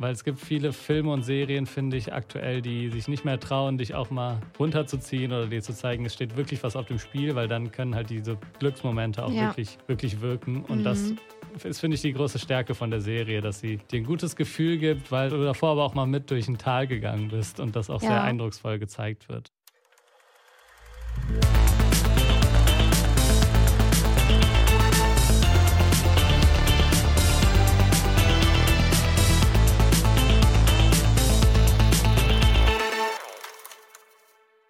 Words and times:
Weil 0.00 0.12
es 0.12 0.22
gibt 0.22 0.38
viele 0.38 0.72
Filme 0.72 1.10
und 1.10 1.24
Serien, 1.24 1.66
finde 1.66 1.96
ich, 1.96 2.12
aktuell, 2.12 2.62
die 2.62 2.88
sich 2.88 3.08
nicht 3.08 3.24
mehr 3.24 3.40
trauen, 3.40 3.78
dich 3.78 3.96
auch 3.96 4.10
mal 4.10 4.38
runterzuziehen 4.56 5.32
oder 5.32 5.48
dir 5.48 5.60
zu 5.60 5.74
zeigen, 5.74 6.04
es 6.06 6.14
steht 6.14 6.36
wirklich 6.36 6.62
was 6.62 6.76
auf 6.76 6.86
dem 6.86 7.00
Spiel, 7.00 7.34
weil 7.34 7.48
dann 7.48 7.72
können 7.72 7.96
halt 7.96 8.08
diese 8.08 8.38
Glücksmomente 8.60 9.24
auch 9.24 9.32
Ja. 9.32 9.40
wirklich, 9.48 9.76
wirklich 9.88 10.20
wirken. 10.20 10.64
Und 10.64 10.78
Mhm. 10.78 10.82
das 10.84 11.14
ist, 11.64 11.80
finde 11.80 11.96
ich, 11.96 12.02
die 12.02 12.12
große 12.12 12.38
Stärke 12.38 12.76
von 12.76 12.92
der 12.92 13.00
Serie, 13.00 13.40
dass 13.40 13.58
sie 13.58 13.78
dir 13.90 13.96
ein 14.00 14.04
gutes 14.04 14.36
Gefühl 14.36 14.78
gibt, 14.78 15.10
weil 15.10 15.30
du 15.30 15.42
davor 15.42 15.70
aber 15.70 15.82
auch 15.84 15.94
mal 15.94 16.06
mit 16.06 16.30
durch 16.30 16.46
ein 16.46 16.58
Tal 16.58 16.86
gegangen 16.86 17.26
bist 17.28 17.58
und 17.58 17.74
das 17.74 17.90
auch 17.90 18.00
Ja. 18.00 18.08
sehr 18.08 18.22
eindrucksvoll 18.22 18.78
gezeigt 18.78 19.28
wird. 19.28 19.50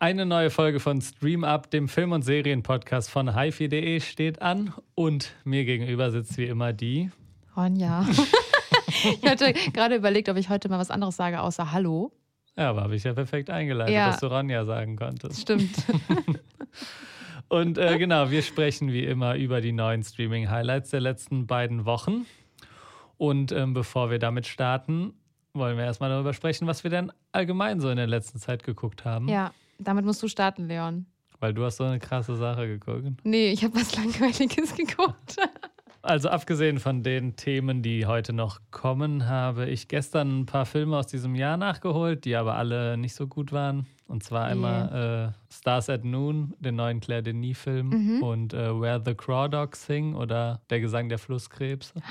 Eine 0.08 0.24
neue 0.24 0.48
Folge 0.48 0.80
von 0.80 1.02
Stream 1.02 1.44
Up, 1.44 1.70
dem 1.70 1.86
Film- 1.86 2.12
und 2.12 2.22
Serienpodcast 2.22 3.10
von 3.10 3.38
hifi.de 3.38 4.00
steht 4.00 4.40
an 4.40 4.72
und 4.94 5.34
mir 5.44 5.66
gegenüber 5.66 6.10
sitzt 6.10 6.38
wie 6.38 6.46
immer 6.46 6.72
die. 6.72 7.10
Ronja. 7.54 8.06
ich 8.86 9.22
hatte 9.28 9.52
gerade 9.52 9.96
überlegt, 9.96 10.30
ob 10.30 10.38
ich 10.38 10.48
heute 10.48 10.70
mal 10.70 10.78
was 10.78 10.90
anderes 10.90 11.14
sage, 11.16 11.42
außer 11.42 11.72
Hallo. 11.72 12.10
Ja, 12.56 12.70
aber 12.70 12.84
habe 12.84 12.96
ich 12.96 13.04
ja 13.04 13.12
perfekt 13.12 13.50
eingeleitet, 13.50 13.94
Ja. 13.94 14.06
dass 14.06 14.20
du 14.20 14.28
Ronja 14.28 14.64
sagen 14.64 14.96
konntest. 14.96 15.42
Stimmt. 15.42 15.76
Und 17.48 17.76
äh, 17.76 17.98
genau, 17.98 18.30
wir 18.30 18.40
sprechen 18.40 18.90
wie 18.90 19.04
immer 19.04 19.34
über 19.36 19.60
die 19.60 19.72
neuen 19.72 20.02
Streaming-Highlights 20.02 20.88
der 20.88 21.00
letzten 21.02 21.46
beiden 21.46 21.84
Wochen. 21.84 22.24
Und 23.18 23.52
ähm, 23.52 23.74
bevor 23.74 24.10
wir 24.10 24.18
damit 24.18 24.46
starten, 24.46 25.12
wollen 25.52 25.76
wir 25.76 25.84
erstmal 25.84 26.08
darüber 26.08 26.32
sprechen, 26.32 26.66
was 26.66 26.82
wir 26.82 26.90
denn 26.90 27.12
allgemein 27.32 27.78
so 27.80 27.90
in 27.90 27.98
der 27.98 28.06
letzten 28.06 28.38
Zeit 28.38 28.62
geguckt 28.62 29.04
haben. 29.04 29.28
ja, 29.28 29.52
damit 29.78 30.04
musst 30.04 30.22
du 30.22 30.28
starten, 30.28 30.66
Leon. 30.66 31.06
Weil 31.40 31.54
du 31.54 31.64
hast 31.64 31.76
so 31.76 31.84
eine 31.84 31.98
krasse 32.00 32.34
Sache 32.36 32.66
geguckt. 32.66 33.06
Nee, 33.24 33.52
ich 33.52 33.62
habe 33.64 33.74
was 33.76 33.94
Langweiliges 33.96 34.74
geguckt. 34.74 35.36
Also 36.02 36.28
abgesehen 36.28 36.78
von 36.78 37.02
den 37.02 37.36
Themen, 37.36 37.82
die 37.82 38.06
heute 38.06 38.32
noch 38.32 38.60
kommen, 38.70 39.28
habe 39.28 39.66
ich 39.68 39.88
gestern 39.88 40.40
ein 40.40 40.46
paar 40.46 40.64
Filme 40.64 40.96
aus 40.96 41.06
diesem 41.08 41.34
Jahr 41.34 41.56
nachgeholt, 41.56 42.24
die 42.24 42.36
aber 42.36 42.54
alle 42.54 42.96
nicht 42.96 43.14
so 43.14 43.26
gut 43.26 43.52
waren. 43.52 43.86
Und 44.06 44.22
zwar 44.22 44.46
einmal 44.46 45.34
äh, 45.34 45.52
Stars 45.52 45.90
at 45.90 46.04
Noon, 46.04 46.54
den 46.60 46.76
neuen 46.76 47.00
Claire 47.00 47.22
Denis-Film, 47.22 47.88
Mhm. 47.88 48.22
und 48.22 48.54
äh, 48.54 48.80
Where 48.80 49.02
the 49.04 49.14
Crawdogs 49.14 49.84
Sing 49.86 50.14
oder 50.14 50.60
Der 50.70 50.80
Gesang 50.80 51.08
der 51.08 51.18
Flusskrebs. 51.18 51.92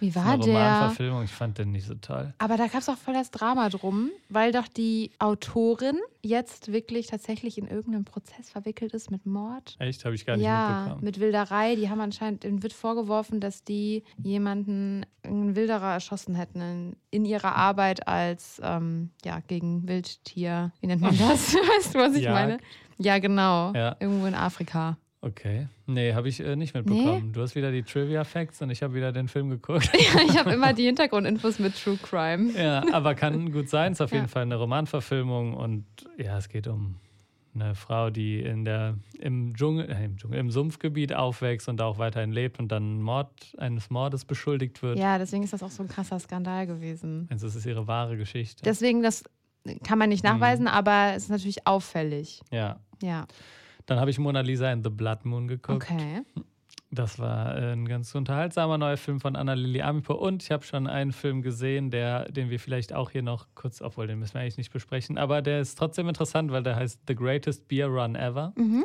Wie 0.00 0.10
Das 0.10 0.16
ist 0.16 0.24
war 0.24 0.34
eine 0.34 0.44
der? 0.44 0.54
Romanverfilmung, 0.54 1.24
ich 1.24 1.30
fand 1.32 1.58
den 1.58 1.72
nicht 1.72 1.86
so 1.86 1.94
toll. 1.94 2.32
Aber 2.38 2.56
da 2.56 2.66
gab 2.66 2.80
es 2.80 2.88
auch 2.88 2.96
voll 2.96 3.14
das 3.14 3.30
Drama 3.30 3.68
drum, 3.68 4.10
weil 4.28 4.52
doch 4.52 4.68
die 4.68 5.10
Autorin 5.18 5.96
jetzt 6.22 6.72
wirklich 6.72 7.06
tatsächlich 7.06 7.58
in 7.58 7.66
irgendeinem 7.66 8.04
Prozess 8.04 8.50
verwickelt 8.50 8.92
ist 8.94 9.10
mit 9.10 9.26
Mord. 9.26 9.76
Echt? 9.78 10.04
Habe 10.04 10.14
ich 10.14 10.26
gar 10.26 10.36
nicht 10.36 10.44
ja, 10.46 10.78
mitbekommen. 10.80 11.04
mit 11.04 11.20
Wilderei. 11.20 11.74
Die 11.76 11.88
haben 11.88 12.00
anscheinend, 12.00 12.44
denen 12.44 12.62
wird 12.62 12.72
vorgeworfen, 12.72 13.40
dass 13.40 13.64
die 13.64 14.04
jemanden, 14.22 15.04
einen 15.22 15.56
Wilderer 15.56 15.92
erschossen 15.94 16.34
hätten 16.34 16.60
in, 16.60 16.96
in 17.10 17.24
ihrer 17.24 17.54
Arbeit 17.56 18.06
als, 18.08 18.60
ähm, 18.64 19.10
ja, 19.24 19.40
gegen 19.46 19.86
Wildtier. 19.88 20.72
Wie 20.80 20.86
nennt 20.86 21.02
man 21.02 21.16
das? 21.18 21.54
weißt 21.54 21.94
du, 21.94 21.98
was 21.98 22.14
ich 22.14 22.22
Jagd. 22.22 22.34
meine? 22.34 22.58
Ja, 22.98 23.18
genau. 23.18 23.72
Ja. 23.74 23.96
Irgendwo 24.00 24.26
in 24.26 24.34
Afrika. 24.34 24.96
Okay. 25.20 25.66
Nee, 25.86 26.14
habe 26.14 26.28
ich 26.28 26.38
äh, 26.40 26.54
nicht 26.54 26.74
mitbekommen. 26.74 27.32
Du 27.32 27.40
hast 27.42 27.56
wieder 27.56 27.72
die 27.72 27.82
Trivia-Facts 27.82 28.62
und 28.62 28.70
ich 28.70 28.82
habe 28.84 28.94
wieder 28.94 29.10
den 29.10 29.26
Film 29.28 29.50
geguckt. 29.50 29.90
Ja, 29.98 30.20
ich 30.28 30.38
habe 30.38 30.52
immer 30.52 30.72
die 30.72 30.84
Hintergrundinfos 30.84 31.58
mit 31.58 31.76
True 31.82 31.98
Crime. 32.00 32.52
Ja, 32.52 32.84
aber 32.92 33.14
kann 33.16 33.50
gut 33.50 33.68
sein. 33.68 33.92
Ist 33.92 34.00
auf 34.00 34.12
jeden 34.12 34.24
Ja. 34.24 34.28
Fall 34.28 34.42
eine 34.42 34.54
Romanverfilmung 34.56 35.54
und 35.54 35.84
ja, 36.16 36.38
es 36.38 36.48
geht 36.48 36.68
um 36.68 36.96
eine 37.54 37.74
Frau, 37.74 38.10
die 38.10 38.38
in 38.40 38.64
der, 38.64 38.94
im, 39.18 39.56
Dschungel, 39.56 39.90
äh, 39.90 40.04
im, 40.04 40.16
Dschungel, 40.16 40.38
im 40.38 40.50
Sumpfgebiet 40.52 41.12
aufwächst 41.12 41.68
und 41.68 41.78
da 41.78 41.86
auch 41.86 41.98
weiterhin 41.98 42.30
lebt 42.30 42.60
und 42.60 42.68
dann 42.70 43.02
Mord, 43.02 43.28
eines 43.58 43.90
Mordes 43.90 44.24
beschuldigt 44.24 44.80
wird. 44.82 44.96
Ja, 44.98 45.18
deswegen 45.18 45.42
ist 45.42 45.52
das 45.52 45.64
auch 45.64 45.70
so 45.70 45.82
ein 45.82 45.88
krasser 45.88 46.20
Skandal 46.20 46.68
gewesen. 46.68 47.26
Also 47.32 47.48
es 47.48 47.56
ist 47.56 47.66
ihre 47.66 47.88
wahre 47.88 48.16
Geschichte. 48.16 48.62
Deswegen, 48.62 49.02
das 49.02 49.24
kann 49.82 49.98
man 49.98 50.10
nicht 50.10 50.22
Mhm. 50.22 50.30
nachweisen, 50.30 50.68
aber 50.68 51.14
es 51.16 51.24
ist 51.24 51.30
natürlich 51.30 51.66
auffällig. 51.66 52.40
ja. 52.52 52.78
Ja, 53.00 53.26
Dann 53.88 53.98
habe 53.98 54.10
ich 54.10 54.18
Mona 54.18 54.42
Lisa 54.42 54.70
in 54.70 54.84
The 54.84 54.90
Blood 54.90 55.24
Moon 55.24 55.48
geguckt. 55.48 55.82
okay. 55.82 56.22
Das 56.90 57.18
war 57.18 57.56
äh, 57.56 57.72
ein 57.72 57.88
ganz 57.88 58.14
unterhaltsamer 58.14 58.76
neuer 58.78 58.98
Film 58.98 59.20
von 59.20 59.34
Anna-Lili 59.34 59.80
Amipo. 59.82 60.14
Und 60.14 60.42
ich 60.42 60.50
habe 60.50 60.64
schon 60.64 60.86
einen 60.86 61.12
Film 61.12 61.42
gesehen, 61.42 61.90
der, 61.90 62.30
den 62.30 62.50
wir 62.50 62.60
vielleicht 62.60 62.92
auch 62.92 63.10
hier 63.10 63.22
noch 63.22 63.46
kurz, 63.54 63.80
obwohl 63.80 64.06
den 64.06 64.18
müssen 64.18 64.34
wir 64.34 64.42
eigentlich 64.42 64.58
nicht 64.58 64.72
besprechen, 64.72 65.18
aber 65.18 65.42
der 65.42 65.60
ist 65.60 65.76
trotzdem 65.76 66.08
interessant, 66.08 66.50
weil 66.50 66.62
der 66.62 66.76
heißt 66.76 67.00
The 67.08 67.14
Greatest 67.14 67.66
Beer 67.68 67.88
Run 67.88 68.14
Ever. 68.14 68.52
Mhm. 68.56 68.84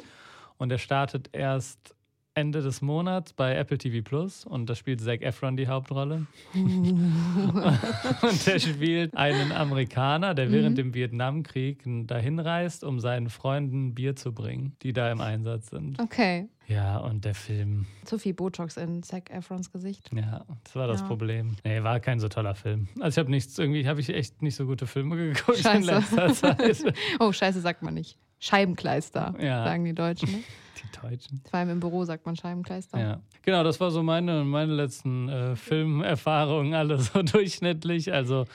Und 0.57 0.69
der 0.69 0.77
startet 0.77 1.29
erst 1.33 1.95
Ende 2.35 2.61
des 2.61 2.81
Monats 2.81 3.33
bei 3.33 3.55
Apple 3.55 3.77
TV 3.77 4.01
Plus 4.03 4.43
und 4.45 4.67
da 4.69 4.75
spielt 4.75 5.01
Zac 5.01 5.21
Efron 5.21 5.55
die 5.55 5.67
Hauptrolle. 5.67 6.25
und 6.53 8.45
der 8.47 8.59
spielt 8.59 9.15
einen 9.15 9.51
Amerikaner, 9.51 10.33
der 10.33 10.51
während 10.51 10.77
dem 10.77 10.93
Vietnamkrieg 10.93 11.83
dahin 12.07 12.39
reist, 12.39 12.83
um 12.83 12.99
seinen 12.99 13.29
Freunden 13.29 13.93
Bier 13.93 14.15
zu 14.15 14.33
bringen, 14.33 14.75
die 14.81 14.93
da 14.93 15.11
im 15.11 15.21
Einsatz 15.21 15.69
sind. 15.69 15.99
Okay. 16.01 16.47
Ja, 16.67 16.97
und 16.99 17.25
der 17.25 17.35
Film, 17.35 17.85
Zu 18.05 18.17
viel 18.17 18.33
Botox 18.33 18.77
in 18.77 19.03
Zac 19.03 19.29
Efrons 19.29 19.71
Gesicht. 19.71 20.09
ja, 20.13 20.45
das 20.63 20.75
war 20.75 20.87
das 20.87 21.01
Ja. 21.01 21.07
Problem. 21.07 21.55
Nee, 21.65 21.83
war 21.83 21.99
kein 21.99 22.19
so 22.19 22.29
toller 22.29 22.55
Film. 22.55 22.87
Also 22.99 23.15
ich 23.15 23.19
habe 23.19 23.29
nichts, 23.31 23.57
irgendwie 23.59 23.87
habe 23.87 23.99
ich 23.99 24.09
echt 24.09 24.41
nicht 24.41 24.55
so 24.55 24.65
gute 24.65 24.87
Filme 24.87 25.17
geguckt 25.17 25.57
in 25.57 25.63
Scheiße. 25.63 25.91
letzter 25.91 26.33
Zeit. 26.33 26.95
Oh, 27.19 27.31
scheiße, 27.31 27.59
sagt 27.59 27.83
man 27.83 27.93
nicht. 27.93 28.17
Scheibenkleister, 28.39 29.35
Ja. 29.41 29.63
sagen 29.65 29.83
die 29.85 29.93
Deutschen. 29.93 30.31
Ne? 30.31 30.39
Die 30.81 31.07
Deutschen. 31.07 31.41
Vor 31.49 31.59
allem 31.59 31.69
im 31.69 31.79
Büro 31.79 32.03
sagt 32.05 32.25
man 32.25 32.35
Scheibenkleister. 32.35 32.99
Ja, 32.99 33.19
genau, 33.41 33.63
das 33.63 33.79
war 33.79 33.91
so 33.91 34.01
meine, 34.03 34.43
meine 34.43 34.73
letzten 34.73 35.29
äh, 35.29 35.55
Filmerfahrungen, 35.55 36.73
alle 36.73 36.97
so 36.99 37.21
durchschnittlich. 37.23 38.11
Also 38.13 38.45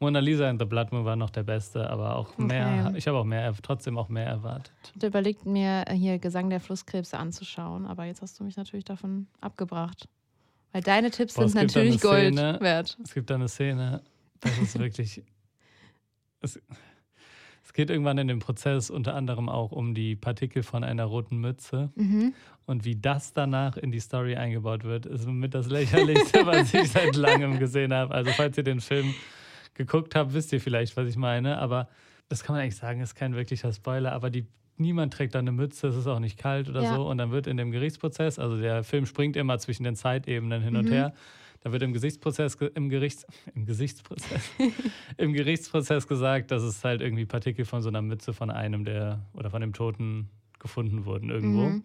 Mona 0.00 0.18
Lisa 0.20 0.48
in 0.48 0.58
The 0.58 0.64
Blood 0.64 0.92
Moon 0.92 1.04
war 1.04 1.16
noch 1.16 1.30
der 1.30 1.42
beste, 1.42 1.88
aber 1.90 2.16
auch 2.16 2.36
mehr, 2.38 2.86
Okay. 2.88 2.98
ich 2.98 3.08
habe 3.08 3.18
auch 3.18 3.24
mehr, 3.24 3.52
trotzdem 3.62 3.98
auch 3.98 4.08
mehr 4.08 4.26
erwartet. 4.26 4.72
Ich 4.84 4.94
hatte 4.94 5.06
überlegt, 5.08 5.44
mir 5.46 5.84
hier 5.92 6.18
Gesang 6.18 6.50
der 6.50 6.60
Flusskrebse 6.60 7.18
anzuschauen, 7.18 7.86
aber 7.86 8.04
jetzt 8.04 8.22
hast 8.22 8.38
du 8.38 8.44
mich 8.44 8.56
natürlich 8.56 8.84
davon 8.84 9.26
abgebracht. 9.40 10.08
Weil 10.72 10.82
deine 10.82 11.10
Tipps 11.10 11.34
Boah, 11.34 11.48
sind 11.48 11.62
natürlich 11.62 12.00
Gold 12.00 12.34
Szene- 12.34 12.58
wert. 12.60 12.98
Es 13.02 13.14
gibt 13.14 13.30
da 13.30 13.36
eine 13.36 13.48
Szene, 13.48 14.02
das 14.40 14.58
ist 14.58 14.78
wirklich. 14.78 15.22
es 16.40 16.60
geht 17.78 17.90
irgendwann 17.90 18.18
in 18.18 18.26
dem 18.26 18.40
Prozess 18.40 18.90
unter 18.90 19.14
anderem 19.14 19.48
auch 19.48 19.70
um 19.70 19.94
die 19.94 20.16
Partikel 20.16 20.64
von 20.64 20.82
einer 20.82 21.04
roten 21.04 21.36
Mütze. 21.36 21.90
Mhm. 21.94 22.34
Und 22.66 22.84
wie 22.84 22.96
das 22.96 23.32
danach 23.32 23.76
in 23.76 23.92
die 23.92 24.00
Story 24.00 24.34
eingebaut 24.34 24.82
wird, 24.82 25.06
ist 25.06 25.28
mit 25.28 25.54
das 25.54 25.70
lächerlichste, 25.70 26.40
was 26.44 26.74
ich 26.74 26.90
seit 26.90 27.14
langem 27.14 27.60
gesehen 27.60 27.94
habe. 27.94 28.12
Also, 28.12 28.32
falls 28.32 28.58
ihr 28.58 28.64
den 28.64 28.80
Film 28.80 29.14
geguckt 29.74 30.16
habt, 30.16 30.34
wisst 30.34 30.52
ihr 30.52 30.60
vielleicht, 30.60 30.96
was 30.96 31.08
ich 31.08 31.16
meine. 31.16 31.58
Aber 31.58 31.88
das 32.28 32.42
kann 32.42 32.56
man 32.56 32.64
eigentlich 32.64 32.74
sagen, 32.74 33.00
ist 33.00 33.14
kein 33.14 33.36
wirklicher 33.36 33.72
Spoiler. 33.72 34.10
Aber 34.12 34.28
die, 34.28 34.44
niemand 34.76 35.14
trägt 35.14 35.36
da 35.36 35.38
eine 35.38 35.52
Mütze, 35.52 35.86
es 35.86 35.94
ist 35.94 36.08
auch 36.08 36.18
nicht 36.18 36.36
kalt 36.36 36.68
oder 36.68 36.82
Ja. 36.82 36.96
so. 36.96 37.08
Und 37.08 37.18
dann 37.18 37.30
wird 37.30 37.46
in 37.46 37.56
dem 37.56 37.70
Gerichtsprozess, 37.70 38.40
also 38.40 38.60
der 38.60 38.82
Film 38.82 39.06
springt 39.06 39.36
immer 39.36 39.56
zwischen 39.60 39.84
den 39.84 39.94
Zeitebenen 39.94 40.62
hin 40.62 40.74
und 40.74 40.86
Mhm. 40.86 40.92
her. 40.92 41.14
Da 41.68 41.72
wird 41.72 41.82
im 41.82 41.92
Gerichtsprozess, 41.92 42.56
ge- 42.56 42.70
im 42.74 42.88
Gerichts, 42.88 43.26
im 43.54 43.66
Gesichtsprozess, 43.66 44.40
im 45.18 45.34
Gerichtsprozess 45.34 46.06
gesagt, 46.08 46.50
dass 46.50 46.62
es 46.62 46.82
halt 46.82 47.02
irgendwie 47.02 47.26
Partikel 47.26 47.66
von 47.66 47.82
so 47.82 47.90
einer 47.90 48.00
Mütze 48.00 48.32
von 48.32 48.50
einem 48.50 48.86
der 48.86 49.26
oder 49.34 49.50
von 49.50 49.60
dem 49.60 49.74
Toten 49.74 50.30
gefunden 50.58 51.04
wurden 51.04 51.28
irgendwo. 51.28 51.64
Mhm. 51.68 51.82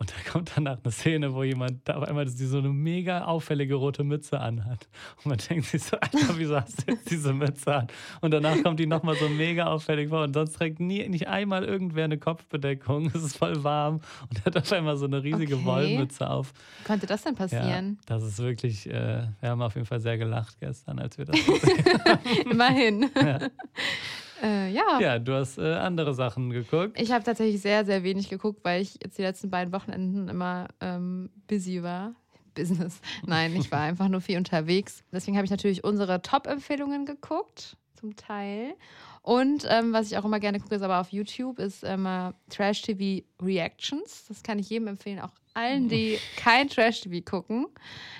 Und 0.00 0.10
da 0.10 0.30
kommt 0.30 0.50
danach 0.56 0.78
eine 0.82 0.90
Szene, 0.92 1.34
wo 1.34 1.42
jemand 1.44 1.86
da 1.86 1.96
auf 1.96 2.04
einmal 2.08 2.26
so 2.26 2.56
eine 2.58 2.70
mega 2.70 3.24
auffällige 3.26 3.74
rote 3.74 4.02
Mütze 4.02 4.40
anhat. 4.40 4.88
Und 5.18 5.26
man 5.26 5.38
denkt 5.50 5.66
sich 5.66 5.82
so, 5.84 5.98
Alter, 6.00 6.38
wieso 6.38 6.56
hast 6.56 6.88
du 6.88 6.92
jetzt 6.94 7.10
diese 7.10 7.34
Mütze 7.34 7.74
an? 7.74 7.86
Und 8.22 8.30
danach 8.30 8.62
kommt 8.62 8.80
die 8.80 8.86
nochmal 8.86 9.16
so 9.16 9.28
mega 9.28 9.66
auffällig 9.66 10.08
vor. 10.08 10.22
Und 10.24 10.32
sonst 10.32 10.52
trägt 10.54 10.80
nie, 10.80 11.06
nicht 11.08 11.28
einmal 11.28 11.64
irgendwer 11.64 12.04
eine 12.04 12.16
Kopfbedeckung. 12.16 13.06
Es 13.14 13.22
ist 13.22 13.36
voll 13.36 13.62
warm. 13.62 13.96
Und 14.30 14.38
er 14.38 14.44
hat 14.46 14.56
auf 14.56 14.72
einmal 14.72 14.96
so 14.96 15.04
eine 15.04 15.22
riesige 15.22 15.56
Okay. 15.56 15.64
Wollmütze 15.66 16.30
auf. 16.30 16.54
Wie 16.80 16.84
konnte 16.86 17.06
das 17.06 17.22
denn 17.22 17.34
Ja, 17.34 17.38
passieren? 17.38 17.98
das 18.06 18.22
ist 18.22 18.38
wirklich, 18.38 18.88
äh, 18.88 19.26
wir 19.40 19.50
haben 19.50 19.60
auf 19.60 19.74
jeden 19.74 19.86
Fall 19.86 20.00
sehr 20.00 20.16
gelacht 20.16 20.58
gestern, 20.60 20.98
als 20.98 21.18
wir 21.18 21.26
das 21.26 21.36
gesehen 21.44 22.50
Immerhin. 22.50 23.10
haben. 23.14 23.50
Äh, 24.42 24.70
ja. 24.70 25.00
Ja, 25.00 25.18
du 25.18 25.34
hast 25.34 25.58
äh, 25.58 25.74
andere 25.74 26.14
Sachen 26.14 26.50
geguckt. 26.50 27.00
Ich 27.00 27.12
habe 27.12 27.24
tatsächlich 27.24 27.60
sehr, 27.60 27.84
sehr 27.84 28.02
wenig 28.02 28.28
geguckt, 28.28 28.60
weil 28.64 28.82
ich 28.82 28.98
jetzt 29.02 29.18
die 29.18 29.22
letzten 29.22 29.50
beiden 29.50 29.72
Wochenenden 29.72 30.28
immer 30.28 30.68
ähm, 30.80 31.30
busy 31.46 31.82
war. 31.82 32.14
Business. 32.54 33.00
Nein, 33.26 33.54
ich 33.56 33.70
war 33.70 33.80
einfach 33.80 34.08
nur 34.08 34.20
viel 34.20 34.36
unterwegs. 34.36 35.04
Deswegen 35.12 35.36
habe 35.36 35.44
ich 35.44 35.50
natürlich 35.50 35.84
unsere 35.84 36.20
Top-Empfehlungen 36.22 37.06
geguckt. 37.06 37.76
zum 37.94 38.16
Teil. 38.16 38.74
Und 39.22 39.66
ähm, 39.68 39.92
was 39.92 40.10
ich 40.10 40.16
auch 40.16 40.24
immer 40.24 40.40
gerne 40.40 40.58
gucke, 40.60 40.74
ist 40.74 40.82
aber 40.82 41.00
auf 41.00 41.12
YouTube, 41.12 41.58
ist 41.58 41.84
immer 41.84 42.34
Trash-TV 42.48 43.24
Reactions. 43.42 44.24
Das 44.26 44.42
kann 44.42 44.58
ich 44.58 44.70
jedem 44.70 44.88
empfehlen, 44.88 45.20
auch 45.20 45.32
allen, 45.52 45.88
die 45.88 46.18
kein 46.36 46.68
Trash-TV 46.68 47.22
gucken. 47.22 47.66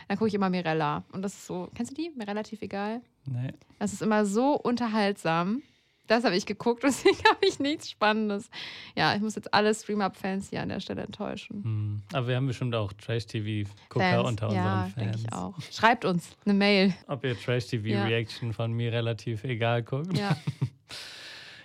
Dann 0.08 0.18
gucke 0.18 0.28
ich 0.28 0.34
immer 0.34 0.50
Mirella. 0.50 1.04
Und 1.12 1.22
das 1.22 1.32
ist 1.34 1.46
so, 1.46 1.68
kennst 1.74 1.92
du 1.92 1.94
die? 1.94 2.10
Mir 2.14 2.28
relativ 2.28 2.60
egal. 2.60 3.00
Nee. 3.24 3.52
Das 3.78 3.92
ist 3.92 4.02
immer 4.02 4.26
so 4.26 4.54
unterhaltsam. 4.56 5.62
Das 6.10 6.24
habe 6.24 6.34
ich 6.36 6.44
geguckt, 6.44 6.82
deswegen 6.84 7.18
habe 7.28 7.46
ich 7.46 7.60
nichts 7.60 7.88
Spannendes. 7.90 8.50
Ja, 8.96 9.14
ich 9.14 9.20
muss 9.20 9.36
jetzt 9.36 9.54
alle 9.54 9.72
Stream-Up-Fans 9.72 10.50
hier 10.50 10.60
an 10.62 10.68
der 10.70 10.80
Stelle 10.80 11.02
enttäuschen. 11.02 11.62
Hm. 11.62 12.02
Aber 12.12 12.26
wir 12.26 12.34
haben 12.36 12.48
bestimmt 12.48 12.74
auch 12.74 12.92
Trash-TV-Gucker 12.94 14.24
unter 14.24 14.48
unseren 14.48 14.64
ja, 14.64 14.90
Fans. 14.92 15.22
ich 15.24 15.32
auch. 15.32 15.54
Schreibt 15.70 16.04
uns 16.04 16.36
eine 16.44 16.54
Mail. 16.54 16.92
Ob 17.06 17.24
ihr 17.24 17.38
Trash-TV-Reaction 17.40 18.52
von 18.52 18.72
mir 18.72 18.92
relativ 18.92 19.44
egal 19.44 19.82
guckt. 19.84 20.18
Ja. 20.18 20.36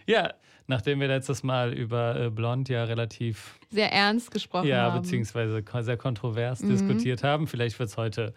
Ja, 0.07 0.33
nachdem 0.67 0.99
wir 0.99 1.07
letztes 1.07 1.41
Mal 1.41 1.73
über 1.73 2.15
äh, 2.25 2.29
Blond 2.29 2.69
ja 2.69 2.83
relativ, 2.83 3.57
Sehr 3.71 3.91
ernst 3.91 4.29
gesprochen 4.29 4.67
ja, 4.67 4.91
haben. 4.91 5.01
beziehungsweise 5.01 5.63
ko- 5.63 5.81
sehr 5.81 5.97
kontrovers 5.97 6.61
Mhm. 6.61 6.69
diskutiert 6.69 7.23
haben, 7.23 7.47
vielleicht 7.47 7.79
wird 7.79 7.89
es 7.89 7.97
heute. 7.97 8.33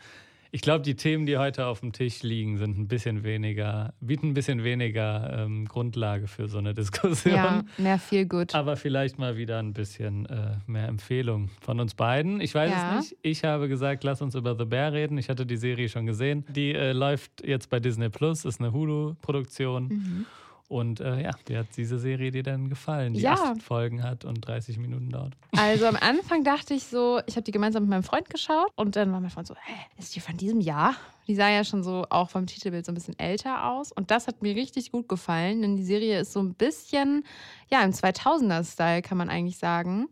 Ich 0.51 0.63
glaube, 0.63 0.83
die 0.83 0.97
Themen, 0.97 1.27
die 1.27 1.37
heute 1.37 1.67
auf 1.67 1.81
dem 1.81 1.93
Tisch 1.93 2.23
liegen, 2.23 2.57
sind 2.57 2.79
ein 2.79 2.89
bisschen 2.89 3.23
weniger, 3.23 3.93
bieten 4.01 4.29
ein 4.29 4.35
bisschen 4.35 4.65
weniger 4.65 5.45
ähm, 5.45 5.67
Grundlage 5.67 6.27
für 6.27 6.49
so 6.49 6.57
eine 6.59 6.73
Diskussion. 6.75 7.35
Ja, 7.35 7.65
mehr 7.77 7.99
viel 7.99 8.27
gut. 8.27 8.55
Aber 8.55 8.77
vielleicht 8.77 9.19
mal 9.19 9.37
wieder 9.37 9.59
ein 9.59 9.75
bisschen 9.75 10.25
äh, 10.27 10.57
mehr 10.67 10.89
Empfehlung 10.89 11.51
von 11.61 11.79
uns 11.81 11.95
beiden. 11.95 12.41
Ich 12.41 12.55
weiß 12.55 12.71
Ja. 12.71 12.99
es 12.99 13.11
nicht. 13.11 13.17
Ich 13.23 13.45
habe 13.45 13.69
gesagt, 13.69 14.05
lass 14.05 14.23
uns 14.23 14.35
über 14.35 14.57
The 14.57 14.65
Bear 14.65 14.93
reden. 14.93 15.19
Ich 15.19 15.29
hatte 15.29 15.45
die 15.45 15.57
Serie 15.59 15.89
schon 15.91 16.07
gesehen. 16.07 16.45
Die 16.49 16.73
äh, 16.75 16.93
läuft 16.93 17.47
jetzt 17.47 17.69
bei 17.69 17.79
Disney 17.79 18.09
Plus, 18.09 18.45
ist 18.47 18.61
eine 18.61 18.73
Hulu-Produktion. 18.73 19.89
Mhm. 19.89 20.27
Und 20.69 21.01
äh, 21.01 21.23
ja, 21.23 21.31
wie 21.47 21.57
hat 21.57 21.69
diese 21.79 21.99
Serie 21.99 22.31
dir 22.31 22.43
denn 22.43 22.69
gefallen, 22.69 23.15
die 23.15 23.21
Ja. 23.21 23.33
acht 23.33 23.63
Folgen 23.63 24.03
hat 24.03 24.27
und 24.27 24.43
30 24.47 24.79
Minuten 24.79 25.09
dauert? 25.09 25.33
Also 25.57 25.87
am 25.87 25.97
Anfang 26.01 26.45
dachte 26.45 26.75
ich 26.75 26.85
so, 26.85 27.21
ich 27.27 27.37
habe 27.37 27.45
die 27.45 27.53
gemeinsam 27.53 27.85
mit 27.85 27.91
meinem 27.91 28.03
Freund 28.03 28.29
geschaut 28.29 28.71
und 28.77 28.95
dann 28.95 29.11
war 29.11 29.21
mein 29.21 29.31
Freund 29.31 29.47
so, 29.47 29.55
hä, 29.55 29.75
ist 29.97 30.15
die 30.15 30.21
von 30.21 30.37
diesem 30.37 30.61
Jahr? 30.61 30.95
Die 31.27 31.35
sah 31.35 31.49
ja 31.49 31.65
schon 31.65 31.83
so 31.83 32.05
auch 32.11 32.29
vom 32.29 32.47
Titelbild 32.47 32.85
so 32.85 32.93
ein 32.93 32.95
bisschen 32.95 33.19
älter 33.19 33.65
aus 33.71 33.93
und 33.93 34.11
das 34.11 34.27
hat 34.27 34.43
mir 34.43 34.55
richtig 34.55 34.93
gut 34.93 35.09
gefallen, 35.09 35.63
denn 35.63 35.77
die 35.77 35.85
Serie 35.85 36.21
ist 36.21 36.35
so 36.35 36.41
ein 36.41 36.53
bisschen, 36.55 37.25
ja, 37.71 37.83
im 37.83 37.93
2000er-Style 37.93 39.01
kann 39.01 39.17
man 39.17 39.31
eigentlich 39.31 39.57
sagen. 39.59 40.09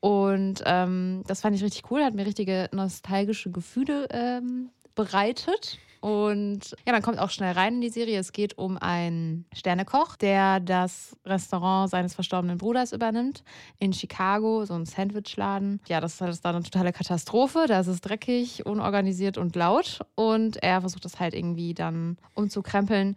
Und 0.00 0.62
ähm, 0.66 1.22
das 1.26 1.40
fand 1.40 1.56
ich 1.56 1.62
richtig 1.64 1.90
cool, 1.90 2.04
hat 2.04 2.14
mir 2.14 2.26
richtige 2.26 2.68
nostalgische 2.72 3.50
Gefühle 3.50 4.06
ähm, 4.10 4.68
bereitet. 4.94 5.78
Und 6.04 6.76
ja, 6.84 6.92
man 6.92 7.00
kommt 7.00 7.18
auch 7.18 7.30
schnell 7.30 7.52
rein 7.52 7.76
in 7.76 7.80
die 7.80 7.88
Serie. 7.88 8.18
Es 8.18 8.32
geht 8.32 8.58
um 8.58 8.76
einen 8.76 9.46
Sternekoch, 9.54 10.16
der 10.16 10.60
das 10.60 11.16
Restaurant 11.24 11.88
seines 11.88 12.14
verstorbenen 12.14 12.58
Bruders 12.58 12.92
übernimmt 12.92 13.42
in 13.78 13.94
Chicago, 13.94 14.66
so 14.66 14.74
ein 14.74 14.84
Sandwichladen. 14.84 15.80
Ja, 15.88 16.02
das 16.02 16.12
ist 16.12 16.20
halt 16.20 16.44
dann 16.44 16.56
eine 16.56 16.64
totale 16.64 16.92
Katastrophe. 16.92 17.64
Da 17.68 17.80
ist 17.80 17.86
es 17.86 18.02
dreckig, 18.02 18.66
unorganisiert 18.66 19.38
und 19.38 19.56
laut. 19.56 20.00
Und 20.14 20.62
er 20.62 20.82
versucht 20.82 21.06
das 21.06 21.20
halt 21.20 21.32
irgendwie 21.32 21.72
dann 21.72 22.18
umzukrempeln. 22.34 23.16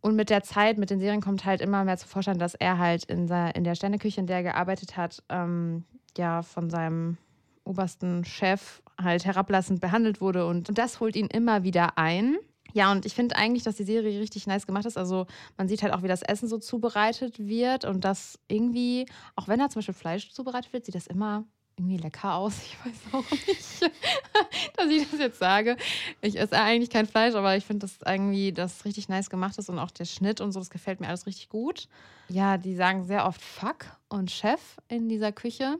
Und 0.00 0.14
mit 0.14 0.30
der 0.30 0.44
Zeit, 0.44 0.78
mit 0.78 0.90
den 0.90 1.00
Serien 1.00 1.20
kommt 1.20 1.44
halt 1.44 1.60
immer 1.60 1.82
mehr 1.82 1.96
zu 1.96 2.06
Vorschein, 2.06 2.38
dass 2.38 2.54
er 2.54 2.78
halt 2.78 3.02
in, 3.06 3.26
der, 3.26 3.56
in 3.56 3.64
der 3.64 3.74
Sterneküche, 3.74 4.20
in 4.20 4.28
der 4.28 4.36
er 4.36 4.42
gearbeitet 4.44 4.96
hat, 4.96 5.20
ähm, 5.30 5.82
ja, 6.16 6.42
von 6.42 6.70
seinem 6.70 7.16
obersten 7.64 8.24
Chef 8.24 8.82
halt 9.00 9.24
herablassend 9.24 9.80
behandelt 9.80 10.20
wurde. 10.20 10.46
Und, 10.46 10.68
und 10.68 10.78
das 10.78 11.00
holt 11.00 11.16
ihn 11.16 11.26
immer 11.26 11.62
wieder 11.62 11.98
ein. 11.98 12.36
Ja, 12.72 12.90
und 12.90 13.06
ich 13.06 13.14
finde 13.14 13.36
eigentlich, 13.36 13.62
dass 13.62 13.76
die 13.76 13.84
Serie 13.84 14.20
richtig 14.20 14.46
nice 14.46 14.66
gemacht 14.66 14.84
ist. 14.84 14.98
Also 14.98 15.26
man 15.56 15.68
sieht 15.68 15.82
halt 15.82 15.92
auch, 15.92 16.02
wie 16.02 16.08
das 16.08 16.22
Essen 16.22 16.48
so 16.48 16.58
zubereitet 16.58 17.38
wird 17.38 17.84
und 17.84 18.04
das 18.04 18.38
irgendwie, 18.48 19.06
auch 19.36 19.46
wenn 19.46 19.60
da 19.60 19.68
zum 19.68 19.78
Beispiel 19.78 19.94
Fleisch 19.94 20.30
zubereitet 20.32 20.72
wird, 20.72 20.84
sieht 20.84 20.96
das 20.96 21.06
immer 21.06 21.44
irgendwie 21.76 21.98
lecker 21.98 22.34
aus. 22.34 22.54
Ich 22.64 22.84
weiß 22.84 23.00
auch 23.12 23.30
nicht, 23.30 23.82
dass 24.76 24.90
ich 24.90 25.10
das 25.10 25.20
jetzt 25.20 25.38
sage. 25.38 25.76
Ich 26.20 26.38
esse 26.38 26.56
eigentlich 26.56 26.90
kein 26.90 27.06
Fleisch, 27.06 27.34
aber 27.34 27.56
ich 27.56 27.64
finde 27.64 27.86
das 27.86 27.98
irgendwie, 28.04 28.52
das 28.52 28.84
richtig 28.84 29.08
nice 29.08 29.30
gemacht 29.30 29.56
ist 29.58 29.68
und 29.68 29.78
auch 29.78 29.90
der 29.90 30.04
Schnitt 30.04 30.40
und 30.40 30.52
so, 30.52 30.58
das 30.58 30.70
gefällt 30.70 31.00
mir 31.00 31.08
alles 31.08 31.26
richtig 31.26 31.48
gut. 31.48 31.88
Ja, 32.28 32.58
die 32.58 32.74
sagen 32.74 33.04
sehr 33.04 33.26
oft 33.26 33.40
Fuck 33.40 33.86
und 34.08 34.30
Chef 34.30 34.60
in 34.88 35.08
dieser 35.08 35.32
Küche. 35.32 35.78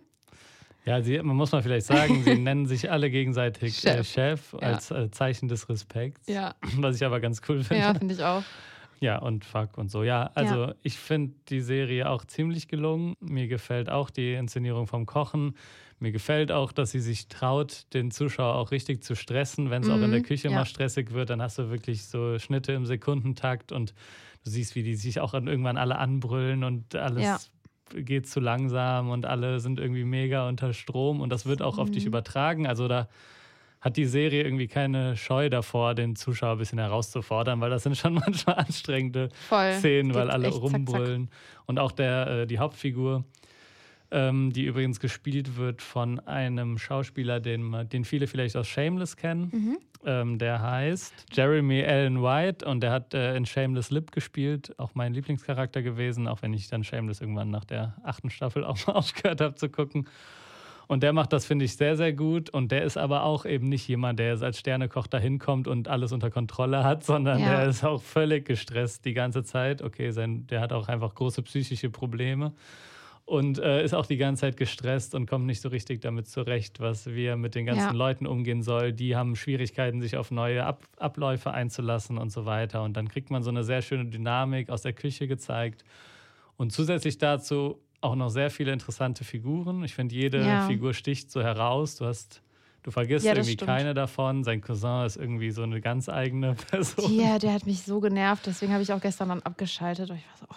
Ja, 0.87 1.01
sie, 1.03 1.19
man 1.23 1.35
muss 1.37 1.53
mal 1.53 1.63
vielleicht 1.63 1.87
sagen, 1.87 2.23
sie 2.25 2.35
nennen 2.39 2.67
sich 2.67 2.91
alle 2.91 3.11
gegenseitig 3.11 3.79
Chef, 3.79 4.01
äh, 4.01 4.05
Chef. 4.05 4.53
Ja. 4.53 4.59
als 4.61 4.91
äh, 4.91 5.11
Zeichen 5.11 5.49
des 5.49 5.69
Respekts. 5.69 6.29
Ja, 6.29 6.55
Was 6.77 6.97
ich 6.97 7.05
aber 7.05 7.21
ganz 7.21 7.41
cool 7.49 7.63
finde. 7.65 7.83
ja 7.83 7.95
finde 7.95 8.15
ich 8.15 8.23
auch. 8.23 8.43
Ja, 9.01 9.19
und 9.19 9.45
fuck 9.45 9.77
und 9.77 9.91
so. 9.91 10.03
Ja, 10.03 10.31
also 10.35 10.73
ich 10.83 10.99
finde 10.99 11.35
die 11.49 11.61
Serie 11.61 12.09
auch 12.09 12.25
ziemlich 12.25 12.69
gelungen. 12.69 13.17
Mir 13.21 13.49
gefällt 13.49 13.91
auch 13.91 14.09
die 14.11 14.33
Inszenierung 14.35 14.87
vom 14.87 15.05
Kochen. 15.05 15.57
Mir 15.99 16.13
gefällt 16.13 16.51
auch, 16.53 16.71
dass 16.73 16.91
sie 16.93 17.01
sich 17.01 17.29
traut, 17.29 17.85
den 17.93 18.11
Zuschauer 18.11 18.55
auch 18.55 18.71
richtig 18.71 19.03
zu 19.03 19.15
stressen. 19.15 19.71
Wenn 19.71 19.83
es 19.83 19.89
auch 19.91 19.97
in 20.01 20.11
der 20.11 20.21
Mhm, 20.21 20.25
Küche 20.25 20.49
ja. 20.49 20.55
mal 20.55 20.65
stressig 20.65 21.13
wird, 21.13 21.31
dann 21.31 21.43
hast 21.43 21.59
du 21.59 21.71
wirklich 21.71 22.05
so 22.05 22.39
Schnitte 22.39 22.73
im 22.73 22.87
Sekundentakt 22.87 23.73
und 23.73 23.95
du 24.45 24.51
siehst, 24.51 24.75
wie 24.75 24.83
die 24.83 24.95
sich 24.97 25.21
auch 25.21 25.35
an- 25.35 25.49
irgendwann 25.49 25.77
alle 25.77 25.99
anbrüllen 25.99 26.63
und 26.65 26.95
alles 26.95 27.23
Ja. 27.25 27.39
Geht 27.95 28.29
zu 28.29 28.41
langsam 28.41 29.11
und 29.11 29.27
alle 29.27 29.61
sind 29.61 29.79
irgendwie 29.79 30.05
mega 30.05 30.49
unter 30.49 30.73
Strom 30.73 31.21
und 31.21 31.31
das 31.31 31.47
wird 31.47 31.63
auch 31.63 31.79
auf 31.79 31.91
dich 31.91 32.05
Mhm. 32.05 32.09
übertragen. 32.09 32.67
Also 32.67 32.89
da 32.89 33.09
hat 33.81 33.97
die 33.99 34.07
Serie 34.07 34.43
irgendwie 34.45 34.67
keine 34.67 35.17
Scheu 35.17 35.51
davor, 35.51 35.95
den 35.95 36.17
Zuschauer 36.17 36.53
ein 36.53 36.59
bisschen 36.59 36.79
herauszufordern, 36.79 37.61
weil 37.61 37.69
das 37.71 37.83
sind 37.83 37.97
schon 37.97 38.15
manchmal 38.27 38.57
anstrengende 38.57 39.29
Voll. 39.49 39.73
Szenen, 39.75 40.15
weil 40.15 40.31
alle 40.31 40.47
echt 40.49 40.55
zack, 40.57 40.63
zack. 40.65 40.73
rumbrüllen. 40.73 41.29
Und 41.67 41.79
auch 41.79 41.93
der, 41.93 42.27
äh, 42.29 42.47
die 42.47 42.59
Hauptfigur, 42.59 43.25
ähm, 44.11 44.53
die 44.53 44.65
übrigens 44.65 45.01
gespielt 45.01 45.57
wird 45.57 45.83
von 45.83 46.21
einem 46.21 46.79
Schauspieler, 46.79 47.41
den, 47.41 47.89
den 47.91 48.05
viele 48.05 48.27
vielleicht 48.27 48.57
aus 48.57 48.67
Shameless 48.69 49.17
kennen. 49.17 49.51
Mhm. 49.53 49.79
Ähm, 50.07 50.39
der 50.39 50.61
heißt 50.63 51.27
Jeremy 51.33 51.83
Allen 51.85 52.23
White 52.23 52.67
und 52.67 52.81
der 52.83 52.91
hat 52.93 53.15
äh, 53.15 53.37
in 53.37 53.47
Shameless 53.47 53.91
Lip 53.91 54.13
gespielt, 54.13 54.75
auch 54.79 54.91
mein 54.95 55.15
Lieblingscharakter 55.15 55.83
gewesen, 55.83 56.29
auch 56.29 56.43
wenn 56.43 56.53
ich 56.53 56.69
dann 56.69 56.85
Shameless 56.85 57.21
irgendwann 57.21 57.51
nach 57.51 57.65
der 57.65 57.95
achten 58.03 58.31
Staffel 58.31 58.65
auch 58.65 58.87
mal 58.87 58.93
aufgehört 58.95 59.41
habe 59.41 59.55
zu 59.55 59.69
gucken. 59.69 60.09
Und 60.87 61.03
der 61.03 61.15
macht 61.15 61.33
das, 61.33 61.47
finde 61.47 61.65
ich, 61.65 61.79
sehr, 61.79 61.97
sehr 61.97 62.13
gut. 62.13 62.51
Und 62.51 62.71
der 62.71 62.83
ist 62.83 62.99
aber 62.99 63.23
auch 63.23 63.47
eben 63.47 63.71
nicht 63.71 63.89
jemand, 63.89 64.19
der 64.19 64.33
jetzt 64.33 64.43
als 64.43 64.59
Sternekoch 64.59 65.07
da 65.07 65.17
hinkommt 65.17 65.67
und 65.67 65.89
alles 65.89 66.13
unter 66.13 66.31
Kontrolle 66.31 66.85
hat, 66.85 67.03
sondern 67.05 67.39
Ja. 67.41 67.57
der 67.61 67.69
ist 67.69 67.85
auch 67.85 68.03
völlig 68.03 68.45
gestresst 68.45 69.07
die 69.07 69.15
ganze 69.15 69.45
Zeit. 69.45 69.81
Okay, 69.81 70.11
sein, 70.11 70.47
der 70.49 70.61
hat 70.61 70.75
auch 70.75 70.89
einfach 70.89 71.15
große 71.15 71.41
psychische 71.43 71.89
Probleme 71.89 72.53
und 73.27 73.59
äh, 73.59 73.83
ist 73.83 73.95
auch 73.95 74.05
die 74.07 74.19
ganze 74.19 74.43
Zeit 74.43 74.57
gestresst 74.59 75.15
und 75.15 75.27
kommt 75.29 75.47
nicht 75.47 75.61
so 75.63 75.71
richtig 75.71 76.03
damit 76.03 76.29
zurecht, 76.29 76.81
was 76.81 77.07
wir 77.07 77.37
mit 77.37 77.55
den 77.55 77.65
ganzen 77.65 77.81
Ja. 77.87 77.93
Leuten 77.93 78.27
umgehen 78.27 78.63
soll. 78.63 78.93
Die 78.93 79.17
haben 79.17 79.35
Schwierigkeiten, 79.35 80.03
sich 80.03 80.17
auf 80.19 80.31
neue 80.31 80.65
Ab 80.67 80.85
Abläufe 80.99 81.51
einzulassen 81.51 82.19
und 82.19 82.31
so 82.31 82.45
weiter. 82.45 82.83
Und 82.83 82.97
dann 82.97 83.09
kriegt 83.09 83.31
man 83.31 83.43
so 83.43 83.49
eine 83.51 83.65
sehr 83.65 83.81
schöne 83.81 84.05
Dynamik 84.07 84.69
aus 84.69 84.83
der 84.83 84.93
Küche 84.93 85.27
gezeigt. 85.27 85.85
Und 86.57 86.73
zusätzlich 86.73 87.17
dazu 87.19 87.81
auch 88.03 88.15
noch 88.15 88.29
sehr 88.29 88.51
viele 88.51 88.73
interessante 88.73 89.25
Figuren. 89.25 89.83
Ich 89.85 89.95
finde, 89.95 90.15
jede 90.15 90.45
Ja. 90.47 90.67
Figur 90.67 90.93
sticht 90.93 91.31
so 91.31 91.43
heraus. 91.43 91.97
Du 91.97 92.05
hast, 92.05 92.43
du 92.83 92.91
vergisst 92.91 93.25
Ja, 93.25 93.33
irgendwie 93.33 93.53
stimmt. 93.53 93.71
keine 93.71 93.95
davon. 93.95 94.45
Sein 94.45 94.61
Cousin 94.61 95.07
ist 95.07 95.17
irgendwie 95.17 95.51
so 95.51 95.63
eine 95.63 95.81
ganz 95.81 96.11
eigene 96.11 96.55
Person. 96.71 97.11
Ja, 97.19 97.39
der 97.39 97.55
hat 97.55 97.65
mich 97.65 97.83
so 97.85 98.01
genervt, 98.01 98.45
deswegen 98.45 98.75
habe 98.75 98.83
ich 98.83 98.93
auch 98.93 99.01
gestern 99.01 99.31
dann 99.31 99.41
abgeschaltet. 99.41 100.11
Und 100.11 100.17
ich 100.19 100.27
war 100.27 100.37
so, 100.37 100.47
oh, 100.51 100.55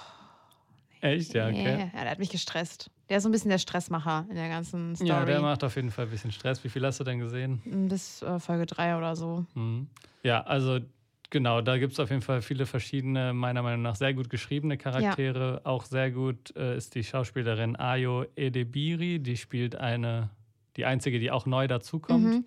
Echt, 1.02 1.34
ja, 1.34 1.48
okay. 1.48 1.90
Ja, 1.94 2.02
der 2.02 2.12
hat 2.12 2.20
mich 2.20 2.30
gestresst. 2.30 2.90
Der 3.10 3.18
ist 3.18 3.24
so 3.24 3.30
ein 3.30 3.32
bisschen 3.32 3.50
der 3.50 3.58
Stressmacher 3.58 4.26
in 4.30 4.36
der 4.36 4.50
ganzen 4.50 4.96
Story. 4.96 5.10
Ja, 5.10 5.26
der 5.26 5.42
macht 5.42 5.64
auf 5.64 5.76
jeden 5.76 5.92
Fall 5.92 6.06
ein 6.06 6.12
bisschen 6.12 6.32
Stress. 6.32 6.64
Wie 6.64 6.70
viel 6.70 6.86
hast 6.86 7.00
du 7.00 7.04
denn 7.04 7.20
gesehen? 7.20 7.62
Bis 7.88 8.22
äh, 8.22 8.40
Folge 8.40 8.66
3 8.66 8.98
oder 8.98 9.16
so. 9.16 9.46
Mhm. 9.54 9.88
Ja, 10.24 10.42
also 10.42 10.80
genau, 11.30 11.62
da 11.62 11.78
gibt 11.78 11.94
es 11.94 12.00
auf 12.00 12.10
jeden 12.10 12.22
Fall 12.22 12.42
viele 12.42 12.66
verschiedene, 12.66 13.34
meiner 13.34 13.62
Meinung 13.62 13.82
nach 13.82 13.96
sehr 13.96 14.14
gut 14.14 14.30
geschriebene 14.30 14.78
Charaktere. 14.78 15.62
Auch 15.64 15.86
sehr 15.86 16.12
gut 16.12 16.56
äh, 16.58 16.76
ist 16.76 16.96
die 16.96 17.04
Schauspielerin 17.04 17.76
Ayo 17.78 18.26
Edebiri, 18.36 19.20
die 19.20 19.38
spielt 19.38 19.76
eine, 19.76 20.30
die 20.76 20.86
einzige, 20.86 21.20
die 21.20 21.32
auch 21.32 21.46
neu 21.46 21.68
dazukommt. 21.68 22.24
Mhm. 22.26 22.46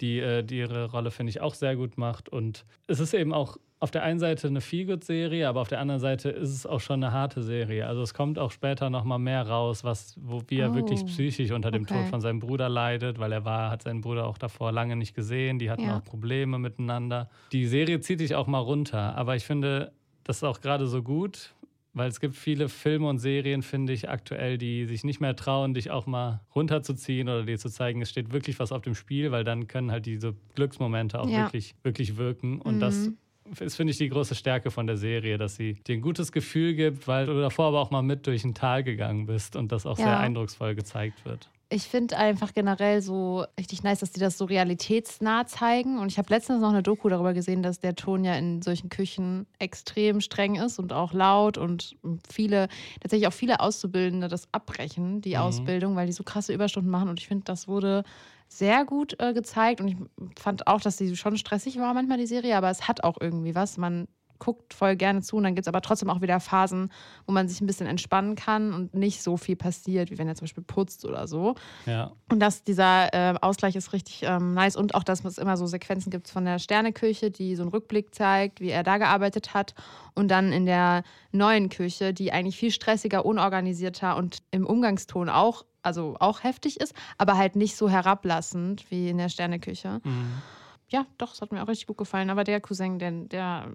die, 0.00 0.18
äh, 0.18 0.42
die 0.42 0.58
ihre 0.58 0.90
Rolle, 0.90 1.10
finde 1.10 1.30
ich, 1.30 1.40
auch 1.40 1.54
sehr 1.54 1.74
gut 1.76 1.96
macht. 1.96 2.28
Und 2.28 2.64
es 2.86 3.00
ist 3.00 3.14
eben 3.14 3.32
auch 3.32 3.56
auf 3.78 3.90
der 3.90 4.02
einen 4.04 4.18
Seite 4.18 4.46
eine 4.46 4.60
Feelgood-Serie, 4.62 5.46
aber 5.48 5.60
auf 5.60 5.68
der 5.68 5.80
anderen 5.80 6.00
Seite 6.00 6.30
ist 6.30 6.50
es 6.50 6.64
auch 6.66 6.80
schon 6.80 7.02
eine 7.04 7.12
harte 7.12 7.42
Serie. 7.42 7.86
Also 7.86 8.00
es 8.02 8.14
kommt 8.14 8.38
auch 8.38 8.50
später 8.50 8.88
noch 8.88 9.04
mal 9.04 9.18
mehr 9.18 9.46
raus, 9.46 9.84
was, 9.84 10.16
wo, 10.18 10.42
wie 10.48 10.60
er 10.60 10.70
Oh, 10.70 10.74
wirklich 10.74 11.04
psychisch 11.04 11.50
unter 11.50 11.70
dem 11.70 11.82
okay. 11.82 11.98
Tod 11.98 12.06
von 12.08 12.20
seinem 12.22 12.40
Bruder 12.40 12.68
leidet, 12.70 13.18
weil 13.18 13.32
er 13.32 13.44
war, 13.44 13.70
hat 13.70 13.82
seinen 13.82 14.00
Bruder 14.00 14.26
auch 14.26 14.38
davor 14.38 14.72
lange 14.72 14.96
nicht 14.96 15.14
gesehen. 15.14 15.58
Die 15.58 15.70
hatten 15.70 15.82
Ja. 15.84 15.98
auch 15.98 16.04
Probleme 16.04 16.58
miteinander. 16.58 17.28
Die 17.52 17.66
Serie 17.66 18.00
zieht 18.00 18.20
dich 18.20 18.34
auch 18.34 18.46
mal 18.46 18.60
runter, 18.60 19.14
aber 19.14 19.36
ich 19.36 19.44
finde, 19.44 19.92
das 20.24 20.38
ist 20.38 20.44
auch 20.44 20.62
gerade 20.62 20.86
so 20.86 21.02
gut, 21.02 21.54
weil 21.92 22.08
es 22.08 22.18
gibt 22.20 22.34
viele 22.34 22.68
Filme 22.70 23.08
und 23.08 23.18
Serien, 23.18 23.60
finde 23.62 23.92
ich, 23.92 24.08
aktuell, 24.08 24.56
die 24.58 24.86
sich 24.86 25.04
nicht 25.04 25.20
mehr 25.20 25.36
trauen, 25.36 25.74
dich 25.74 25.90
auch 25.90 26.06
mal 26.06 26.40
runterzuziehen 26.54 27.28
oder 27.28 27.44
dir 27.44 27.58
zu 27.58 27.68
zeigen, 27.68 28.00
es 28.02 28.08
steht 28.10 28.32
wirklich 28.32 28.58
was 28.58 28.72
auf 28.72 28.82
dem 28.82 28.94
Spiel, 28.94 29.32
weil 29.32 29.44
dann 29.44 29.66
können 29.68 29.90
halt 29.90 30.06
diese 30.06 30.34
Glücksmomente 30.54 31.20
auch 31.20 31.28
Ja. 31.30 31.44
wirklich, 31.44 31.74
wirklich 31.82 32.16
wirken. 32.16 32.60
Und 32.60 32.80
das 32.80 33.08
Mhm. 33.08 33.16
Ist, 33.60 33.76
finde 33.76 33.92
ich, 33.92 33.98
die 33.98 34.08
große 34.08 34.34
Stärke 34.34 34.70
von 34.70 34.86
der 34.86 34.96
Serie, 34.96 35.38
dass 35.38 35.56
sie 35.56 35.74
dir 35.74 35.94
ein 35.94 36.00
gutes 36.00 36.32
Gefühl 36.32 36.74
gibt, 36.74 37.06
weil 37.08 37.26
du 37.26 37.40
davor 37.40 37.66
aber 37.66 37.80
auch 37.80 37.90
mal 37.90 38.02
mit 38.02 38.26
durch 38.26 38.44
ein 38.44 38.54
Tal 38.54 38.84
gegangen 38.84 39.26
bist 39.26 39.56
und 39.56 39.72
das 39.72 39.86
auch 39.86 39.98
ja. 39.98 40.04
sehr 40.04 40.18
eindrucksvoll 40.18 40.74
gezeigt 40.74 41.24
wird. 41.24 41.48
Ich 41.68 41.82
finde 41.82 42.16
einfach 42.16 42.54
generell 42.54 43.02
so 43.02 43.44
richtig 43.58 43.82
nice, 43.82 43.98
dass 43.98 44.12
die 44.12 44.20
das 44.20 44.38
so 44.38 44.44
realitätsnah 44.44 45.46
zeigen. 45.46 45.98
Und 45.98 46.12
ich 46.12 46.18
habe 46.18 46.32
letztens 46.32 46.60
noch 46.60 46.68
eine 46.68 46.84
Doku 46.84 47.08
darüber 47.08 47.34
gesehen, 47.34 47.64
dass 47.64 47.80
der 47.80 47.96
Ton 47.96 48.22
ja 48.22 48.34
in 48.34 48.62
solchen 48.62 48.88
Küchen 48.88 49.46
extrem 49.58 50.20
streng 50.20 50.54
ist 50.54 50.78
und 50.78 50.92
auch 50.92 51.12
laut 51.12 51.58
und 51.58 51.96
viele, 52.30 52.68
tatsächlich 53.00 53.26
auch 53.26 53.32
viele 53.32 53.58
Auszubildende 53.58 54.28
das 54.28 54.46
abbrechen, 54.52 55.22
die 55.22 55.30
mhm. 55.30 55.40
Ausbildung, 55.40 55.96
weil 55.96 56.06
die 56.06 56.12
so 56.12 56.22
krasse 56.22 56.54
Überstunden 56.54 56.90
machen. 56.90 57.08
Und 57.08 57.18
ich 57.18 57.26
finde, 57.26 57.44
das 57.44 57.66
wurde 57.66 58.04
sehr 58.48 58.84
gut 58.84 59.16
äh, 59.20 59.32
gezeigt. 59.32 59.80
Und 59.80 59.88
ich 59.88 59.96
fand 60.38 60.66
auch, 60.66 60.80
dass 60.80 60.96
die 60.96 61.16
schon 61.16 61.36
stressig 61.36 61.78
war 61.78 61.94
manchmal, 61.94 62.18
die 62.18 62.26
Serie, 62.26 62.56
aber 62.56 62.70
es 62.70 62.88
hat 62.88 63.04
auch 63.04 63.16
irgendwie 63.20 63.54
was. 63.54 63.76
Man 63.76 64.08
guckt 64.38 64.74
voll 64.74 64.96
gerne 64.96 65.22
zu 65.22 65.36
und 65.36 65.44
dann 65.44 65.54
gibt 65.54 65.66
es 65.66 65.68
aber 65.68 65.80
trotzdem 65.80 66.10
auch 66.10 66.20
wieder 66.20 66.40
Phasen, 66.40 66.90
wo 67.26 67.32
man 67.32 67.48
sich 67.48 67.60
ein 67.60 67.66
bisschen 67.66 67.86
entspannen 67.86 68.34
kann 68.34 68.72
und 68.72 68.94
nicht 68.94 69.22
so 69.22 69.36
viel 69.36 69.56
passiert, 69.56 70.10
wie 70.10 70.18
wenn 70.18 70.28
er 70.28 70.34
zum 70.34 70.46
Beispiel 70.46 70.64
putzt 70.64 71.04
oder 71.04 71.26
so. 71.26 71.54
Ja. 71.86 72.12
Und 72.30 72.40
dass 72.40 72.64
dieser 72.64 73.12
äh, 73.12 73.34
Ausgleich 73.40 73.76
ist 73.76 73.92
richtig 73.92 74.22
ähm, 74.22 74.54
nice 74.54 74.76
und 74.76 74.94
auch, 74.94 75.04
dass 75.04 75.24
es 75.24 75.38
immer 75.38 75.56
so 75.56 75.66
Sequenzen 75.66 76.10
gibt 76.10 76.28
von 76.28 76.44
der 76.44 76.58
Sterneküche, 76.58 77.30
die 77.30 77.56
so 77.56 77.62
einen 77.62 77.70
Rückblick 77.70 78.14
zeigt, 78.14 78.60
wie 78.60 78.70
er 78.70 78.82
da 78.82 78.98
gearbeitet 78.98 79.54
hat 79.54 79.74
und 80.14 80.28
dann 80.28 80.52
in 80.52 80.66
der 80.66 81.02
neuen 81.32 81.68
Küche, 81.68 82.12
die 82.12 82.32
eigentlich 82.32 82.56
viel 82.56 82.70
stressiger, 82.70 83.24
unorganisierter 83.24 84.16
und 84.16 84.38
im 84.50 84.66
Umgangston 84.66 85.28
auch, 85.28 85.64
also 85.82 86.16
auch 86.18 86.42
heftig 86.42 86.80
ist, 86.80 86.94
aber 87.18 87.36
halt 87.36 87.56
nicht 87.56 87.76
so 87.76 87.88
herablassend 87.88 88.90
wie 88.90 89.08
in 89.08 89.18
der 89.18 89.28
Sterneküche. 89.28 90.00
Mhm 90.04 90.42
ja, 90.88 91.06
doch, 91.18 91.34
es 91.34 91.42
hat 91.42 91.52
mir 91.52 91.62
auch 91.62 91.68
richtig 91.68 91.86
gut 91.86 91.98
gefallen. 91.98 92.30
Aber 92.30 92.44
der 92.44 92.60
Cousin, 92.60 92.98
der. 92.98 93.12
Der, 93.12 93.68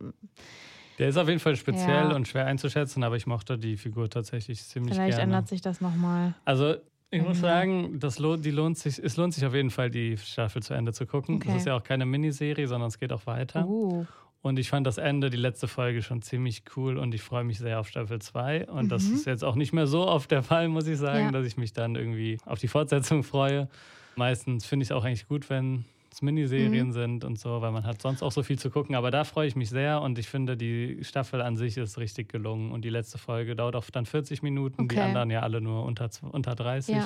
der 1.00 1.10
ist 1.10 1.18
auf 1.18 1.28
jeden 1.28 1.40
Fall 1.40 1.56
speziell 1.56 2.10
ja. 2.10 2.16
und 2.16 2.28
schwer 2.28 2.46
einzuschätzen, 2.46 3.04
aber 3.04 3.16
ich 3.16 3.28
mochte 3.28 3.58
die 3.58 3.78
Figur 3.78 4.10
tatsächlich 4.10 4.64
ziemlich 4.64 4.94
Vielleicht 4.94 5.18
gerne. 5.18 5.24
ändert 5.24 5.48
sich 5.48 5.62
das 5.62 5.82
nochmal. 5.82 6.36
Also, 6.46 6.76
ich 7.14 7.22
muss 7.22 7.40
sagen, 7.40 8.00
das 8.00 8.20
lohnt, 8.20 8.46
die 8.46 8.52
lohnt 8.52 8.78
sich, 8.78 8.98
es 8.98 9.18
lohnt 9.18 9.34
sich 9.34 9.46
auf 9.46 9.54
jeden 9.54 9.70
Fall, 9.70 9.90
die 9.90 10.18
Staffel 10.18 10.64
zu 10.64 10.74
Ende 10.74 10.94
zu 10.94 11.06
gucken. 11.06 11.36
Okay. 11.36 11.48
Das 11.50 11.58
ist 11.58 11.66
ja 11.66 11.76
auch 11.76 11.84
keine 11.84 12.06
Miniserie, 12.06 12.68
sondern 12.68 12.88
es 12.88 12.98
geht 13.00 13.12
auch 13.12 13.26
weiter. 13.26 13.68
Uh. 13.68 14.06
Und 14.42 14.58
ich 14.58 14.70
fand 14.70 14.88
das 14.88 14.98
Ende, 14.98 15.30
die 15.30 15.38
letzte 15.38 15.68
Folge, 15.68 16.02
schon 16.02 16.22
ziemlich 16.22 16.64
cool 16.76 16.98
und 16.98 17.14
ich 17.14 17.22
freue 17.22 17.44
mich 17.44 17.60
sehr 17.60 17.80
auf 17.80 17.88
Staffel 17.88 18.20
2. 18.20 18.70
Und 18.70 18.86
mhm. 18.86 18.90
das 18.90 19.04
ist 19.04 19.26
jetzt 19.26 19.44
auch 19.44 19.56
nicht 19.56 19.72
mehr 19.72 19.88
so 19.88 20.08
oft 20.08 20.32
der 20.32 20.42
Fall, 20.42 20.68
muss 20.68 20.88
ich 20.88 20.98
sagen, 20.98 21.26
ja. 21.26 21.32
dass 21.32 21.46
ich 21.46 21.58
mich 21.58 21.74
dann 21.74 21.96
irgendwie 21.96 22.38
auf 22.46 22.58
die 22.58 22.68
Fortsetzung 22.68 23.24
freue. 23.24 23.68
Meistens 24.16 24.66
finde 24.66 24.84
ich 24.84 24.90
es 24.90 24.96
auch 24.96 25.04
eigentlich 25.04 25.28
gut, 25.28 25.50
wenn 25.50 25.86
es 26.12 26.22
Miniserien 26.22 26.88
mhm. 26.88 26.92
sind 26.92 27.24
und 27.24 27.40
so, 27.40 27.62
weil 27.62 27.72
man 27.72 27.86
hat 27.86 28.02
sonst 28.02 28.22
auch 28.22 28.32
so 28.32 28.44
viel 28.44 28.60
zu 28.60 28.70
gucken. 28.70 28.96
Aber 28.96 29.12
da 29.12 29.24
freue 29.24 29.48
ich 29.48 29.56
mich 29.56 29.70
sehr 29.70 30.02
und 30.02 30.20
ich 30.20 30.28
finde, 30.28 30.58
die 30.58 31.04
Staffel 31.04 31.42
an 31.42 31.56
sich 31.56 31.78
ist 31.78 31.98
richtig 31.98 32.30
gelungen. 32.30 32.72
Und 32.72 32.84
die 32.84 32.90
letzte 32.90 33.18
Folge 33.18 33.56
dauert 33.56 33.76
auch 33.76 33.90
dann 33.90 34.06
40 34.06 34.44
Minuten, 34.44 34.84
okay. 34.84 34.96
die 34.96 35.02
anderen 35.02 35.30
ja 35.30 35.42
alle 35.42 35.62
nur 35.62 35.86
unter, 35.86 36.10
unter 36.32 36.56
30. 36.56 36.96
Ja. 36.96 37.06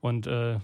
Und 0.00 0.26
äh, 0.26 0.58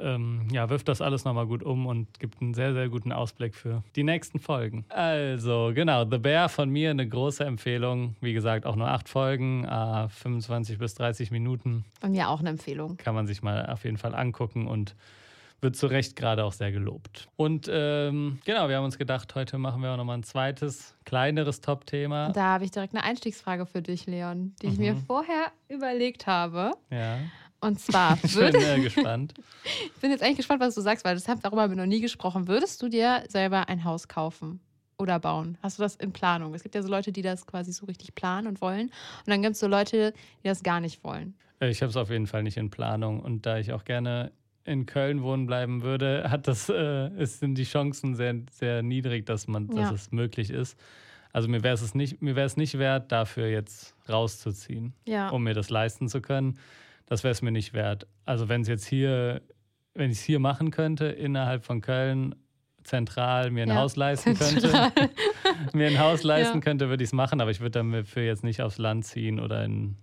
ähm, 0.00 0.46
ja, 0.52 0.70
wirft 0.70 0.88
das 0.88 1.00
alles 1.00 1.24
nochmal 1.24 1.46
gut 1.46 1.62
um 1.62 1.86
und 1.86 2.20
gibt 2.20 2.40
einen 2.40 2.54
sehr, 2.54 2.72
sehr 2.72 2.88
guten 2.88 3.12
Ausblick 3.12 3.54
für 3.54 3.82
die 3.96 4.04
nächsten 4.04 4.38
Folgen. 4.38 4.84
Also, 4.88 5.72
genau, 5.74 6.08
The 6.08 6.18
Bear 6.18 6.48
von 6.48 6.70
mir 6.70 6.90
eine 6.90 7.06
große 7.06 7.44
Empfehlung. 7.44 8.14
Wie 8.20 8.32
gesagt, 8.32 8.64
auch 8.64 8.76
nur 8.76 8.88
acht 8.88 9.08
Folgen, 9.08 9.64
äh, 9.64 10.08
25 10.08 10.78
bis 10.78 10.94
30 10.94 11.30
Minuten. 11.30 11.84
Von 12.00 12.12
mir 12.12 12.28
auch 12.28 12.40
eine 12.40 12.50
Empfehlung. 12.50 12.96
Kann 12.96 13.14
man 13.14 13.26
sich 13.26 13.42
mal 13.42 13.66
auf 13.66 13.84
jeden 13.84 13.98
Fall 13.98 14.14
angucken 14.14 14.68
und 14.68 14.94
wird 15.60 15.76
zu 15.76 15.86
Recht 15.86 16.16
gerade 16.16 16.44
auch 16.44 16.52
sehr 16.52 16.72
gelobt. 16.72 17.28
Und 17.36 17.68
ähm, 17.70 18.38
genau, 18.44 18.68
wir 18.68 18.76
haben 18.76 18.84
uns 18.84 18.98
gedacht, 18.98 19.34
heute 19.34 19.58
machen 19.58 19.82
wir 19.82 19.92
auch 19.92 19.96
nochmal 19.96 20.18
ein 20.18 20.22
zweites, 20.22 20.94
kleineres 21.04 21.60
Top-Thema. 21.60 22.30
Da 22.30 22.44
habe 22.54 22.64
ich 22.64 22.70
direkt 22.70 22.94
eine 22.94 23.04
Einstiegsfrage 23.04 23.66
für 23.66 23.82
dich, 23.82 24.06
Leon, 24.06 24.54
die 24.62 24.66
mhm. 24.66 24.72
ich 24.72 24.78
mir 24.78 24.94
mhm. 24.94 25.04
vorher 25.04 25.52
überlegt 25.68 26.26
habe. 26.26 26.72
Ja. 26.90 27.18
Und 27.60 27.80
zwar. 27.80 28.18
Ich 28.22 28.34
bin 28.34 28.82
gespannt. 28.82 29.34
ich 29.94 30.00
bin 30.00 30.10
jetzt 30.10 30.22
eigentlich 30.22 30.36
gespannt, 30.36 30.60
was 30.60 30.74
du 30.74 30.80
sagst, 30.80 31.04
weil 31.04 31.14
das 31.14 31.26
haben, 31.26 31.40
darüber 31.40 31.62
haben 31.62 31.70
wir 31.70 31.76
noch 31.76 31.86
nie 31.86 32.00
gesprochen. 32.00 32.46
Würdest 32.46 32.80
du 32.82 32.88
dir 32.88 33.24
selber 33.28 33.68
ein 33.68 33.84
Haus 33.84 34.08
kaufen? 34.08 34.60
oder 34.98 35.18
bauen? 35.20 35.56
Hast 35.62 35.78
du 35.78 35.82
das 35.82 35.96
in 35.96 36.12
Planung? 36.12 36.54
Es 36.54 36.62
gibt 36.62 36.74
ja 36.74 36.82
so 36.82 36.88
Leute, 36.88 37.12
die 37.12 37.22
das 37.22 37.46
quasi 37.46 37.72
so 37.72 37.86
richtig 37.86 38.14
planen 38.14 38.46
und 38.46 38.60
wollen. 38.60 38.88
Und 38.88 39.28
dann 39.28 39.42
gibt 39.42 39.54
es 39.54 39.60
so 39.60 39.68
Leute, 39.68 40.12
die 40.42 40.48
das 40.48 40.62
gar 40.62 40.80
nicht 40.80 41.04
wollen. 41.04 41.34
Äh, 41.60 41.70
ich 41.70 41.82
habe 41.82 41.90
es 41.90 41.96
auf 41.96 42.10
jeden 42.10 42.26
Fall 42.26 42.42
nicht 42.42 42.56
in 42.56 42.70
Planung. 42.70 43.20
Und 43.20 43.46
da 43.46 43.58
ich 43.58 43.72
auch 43.72 43.84
gerne 43.84 44.32
in 44.68 44.86
Köln 44.86 45.22
wohnen 45.22 45.46
bleiben 45.46 45.82
würde, 45.82 46.30
hat 46.30 46.46
das, 46.46 46.68
äh, 46.68 47.08
ist, 47.20 47.40
sind 47.40 47.56
die 47.56 47.64
Chancen 47.64 48.14
sehr, 48.14 48.36
sehr 48.50 48.82
niedrig, 48.82 49.26
dass 49.26 49.48
man, 49.48 49.68
ja. 49.68 49.82
dass 49.82 49.92
es 49.92 50.12
möglich 50.12 50.50
ist. 50.50 50.78
Also 51.32 51.48
mir 51.48 51.62
wäre 51.62 51.74
es 51.74 51.94
nicht, 51.94 52.22
mir 52.22 52.36
wäre 52.36 52.46
es 52.46 52.56
nicht 52.56 52.78
wert, 52.78 53.12
dafür 53.12 53.48
jetzt 53.48 53.94
rauszuziehen, 54.08 54.94
ja. 55.06 55.28
um 55.30 55.42
mir 55.42 55.54
das 55.54 55.70
leisten 55.70 56.08
zu 56.08 56.20
können. 56.20 56.58
Das 57.06 57.24
wäre 57.24 57.32
es 57.32 57.42
mir 57.42 57.52
nicht 57.52 57.72
wert. 57.72 58.06
Also 58.24 58.48
wenn 58.48 58.62
es 58.62 58.68
jetzt 58.68 58.86
hier, 58.86 59.42
wenn 59.94 60.10
ich 60.10 60.18
es 60.18 60.24
hier 60.24 60.38
machen 60.38 60.70
könnte, 60.70 61.06
innerhalb 61.06 61.64
von 61.64 61.80
Köln, 61.80 62.34
zentral 62.84 63.50
mir 63.50 63.64
ein 63.64 63.68
ja. 63.68 63.76
Haus 63.76 63.96
leisten 63.96 64.34
zentral. 64.36 64.90
könnte, 64.92 65.14
mir 65.76 65.88
ein 65.88 65.98
Haus 65.98 66.22
leisten 66.24 66.60
könnte, 66.60 66.88
würde 66.88 67.02
ich 67.02 67.08
es 67.08 67.12
machen, 67.12 67.40
aber 67.40 67.50
ich 67.50 67.60
würde 67.60 67.82
dafür 67.82 68.22
jetzt 68.22 68.44
nicht 68.44 68.62
aufs 68.62 68.78
Land 68.78 69.04
ziehen 69.04 69.40
oder 69.40 69.64
in 69.64 69.96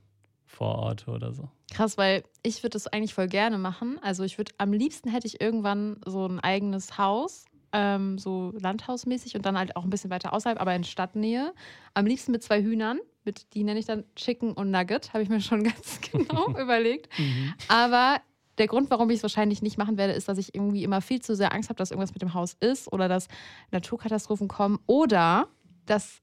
Vorort 0.55 1.07
oder 1.07 1.33
so. 1.33 1.49
Krass, 1.73 1.97
weil 1.97 2.23
ich 2.43 2.63
würde 2.63 2.71
das 2.71 2.87
eigentlich 2.87 3.13
voll 3.13 3.27
gerne 3.27 3.57
machen. 3.57 3.99
Also 4.01 4.23
ich 4.23 4.37
würde, 4.37 4.53
am 4.57 4.71
liebsten 4.71 5.09
hätte 5.09 5.27
ich 5.27 5.41
irgendwann 5.41 5.99
so 6.05 6.25
ein 6.25 6.39
eigenes 6.39 6.97
Haus, 6.97 7.45
ähm, 7.73 8.17
so 8.17 8.53
landhausmäßig 8.57 9.35
und 9.35 9.45
dann 9.45 9.57
halt 9.57 9.75
auch 9.75 9.83
ein 9.83 9.89
bisschen 9.89 10.09
weiter 10.09 10.31
außerhalb, 10.31 10.59
aber 10.61 10.73
in 10.73 10.85
Stadtnähe. 10.85 11.53
Am 11.93 12.05
liebsten 12.05 12.31
mit 12.31 12.41
zwei 12.41 12.61
Hühnern. 12.61 12.99
Mit, 13.25 13.53
die 13.53 13.63
nenne 13.63 13.79
ich 13.79 13.85
dann 13.85 14.05
Chicken 14.15 14.53
und 14.53 14.71
Nugget, 14.71 15.13
habe 15.13 15.23
ich 15.23 15.29
mir 15.29 15.41
schon 15.41 15.63
ganz 15.65 15.99
genau 15.99 16.47
überlegt. 16.57 17.09
Mhm. 17.19 17.53
Aber 17.67 18.21
der 18.57 18.67
Grund, 18.67 18.89
warum 18.89 19.09
ich 19.09 19.17
es 19.17 19.23
wahrscheinlich 19.23 19.61
nicht 19.61 19.77
machen 19.77 19.97
werde, 19.97 20.13
ist, 20.13 20.29
dass 20.29 20.37
ich 20.37 20.55
irgendwie 20.55 20.83
immer 20.85 21.01
viel 21.01 21.21
zu 21.21 21.35
sehr 21.35 21.53
Angst 21.53 21.67
habe, 21.67 21.77
dass 21.77 21.91
irgendwas 21.91 22.13
mit 22.13 22.21
dem 22.21 22.33
Haus 22.33 22.55
ist 22.61 22.91
oder 22.93 23.09
dass 23.09 23.27
Naturkatastrophen 23.71 24.47
kommen 24.47 24.79
oder 24.87 25.49
dass 25.85 26.21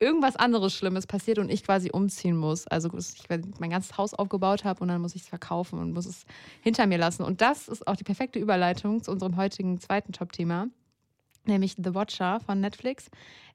irgendwas 0.00 0.36
anderes 0.36 0.74
Schlimmes 0.74 1.06
passiert 1.06 1.38
und 1.38 1.50
ich 1.50 1.64
quasi 1.64 1.90
umziehen 1.92 2.36
muss. 2.36 2.66
Also 2.68 2.90
ich 2.96 3.28
mein 3.58 3.70
ganzes 3.70 3.98
Haus 3.98 4.14
aufgebaut 4.14 4.64
habe 4.64 4.80
und 4.80 4.88
dann 4.88 5.00
muss 5.00 5.14
ich 5.14 5.22
es 5.22 5.28
verkaufen 5.28 5.78
und 5.78 5.92
muss 5.92 6.06
es 6.06 6.24
hinter 6.60 6.86
mir 6.86 6.98
lassen. 6.98 7.24
Und 7.24 7.40
das 7.40 7.68
ist 7.68 7.86
auch 7.86 7.96
die 7.96 8.04
perfekte 8.04 8.38
Überleitung 8.38 9.02
zu 9.02 9.10
unserem 9.10 9.36
heutigen 9.36 9.80
zweiten 9.80 10.12
Top-Thema, 10.12 10.68
nämlich 11.44 11.74
The 11.76 11.94
Watcher 11.94 12.40
von 12.40 12.60
Netflix. 12.60 13.10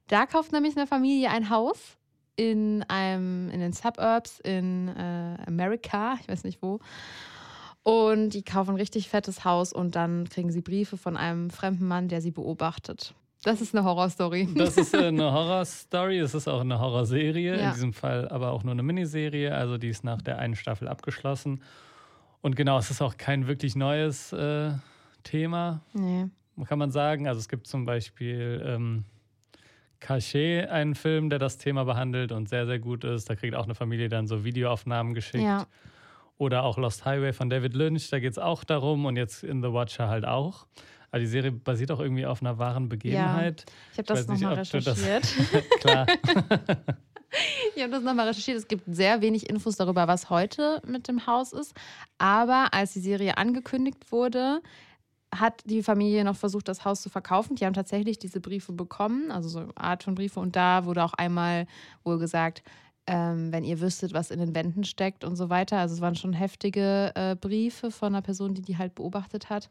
Da 0.07 0.25
kauft 0.25 0.51
nämlich 0.51 0.75
eine 0.75 0.87
Familie 0.87 1.29
ein 1.29 1.49
Haus 1.49 1.97
in 2.35 2.83
einem 2.89 3.49
in 3.49 3.59
den 3.59 3.73
Suburbs 3.73 4.39
in 4.39 4.89
äh, 4.89 5.37
Amerika, 5.45 6.17
ich 6.19 6.27
weiß 6.27 6.43
nicht 6.43 6.61
wo. 6.61 6.79
Und 7.83 8.29
die 8.29 8.43
kaufen 8.43 8.71
ein 8.71 8.77
richtig 8.77 9.09
fettes 9.09 9.43
Haus 9.45 9.73
und 9.73 9.95
dann 9.95 10.27
kriegen 10.29 10.51
sie 10.51 10.61
Briefe 10.61 10.97
von 10.97 11.17
einem 11.17 11.49
fremden 11.49 11.85
Mann, 11.85 12.07
der 12.07 12.21
sie 12.21 12.31
beobachtet. 12.31 13.13
Das 13.43 13.59
ist 13.59 13.75
eine 13.75 13.83
Horrorstory. 13.83 14.47
Das 14.55 14.77
ist 14.77 14.93
äh, 14.93 14.97
eine 15.07 15.31
Horrorstory, 15.31 16.19
es 16.19 16.33
ist 16.33 16.47
auch 16.47 16.61
eine 16.61 16.79
Horrorserie, 16.79 17.57
ja. 17.57 17.67
in 17.67 17.73
diesem 17.73 17.93
Fall 17.93 18.27
aber 18.29 18.51
auch 18.51 18.63
nur 18.63 18.71
eine 18.71 18.83
Miniserie, 18.83 19.53
also 19.53 19.77
die 19.77 19.89
ist 19.89 20.03
nach 20.03 20.21
der 20.21 20.39
einen 20.39 20.55
Staffel 20.55 20.87
abgeschlossen. 20.87 21.61
Und 22.41 22.55
genau, 22.55 22.77
es 22.77 22.89
ist 22.89 23.01
auch 23.01 23.17
kein 23.17 23.47
wirklich 23.47 23.75
neues 23.75 24.33
äh, 24.33 24.71
Thema, 25.23 25.81
nee. 25.93 26.25
kann 26.65 26.79
man 26.79 26.91
sagen. 26.91 27.27
Also 27.27 27.39
es 27.39 27.49
gibt 27.49 27.67
zum 27.67 27.85
Beispiel 27.85 28.63
ähm, 28.65 29.05
Cachet, 29.99 30.69
einen 30.69 30.95
Film, 30.95 31.29
der 31.29 31.39
das 31.39 31.57
Thema 31.57 31.85
behandelt 31.85 32.31
und 32.31 32.49
sehr, 32.49 32.65
sehr 32.65 32.79
gut 32.79 33.03
ist. 33.03 33.29
Da 33.29 33.35
kriegt 33.35 33.55
auch 33.55 33.63
eine 33.63 33.75
Familie 33.75 34.09
dann 34.09 34.27
so 34.27 34.43
Videoaufnahmen 34.43 35.13
geschickt. 35.13 35.43
Ja. 35.43 35.65
Oder 36.37 36.63
auch 36.63 36.77
Lost 36.77 37.05
Highway 37.05 37.31
von 37.31 37.49
David 37.49 37.73
Lynch, 37.73 38.09
da 38.09 38.19
geht 38.19 38.31
es 38.31 38.39
auch 38.39 38.63
darum 38.63 39.05
und 39.05 39.15
jetzt 39.15 39.43
in 39.43 39.61
The 39.61 39.71
Watcher 39.71 40.09
halt 40.09 40.25
auch. 40.25 40.65
Aber 41.13 41.19
die 41.19 41.27
Serie 41.27 41.51
basiert 41.51 41.91
auch 41.91 41.99
irgendwie 41.99 42.25
auf 42.25 42.41
einer 42.41 42.57
wahren 42.57 42.89
Begebenheit. 42.89 43.65
Ja, 43.67 43.73
ich 43.91 43.97
habe 43.99 44.07
das 44.07 44.27
nochmal 44.27 44.55
recherchiert. 44.55 45.35
Das, 45.51 45.79
klar. 45.79 46.07
ich 47.75 47.83
habe 47.83 47.91
das 47.91 48.01
nochmal 48.01 48.29
recherchiert. 48.29 48.57
Es 48.57 48.67
gibt 48.67 48.83
sehr 48.87 49.21
wenig 49.21 49.47
Infos 49.47 49.75
darüber, 49.75 50.07
was 50.07 50.31
heute 50.31 50.81
mit 50.87 51.07
dem 51.07 51.27
Haus 51.27 51.53
ist. 51.53 51.75
Aber 52.17 52.73
als 52.73 52.93
die 52.93 52.99
Serie 52.99 53.37
angekündigt 53.37 54.11
wurde, 54.11 54.63
hat 55.31 55.61
die 55.65 55.83
Familie 55.83 56.23
noch 56.23 56.35
versucht, 56.35 56.67
das 56.67 56.83
Haus 56.83 57.03
zu 57.03 57.11
verkaufen. 57.11 57.57
Die 57.57 57.65
haben 57.67 57.73
tatsächlich 57.73 58.17
diese 58.17 58.39
Briefe 58.39 58.73
bekommen, 58.73 59.29
also 59.29 59.49
so 59.49 59.59
eine 59.59 59.77
Art 59.77 60.01
von 60.01 60.15
Briefe. 60.15 60.39
Und 60.39 60.55
da 60.55 60.85
wurde 60.85 61.03
auch 61.03 61.13
einmal 61.13 61.67
wohl 62.03 62.17
gesagt, 62.17 62.63
ähm, 63.05 63.51
wenn 63.51 63.63
ihr 63.63 63.81
wüsstet, 63.81 64.15
was 64.15 64.31
in 64.31 64.39
den 64.39 64.55
Wänden 64.55 64.83
steckt 64.83 65.23
und 65.23 65.35
so 65.35 65.51
weiter. 65.51 65.77
Also 65.77 65.93
es 65.93 66.01
waren 66.01 66.15
schon 66.15 66.33
heftige 66.33 67.11
äh, 67.13 67.35
Briefe 67.35 67.91
von 67.91 68.15
einer 68.15 68.23
Person, 68.23 68.55
die 68.55 68.63
die 68.63 68.79
halt 68.79 68.95
beobachtet 68.95 69.51
hat. 69.51 69.69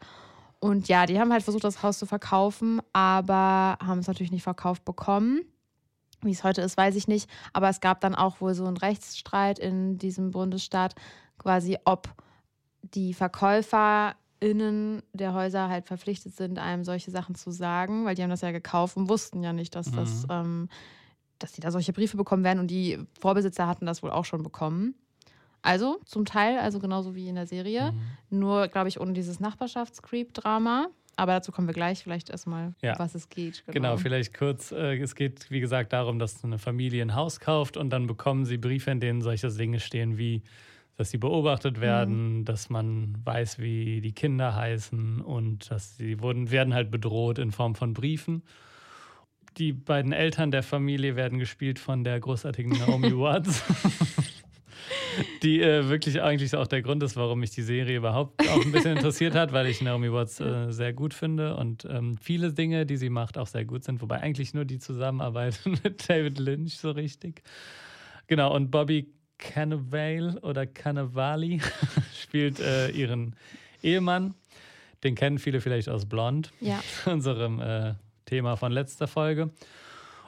Und 0.63 0.87
ja, 0.89 1.07
die 1.07 1.19
haben 1.19 1.33
halt 1.33 1.43
versucht, 1.43 1.65
das 1.65 1.83
Haus 1.83 1.99
zu 1.99 2.07
verkaufen, 2.07 2.81
aber 2.93 3.77
haben 3.85 3.99
es 3.99 4.07
natürlich 4.07 4.31
nicht 4.31 4.45
verkauft 4.45 4.85
bekommen. 4.85 5.41
Wie 6.23 6.31
es 6.31 6.45
heute 6.45 6.61
ist, 6.61 6.77
weiß 6.77 6.95
ich 6.95 7.09
nicht. 7.09 7.29
Aber 7.53 7.69
es 7.69 7.81
gab 7.81 8.01
dann 8.01 8.15
auch 8.15 8.41
wohl 8.41 8.55
so 8.55 8.65
einen 8.65 8.77
Rechtsstreit 8.77 9.59
in 9.59 9.99
diesem 9.99 10.31
Bundesstaat, 10.31 10.95
quasi 11.37 11.79
ob 11.85 12.09
die 12.83 13.13
Verkäufer 13.13 14.15
BesitzerInnen 14.43 15.03
der 15.13 15.35
Häuser 15.35 15.69
halt 15.69 15.87
verpflichtet 15.87 16.35
sind, 16.35 16.59
einem 16.59 16.85
solche 16.85 17.11
Sachen 17.11 17.35
zu 17.35 17.51
sagen, 17.51 18.05
weil 18.05 18.15
die 18.17 18.23
haben 18.23 18.31
das 18.31 18.41
ja 18.41 18.51
gekauft 18.51 18.97
und 18.97 19.09
wussten 19.09 19.43
ja 19.43 19.53
nicht, 19.53 19.75
dass 19.75 19.93
Mhm. 19.93 19.97
das, 19.97 20.27
ähm, 20.31 20.69
dass 21.39 21.53
die 21.53 21.61
da 21.61 21.71
solche 21.71 21.93
Briefe 21.93 22.17
bekommen 22.17 22.45
werden 22.45 22.59
und 22.59 22.69
die 22.69 22.99
Vorbesitzer 23.21 23.67
hatten 23.67 23.87
das 23.87 24.03
wohl 24.03 24.11
auch 24.11 24.25
schon 24.25 24.43
bekommen. 24.43 24.95
Also 25.63 26.01
zum 26.05 26.25
Teil, 26.25 26.59
also 26.59 26.79
genauso 26.81 27.15
wie 27.15 27.29
in 27.29 27.37
der 27.37 27.47
Serie, 27.47 27.93
Mhm. 27.93 28.39
nur 28.41 28.69
glaube 28.69 28.89
ich 28.89 29.01
ohne 29.01 29.13
dieses 29.13 29.39
Nachbarschafts-Creep-Drama. 29.41 30.89
Aber 31.15 31.33
dazu 31.33 31.53
kommen 31.53 31.69
wir 31.69 31.75
gleich 31.75 32.03
vielleicht 32.03 32.31
erstmal, 32.31 32.75
Ja. 32.81 32.99
was 32.99 33.15
es 33.15 33.29
geht. 33.29 33.63
Genau, 33.67 33.97
vielleicht 33.99 34.33
kurz. 34.35 34.73
Äh, 34.73 34.97
es 34.97 35.15
geht, 35.15 35.51
wie 35.51 35.61
gesagt, 35.61 35.93
darum, 35.93 36.19
dass 36.19 36.43
eine 36.43 36.59
Familie 36.59 37.03
ein 37.03 37.15
Haus 37.15 37.39
kauft 37.39 37.77
und 37.77 37.91
dann 37.91 38.07
bekommen 38.07 38.45
sie 38.47 38.57
Briefe, 38.57 38.91
in 38.91 38.99
denen 38.99 39.21
solche 39.21 39.49
Dinge 39.51 39.79
stehen 39.79 40.17
wie, 40.17 40.43
dass 40.97 41.11
sie 41.11 41.19
beobachtet 41.19 41.81
werden, 41.83 42.45
dass 42.47 42.71
man 42.71 43.15
weiß, 43.25 43.59
wie 43.59 44.01
die 44.01 44.13
Kinder 44.13 44.55
heißen 44.57 45.21
und 45.21 45.71
dass 45.71 45.97
sie 45.99 46.21
wurden, 46.21 46.51
werden 46.51 46.73
halt 46.75 46.91
bedroht 46.91 47.39
in 47.39 47.53
Form 47.53 47.75
von 47.75 47.93
Briefen. 47.93 48.43
Die 49.59 49.73
beiden 49.75 50.13
Eltern 50.13 50.51
der 50.51 50.63
Familie 50.63 51.15
werden 51.15 51.39
gespielt 51.39 51.79
von 51.79 52.05
der 52.05 52.19
großartigen 52.21 52.73
Naomi 52.73 53.13
Watts. 53.19 53.63
Die 55.43 55.61
äh, 55.61 55.89
wirklich 55.89 56.23
eigentlich 56.23 56.55
auch 56.57 56.67
der 56.67 56.83
Grund 56.83 57.03
ist, 57.03 57.17
warum 57.17 57.41
mich 57.41 57.51
die 57.51 57.63
Serie 57.63 57.97
überhaupt 57.97 58.41
auch 58.49 58.65
ein 58.65 58.73
bisschen 58.73 58.97
interessiert 58.97 59.35
hat, 59.35 59.53
weil 59.53 59.67
ich 59.67 59.81
Naomi 59.83 60.13
Watts 60.13 60.41
äh, 60.41 60.71
sehr 60.73 60.93
gut 60.93 61.15
finde 61.15 61.57
und 61.57 61.85
ähm, 61.91 62.17
viele 62.21 62.53
Dinge, 62.53 62.87
die 62.87 62.97
sie 62.97 63.11
macht, 63.11 63.39
auch 63.39 63.47
sehr 63.47 63.65
gut 63.65 63.85
sind. 63.85 64.01
Wobei 64.03 64.21
eigentlich 64.21 64.55
nur 64.55 64.65
die 64.65 64.79
Zusammenarbeit 64.79 65.61
mit 65.85 66.09
David 66.09 66.39
Lynch 66.39 66.79
so 66.79 66.91
richtig. 66.91 67.43
Genau, 68.27 68.55
und 68.55 68.71
Bobby 68.71 69.13
Cannavale 69.39 70.39
oder 70.43 70.67
Cannavali 70.67 71.61
spielt 72.23 72.61
äh, 72.61 72.91
ihren 72.91 73.35
Ehemann. 73.83 74.35
Den 75.03 75.17
kennen 75.17 75.39
viele 75.39 75.61
vielleicht 75.61 75.89
aus 75.89 76.07
Blonde 76.07 76.49
Ja, 76.61 76.81
unserem 77.07 77.61
äh, 77.61 77.95
Thema 78.25 78.57
von 78.57 78.71
letzter 78.71 79.09
Folge. 79.09 79.51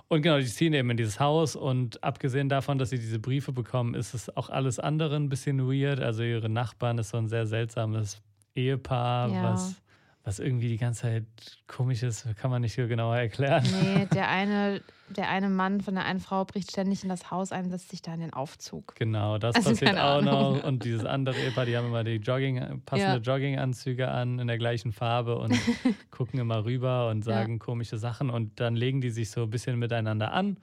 Und 0.09 0.23
genau, 0.23 0.39
die 0.39 0.45
ziehen 0.45 0.75
eben 0.75 0.91
in 0.91 0.97
dieses 0.97 1.19
Haus 1.19 1.57
und 1.57 2.03
abgesehen 2.05 2.49
davon, 2.49 2.79
dass 2.79 2.91
sie 2.91 2.99
diese 2.99 3.19
Briefe 3.19 3.53
bekommen, 3.53 3.95
ist 3.95 4.15
es 4.15 4.35
auch 4.37 4.51
alles 4.51 4.79
andere 4.79 5.17
ein 5.17 5.29
bisschen 5.29 5.67
weird. 5.67 6.01
Also 6.01 6.23
ihre 6.23 6.49
Nachbarn 6.49 6.99
ist 6.99 7.09
so 7.11 7.17
ein 7.17 7.29
sehr 7.29 7.47
seltsames 7.47 8.21
Ehepaar, 8.55 9.31
Ja. 9.31 9.43
was, 9.53 9.83
was 10.25 10.39
irgendwie 10.39 10.69
die 10.69 10.79
ganze 10.79 11.03
Zeit 11.03 11.25
komisch 11.67 12.03
ist, 12.03 12.27
kann 12.37 12.51
man 12.51 12.63
nicht 12.63 12.75
so 12.75 12.87
genauer 12.89 13.17
erklären. 13.17 13.63
nee, 13.83 14.07
der 14.15 14.31
eine, 14.31 14.81
der 15.11 15.29
eine 15.29 15.51
Mann 15.51 15.83
von 15.83 15.95
der 15.95 16.07
einen 16.07 16.19
Frau 16.21 16.47
bricht 16.47 16.71
ständig 16.71 17.03
in 17.03 17.11
das 17.11 17.31
Haus 17.31 17.53
ein, 17.53 17.69
setzt 17.69 17.91
sich 17.91 18.01
da 18.01 18.15
in 18.15 18.21
den 18.21 18.33
Aufzug. 18.33 18.95
Genau, 18.97 19.37
das 19.37 19.55
Also 19.57 19.71
passiert 19.71 19.99
auch 19.99 20.19
Ahnung. 20.19 20.55
noch. 20.57 20.65
Und 20.65 20.85
dieses 20.85 21.05
andere 21.05 21.39
Ehepaar, 21.39 21.67
die 21.67 21.77
haben 21.77 21.87
immer 21.89 22.05
die 22.05 22.17
Jogging, 22.17 22.81
passende 22.87 23.19
Jogginganzüge 23.19 24.09
an 24.09 24.39
in 24.39 24.47
der 24.47 24.57
gleichen 24.57 24.93
Farbe 24.93 25.37
und 25.37 25.53
gucken 26.11 26.41
immer 26.41 26.65
rüber 26.65 27.11
und 27.11 27.27
Ja. 27.27 27.35
sagen 27.35 27.59
komische 27.59 27.99
Sachen. 27.99 28.31
Und 28.31 28.61
dann 28.61 28.77
legen 28.77 29.03
die 29.03 29.11
sich 29.11 29.31
so 29.31 29.43
ein 29.43 29.51
bisschen 29.51 29.79
miteinander 29.79 30.33
an. 30.33 30.57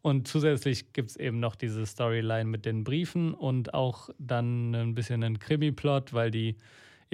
Und 0.00 0.28
zusätzlich 0.28 0.92
gibt 0.94 1.10
es 1.10 1.16
eben 1.16 1.40
noch 1.40 1.56
diese 1.56 1.84
Storyline 1.86 2.44
mit 2.44 2.64
den 2.66 2.84
Briefen 2.84 3.32
und 3.34 3.74
auch 3.74 4.08
dann 4.18 4.74
ein 4.74 4.94
bisschen 4.94 5.22
einen 5.24 5.38
Krimi-Plot, 5.38 6.12
weil 6.14 6.30
die 6.30 6.56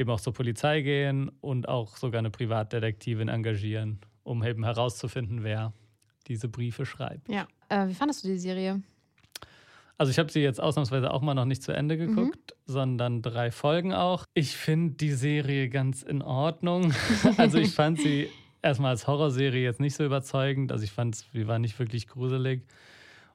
eben 0.01 0.11
auch 0.11 0.21
zur 0.21 0.33
Polizei 0.33 0.81
gehen 0.81 1.31
und 1.41 1.69
auch 1.69 1.97
sogar 1.97 2.19
eine 2.19 2.31
Privatdetektivin 2.31 3.29
engagieren, 3.29 4.01
um 4.25 4.43
eben 4.43 4.65
herauszufinden, 4.65 5.45
wer 5.45 5.73
diese 6.27 6.49
Briefe 6.49 6.87
schreibt. 6.87 7.29
Ja. 7.29 7.47
Äh, 7.69 7.89
wie 7.89 7.95
fandest 7.95 8.25
du 8.25 8.29
die 8.29 8.39
Serie? 8.39 8.83
Also 9.99 10.11
ich 10.11 10.19
habe 10.19 10.33
sie 10.33 10.41
jetzt 10.41 10.61
ausnahmsweise 10.61 11.13
auch 11.13 11.21
mal 11.21 11.35
noch 11.35 11.45
nicht 11.45 11.63
zu 11.63 11.73
Ende 11.73 11.97
Mhm. 11.97 12.17
geguckt, 12.17 12.55
sondern 12.67 13.21
drei 13.21 13.51
Folgen 13.51 13.93
auch. 13.93 14.25
Ich 14.33 14.57
finde 14.57 14.95
die 14.95 15.13
Serie 15.13 15.69
ganz 15.69 16.03
in 16.03 16.23
Ordnung. 16.23 16.95
also 17.37 17.59
ich 17.59 17.75
fand 17.75 18.01
sie 18.01 18.29
erstmal 18.63 18.93
als 18.93 19.07
Horrorserie 19.07 19.63
jetzt 19.63 19.79
nicht 19.81 19.95
so 19.95 20.05
überzeugend. 20.05 20.73
Also 20.73 20.85
ich 20.85 20.93
fand, 20.93 21.17
sie 21.17 21.47
war 21.47 21.59
nicht 21.59 21.79
wirklich 21.79 22.07
gruselig. 22.09 22.63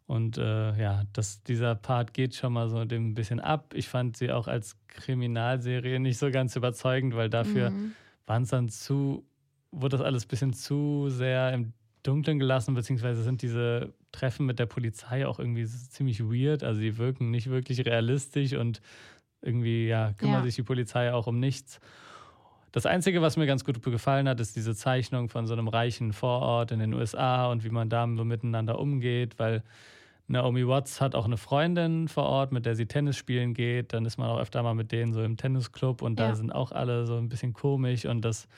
Und 0.07 0.37
äh, 0.37 0.79
ja, 0.79 1.03
das, 1.13 1.41
dieser 1.43 1.73
Part 1.75 2.13
geht 2.13 2.35
schon 2.35 2.53
mal 2.53 2.69
so 2.69 2.85
dem 2.85 3.09
ein 3.09 3.15
bisschen 3.15 3.39
ab. 3.39 3.73
Ich 3.73 3.89
fand 3.89 4.17
sie 4.17 4.31
auch 4.31 4.47
als 4.47 4.77
Kriminalserie 4.87 5.99
nicht 5.99 6.17
so 6.19 6.29
ganz 6.29 6.55
überzeugend, 6.55 7.15
weil 7.15 7.29
dafür 7.29 7.71
Mhm. 7.71 7.95
waren 8.27 8.43
es 8.43 8.49
dann 8.49 8.69
zu, 8.69 9.25
wurde 9.71 9.97
das 9.97 10.05
alles 10.05 10.25
ein 10.25 10.27
bisschen 10.27 10.53
zu 10.53 11.09
sehr 11.09 11.51
im 11.53 11.73
Dunkeln 12.03 12.37
gelassen, 12.37 12.75
beziehungsweise 12.75 13.23
sind 13.23 13.41
diese 13.41 13.93
Treffen 14.11 14.45
mit 14.45 14.59
der 14.59 14.67
Polizei 14.67 15.25
auch 15.25 15.39
irgendwie 15.39 15.65
ziemlich 15.65 16.21
weird. 16.23 16.63
Also 16.63 16.81
die 16.81 16.97
wirken 16.99 17.31
nicht 17.31 17.49
wirklich 17.49 17.83
realistisch 17.85 18.53
und 18.53 18.81
irgendwie, 19.41 19.87
ja, 19.87 20.13
kümmert 20.13 20.39
Ja. 20.39 20.43
sich 20.43 20.55
die 20.55 20.63
Polizei 20.63 21.11
auch 21.13 21.25
um 21.27 21.39
nichts. 21.39 21.79
Das 22.75 22.85
Einzige, 22.85 23.21
was 23.21 23.37
mir 23.37 23.45
ganz 23.45 23.63
gut 23.63 23.81
gefallen 23.81 24.27
hat, 24.27 24.41
ist 24.41 24.57
diese 24.57 24.75
Zeichnung 24.75 25.29
von 25.29 25.47
so 25.47 25.53
einem 25.53 25.69
reichen 25.69 26.11
Vorort 26.11 26.73
in 26.73 26.79
den 26.79 26.93
USA 26.93 27.49
und 27.49 27.63
wie 27.63 27.69
man 27.69 27.87
da 27.87 28.05
so 28.17 28.25
miteinander 28.25 28.79
umgeht, 28.79 29.39
weil 29.39 29.63
Naomi 30.27 30.67
Watts 30.67 30.99
hat 30.99 31.15
auch 31.15 31.23
eine 31.23 31.37
Freundin 31.37 32.09
vor 32.09 32.25
Ort, 32.25 32.51
mit 32.51 32.65
der 32.65 32.75
sie 32.75 32.85
Tennis 32.85 33.15
spielen 33.15 33.53
geht. 33.53 33.93
Dann 33.93 34.03
ist 34.03 34.17
man 34.17 34.29
auch 34.29 34.41
öfter 34.41 34.61
mal 34.61 34.75
mit 34.75 34.91
denen 34.91 35.13
so 35.13 35.23
im 35.23 35.37
Tennisclub 35.37 36.01
und 36.01 36.19
da 36.19 36.25
Ja. 36.25 36.35
sind 36.35 36.51
auch 36.51 36.73
alle 36.73 37.05
so 37.05 37.15
ein 37.15 37.29
bisschen 37.29 37.53
komisch 37.53 38.05
und 38.05 38.25
das 38.25 38.49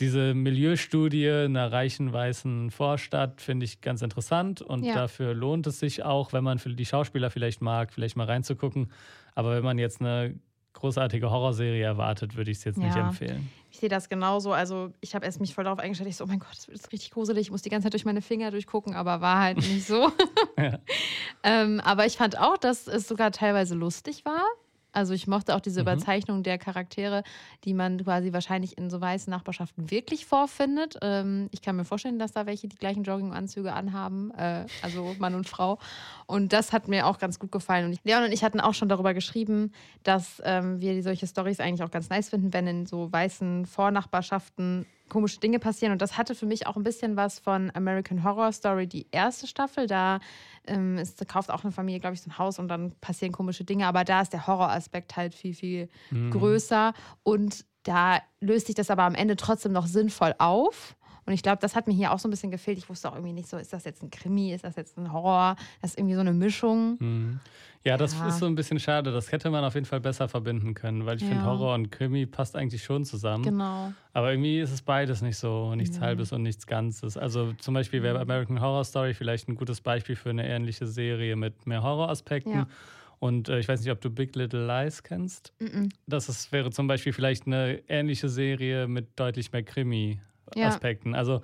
diese 0.00 0.32
Milieustudie 0.32 1.26
in 1.26 1.54
einer 1.54 1.70
reichen 1.70 2.14
weißen 2.14 2.70
Vorstadt 2.70 3.42
finde 3.42 3.64
ich 3.64 3.82
ganz 3.82 4.00
interessant 4.00 4.62
und 4.62 4.84
Ja. 4.84 4.94
dafür 4.94 5.34
lohnt 5.34 5.66
es 5.66 5.80
sich 5.80 6.02
auch, 6.02 6.32
wenn 6.32 6.44
man 6.44 6.58
für 6.58 6.70
die 6.70 6.86
Schauspieler 6.86 7.28
vielleicht 7.28 7.60
mag, 7.60 7.92
vielleicht 7.92 8.16
mal 8.16 8.24
reinzugucken. 8.24 8.90
Aber 9.34 9.54
wenn 9.54 9.64
man 9.64 9.76
jetzt 9.78 10.00
eine 10.00 10.34
großartige 10.74 11.30
Horrorserie 11.30 11.82
erwartet, 11.82 12.36
würde 12.36 12.50
ich 12.50 12.58
es 12.58 12.64
jetzt 12.64 12.76
nicht 12.78 12.94
Ja. 12.94 13.06
empfehlen. 13.08 13.50
Ich 13.70 13.78
sehe 13.80 13.88
das 13.88 14.08
genauso. 14.08 14.52
Also 14.52 14.92
ich 15.00 15.14
habe 15.16 15.24
erst 15.26 15.40
mich 15.40 15.54
voll 15.54 15.64
darauf 15.64 15.78
eingestellt. 15.80 16.08
Ich 16.10 16.16
so, 16.16 16.24
oh 16.24 16.26
mein 16.28 16.38
Gott, 16.38 16.50
das 16.52 16.68
wird 16.68 16.76
jetzt 16.76 16.92
richtig 16.92 17.10
gruselig. 17.10 17.42
Ich 17.46 17.50
muss 17.50 17.62
die 17.62 17.70
ganze 17.70 17.86
Zeit 17.86 17.92
durch 17.94 18.04
meine 18.04 18.22
Finger 18.22 18.50
durchgucken, 18.52 18.94
aber 18.94 19.20
war 19.20 19.40
halt 19.40 19.56
nicht 19.58 19.86
so. 19.86 20.10
Ja. 20.56 20.78
ähm, 21.42 21.80
aber 21.84 22.06
ich 22.06 22.16
fand 22.16 22.38
auch, 22.38 22.56
dass 22.56 22.86
es 22.86 23.08
sogar 23.08 23.32
teilweise 23.32 23.74
lustig 23.74 24.24
war. 24.24 24.42
Also 24.94 25.12
ich 25.12 25.26
mochte 25.26 25.54
auch 25.54 25.60
diese 25.60 25.80
Mhm. 25.80 25.88
Überzeichnung 25.88 26.42
der 26.42 26.56
Charaktere, 26.58 27.22
die 27.64 27.74
man 27.74 28.02
quasi 28.02 28.32
wahrscheinlich 28.32 28.78
in 28.78 28.88
so 28.90 29.00
weißen 29.00 29.30
Nachbarschaften 29.30 29.90
wirklich 29.90 30.24
vorfindet. 30.26 30.96
Ähm, 31.02 31.48
ich 31.50 31.60
kann 31.62 31.76
mir 31.76 31.84
vorstellen, 31.84 32.18
dass 32.18 32.32
da 32.32 32.46
welche 32.46 32.68
die 32.68 32.76
gleichen 32.76 33.02
Jogginganzüge 33.02 33.72
anhaben, 33.72 34.30
äh, 34.32 34.66
also 34.82 35.14
Mann 35.18 35.34
und 35.34 35.48
Frau. 35.48 35.78
Und 36.26 36.52
das 36.52 36.72
hat 36.72 36.88
mir 36.88 37.06
auch 37.06 37.18
ganz 37.18 37.38
gut 37.38 37.52
gefallen. 37.52 37.86
Und 37.86 37.98
Leon 38.04 38.24
und 38.24 38.32
ich 38.32 38.44
hatten 38.44 38.60
auch 38.60 38.74
schon 38.74 38.88
darüber 38.88 39.14
geschrieben, 39.14 39.72
dass 40.04 40.40
ähm, 40.44 40.80
wir 40.80 41.02
solche 41.02 41.26
Stories 41.26 41.60
eigentlich 41.60 41.82
auch 41.82 41.90
ganz 41.90 42.08
nice 42.08 42.28
finden, 42.28 42.52
wenn 42.52 42.66
in 42.66 42.86
so 42.86 43.12
weißen 43.12 43.66
Vornachbarschaften 43.66 44.86
komische 45.08 45.38
Dinge 45.40 45.58
passieren. 45.58 45.92
Und 45.92 46.00
das 46.02 46.16
hatte 46.16 46.34
für 46.34 46.46
mich 46.46 46.66
auch 46.66 46.76
ein 46.76 46.82
bisschen 46.82 47.16
was 47.16 47.38
von 47.38 47.70
American 47.74 48.24
Horror 48.24 48.52
Story, 48.52 48.86
die 48.86 49.06
erste 49.10 49.46
Staffel. 49.46 49.86
Da 49.86 50.20
ähm, 50.66 50.98
ist, 50.98 51.26
kauft 51.28 51.50
auch 51.50 51.62
eine 51.62 51.72
Familie, 51.72 52.00
glaube 52.00 52.14
ich, 52.14 52.22
so 52.22 52.30
ein 52.30 52.38
Haus 52.38 52.58
und 52.58 52.68
dann 52.68 52.92
passieren 53.00 53.32
komische 53.32 53.64
Dinge. 53.64 53.86
Aber 53.86 54.04
da 54.04 54.22
ist 54.22 54.32
der 54.32 54.46
Horroraspekt 54.46 55.16
halt 55.16 55.34
viel, 55.34 55.54
viel 55.54 55.88
Mhm. 56.10 56.30
größer. 56.30 56.92
Und 57.22 57.64
da 57.82 58.18
löst 58.40 58.66
sich 58.66 58.74
das 58.74 58.90
aber 58.90 59.02
am 59.04 59.14
Ende 59.14 59.36
trotzdem 59.36 59.72
noch 59.72 59.86
sinnvoll 59.86 60.34
auf. 60.38 60.96
Und 61.26 61.32
ich 61.32 61.42
glaube, 61.42 61.58
das 61.60 61.74
hat 61.74 61.86
mir 61.86 61.94
hier 61.94 62.12
auch 62.12 62.18
so 62.18 62.28
ein 62.28 62.30
bisschen 62.30 62.50
gefehlt. 62.50 62.76
Ich 62.78 62.88
wusste 62.90 63.08
auch 63.10 63.14
irgendwie 63.14 63.32
nicht 63.32 63.48
so, 63.48 63.56
ist 63.56 63.72
das 63.72 63.84
jetzt 63.84 64.02
ein 64.02 64.10
Krimi, 64.10 64.52
ist 64.52 64.64
das 64.64 64.76
jetzt 64.76 64.98
ein 64.98 65.10
Horror? 65.12 65.56
Das 65.80 65.92
ist 65.92 65.98
irgendwie 65.98 66.14
so 66.14 66.20
eine 66.20 66.32
Mischung. 66.34 66.96
Mhm. 66.98 67.40
Ja, 67.86 67.98
das 67.98 68.18
Ja. 68.18 68.28
ist 68.28 68.38
so 68.38 68.46
ein 68.46 68.54
bisschen 68.54 68.80
schade. 68.80 69.12
Das 69.12 69.30
hätte 69.30 69.50
man 69.50 69.62
auf 69.62 69.74
jeden 69.74 69.84
Fall 69.84 70.00
besser 70.00 70.26
verbinden 70.26 70.72
können, 70.72 71.04
weil 71.04 71.16
ich 71.16 71.22
finde, 71.22 71.36
Ja. 71.40 71.44
Horror 71.44 71.74
und 71.74 71.90
Krimi 71.90 72.24
passt 72.24 72.56
eigentlich 72.56 72.82
schon 72.82 73.04
zusammen. 73.04 73.44
Genau. 73.44 73.92
Aber 74.14 74.30
irgendwie 74.30 74.60
ist 74.60 74.72
es 74.72 74.80
beides 74.80 75.20
nicht 75.20 75.36
so, 75.36 75.74
nichts 75.74 75.96
Ja. 75.96 76.02
Halbes 76.02 76.32
und 76.32 76.42
nichts 76.42 76.66
Ganzes. 76.66 77.18
Also 77.18 77.52
zum 77.54 77.74
Beispiel 77.74 78.02
wäre 78.02 78.18
American 78.20 78.60
Horror 78.62 78.84
Story 78.84 79.12
vielleicht 79.12 79.48
ein 79.48 79.54
gutes 79.54 79.82
Beispiel 79.82 80.16
für 80.16 80.30
eine 80.30 80.48
ähnliche 80.48 80.86
Serie 80.86 81.36
mit 81.36 81.66
mehr 81.66 81.82
Horroraspekten. 81.82 82.66
Und 83.20 83.48
äh, 83.50 83.58
ich 83.58 83.68
weiß 83.68 83.80
nicht, 83.80 83.90
ob 83.90 84.00
du 84.00 84.10
Big 84.10 84.34
Little 84.34 84.66
Lies 84.66 85.02
kennst. 85.02 85.52
Mm-mm. 85.60 85.90
Das 86.06 86.28
ist, 86.28 86.52
wäre 86.52 86.70
zum 86.70 86.86
Beispiel 86.86 87.12
vielleicht 87.12 87.46
eine 87.46 87.80
ähnliche 87.88 88.28
Serie 88.28 88.86
mit 88.86 89.08
deutlich 89.18 89.52
mehr 89.52 89.62
Krimi-Aspekten. 89.62 91.14
Also 91.14 91.40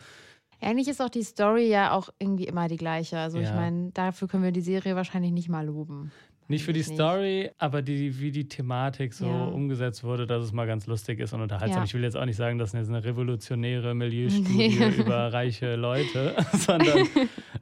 Eigentlich 0.62 0.88
ist 0.88 1.00
auch 1.00 1.08
die 1.08 1.22
Story 1.22 1.68
ja 1.70 1.92
auch 1.92 2.10
irgendwie 2.18 2.44
immer 2.44 2.68
die 2.68 2.76
gleiche. 2.76 3.18
Also 3.18 3.38
ich 3.38 3.48
Ja. 3.48 3.54
meine, 3.56 3.92
dafür 3.92 4.28
können 4.28 4.42
wir 4.42 4.52
die 4.52 4.60
Serie 4.60 4.94
wahrscheinlich 4.94 5.32
nicht 5.32 5.48
mal 5.48 5.64
loben. 5.64 6.12
Nicht 6.50 6.64
für 6.64 6.72
die 6.72 6.80
ich 6.80 6.86
Story, 6.86 7.50
aber 7.58 7.80
die, 7.80 8.20
wie 8.20 8.32
die 8.32 8.48
Thematik 8.48 9.14
so 9.14 9.26
Ja. 9.26 9.44
umgesetzt 9.44 10.02
wurde, 10.02 10.26
dass 10.26 10.42
es 10.44 10.52
mal 10.52 10.66
ganz 10.66 10.86
lustig 10.86 11.20
ist 11.20 11.32
und 11.32 11.40
unterhaltsam. 11.42 11.78
Ja. 11.82 11.84
Ich 11.84 11.94
will 11.94 12.02
jetzt 12.02 12.16
auch 12.16 12.24
nicht 12.24 12.36
sagen, 12.36 12.58
das 12.58 12.70
ist 12.74 12.78
jetzt 12.80 12.88
eine 12.88 13.04
revolutionäre 13.04 13.94
Milieustudie 13.94 14.76
Nee. 14.78 14.88
über 14.98 15.32
reiche 15.32 15.76
Leute, 15.76 16.34
sondern 16.52 17.06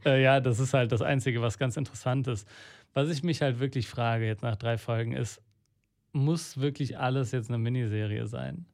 äh, 0.07 0.22
ja, 0.22 0.40
das 0.40 0.59
ist 0.59 0.72
halt 0.72 0.90
das 0.90 1.03
Einzige, 1.03 1.42
was 1.42 1.59
ganz 1.59 1.77
interessant 1.77 2.27
ist. 2.29 2.48
Was 2.94 3.11
ich 3.11 3.22
mich 3.22 3.42
halt 3.42 3.61
wirklich 3.61 3.87
frage 3.87 4.27
jetzt 4.27 4.42
nach 4.42 4.57
drei 4.57 4.79
Folgen 4.79 5.12
ist, 5.12 5.40
muss 6.12 6.59
wirklich 6.59 6.98
alles 6.98 7.33
jetzt 7.33 7.51
eine 7.51 7.59
Miniserie 7.59 8.27
sein? 8.27 8.64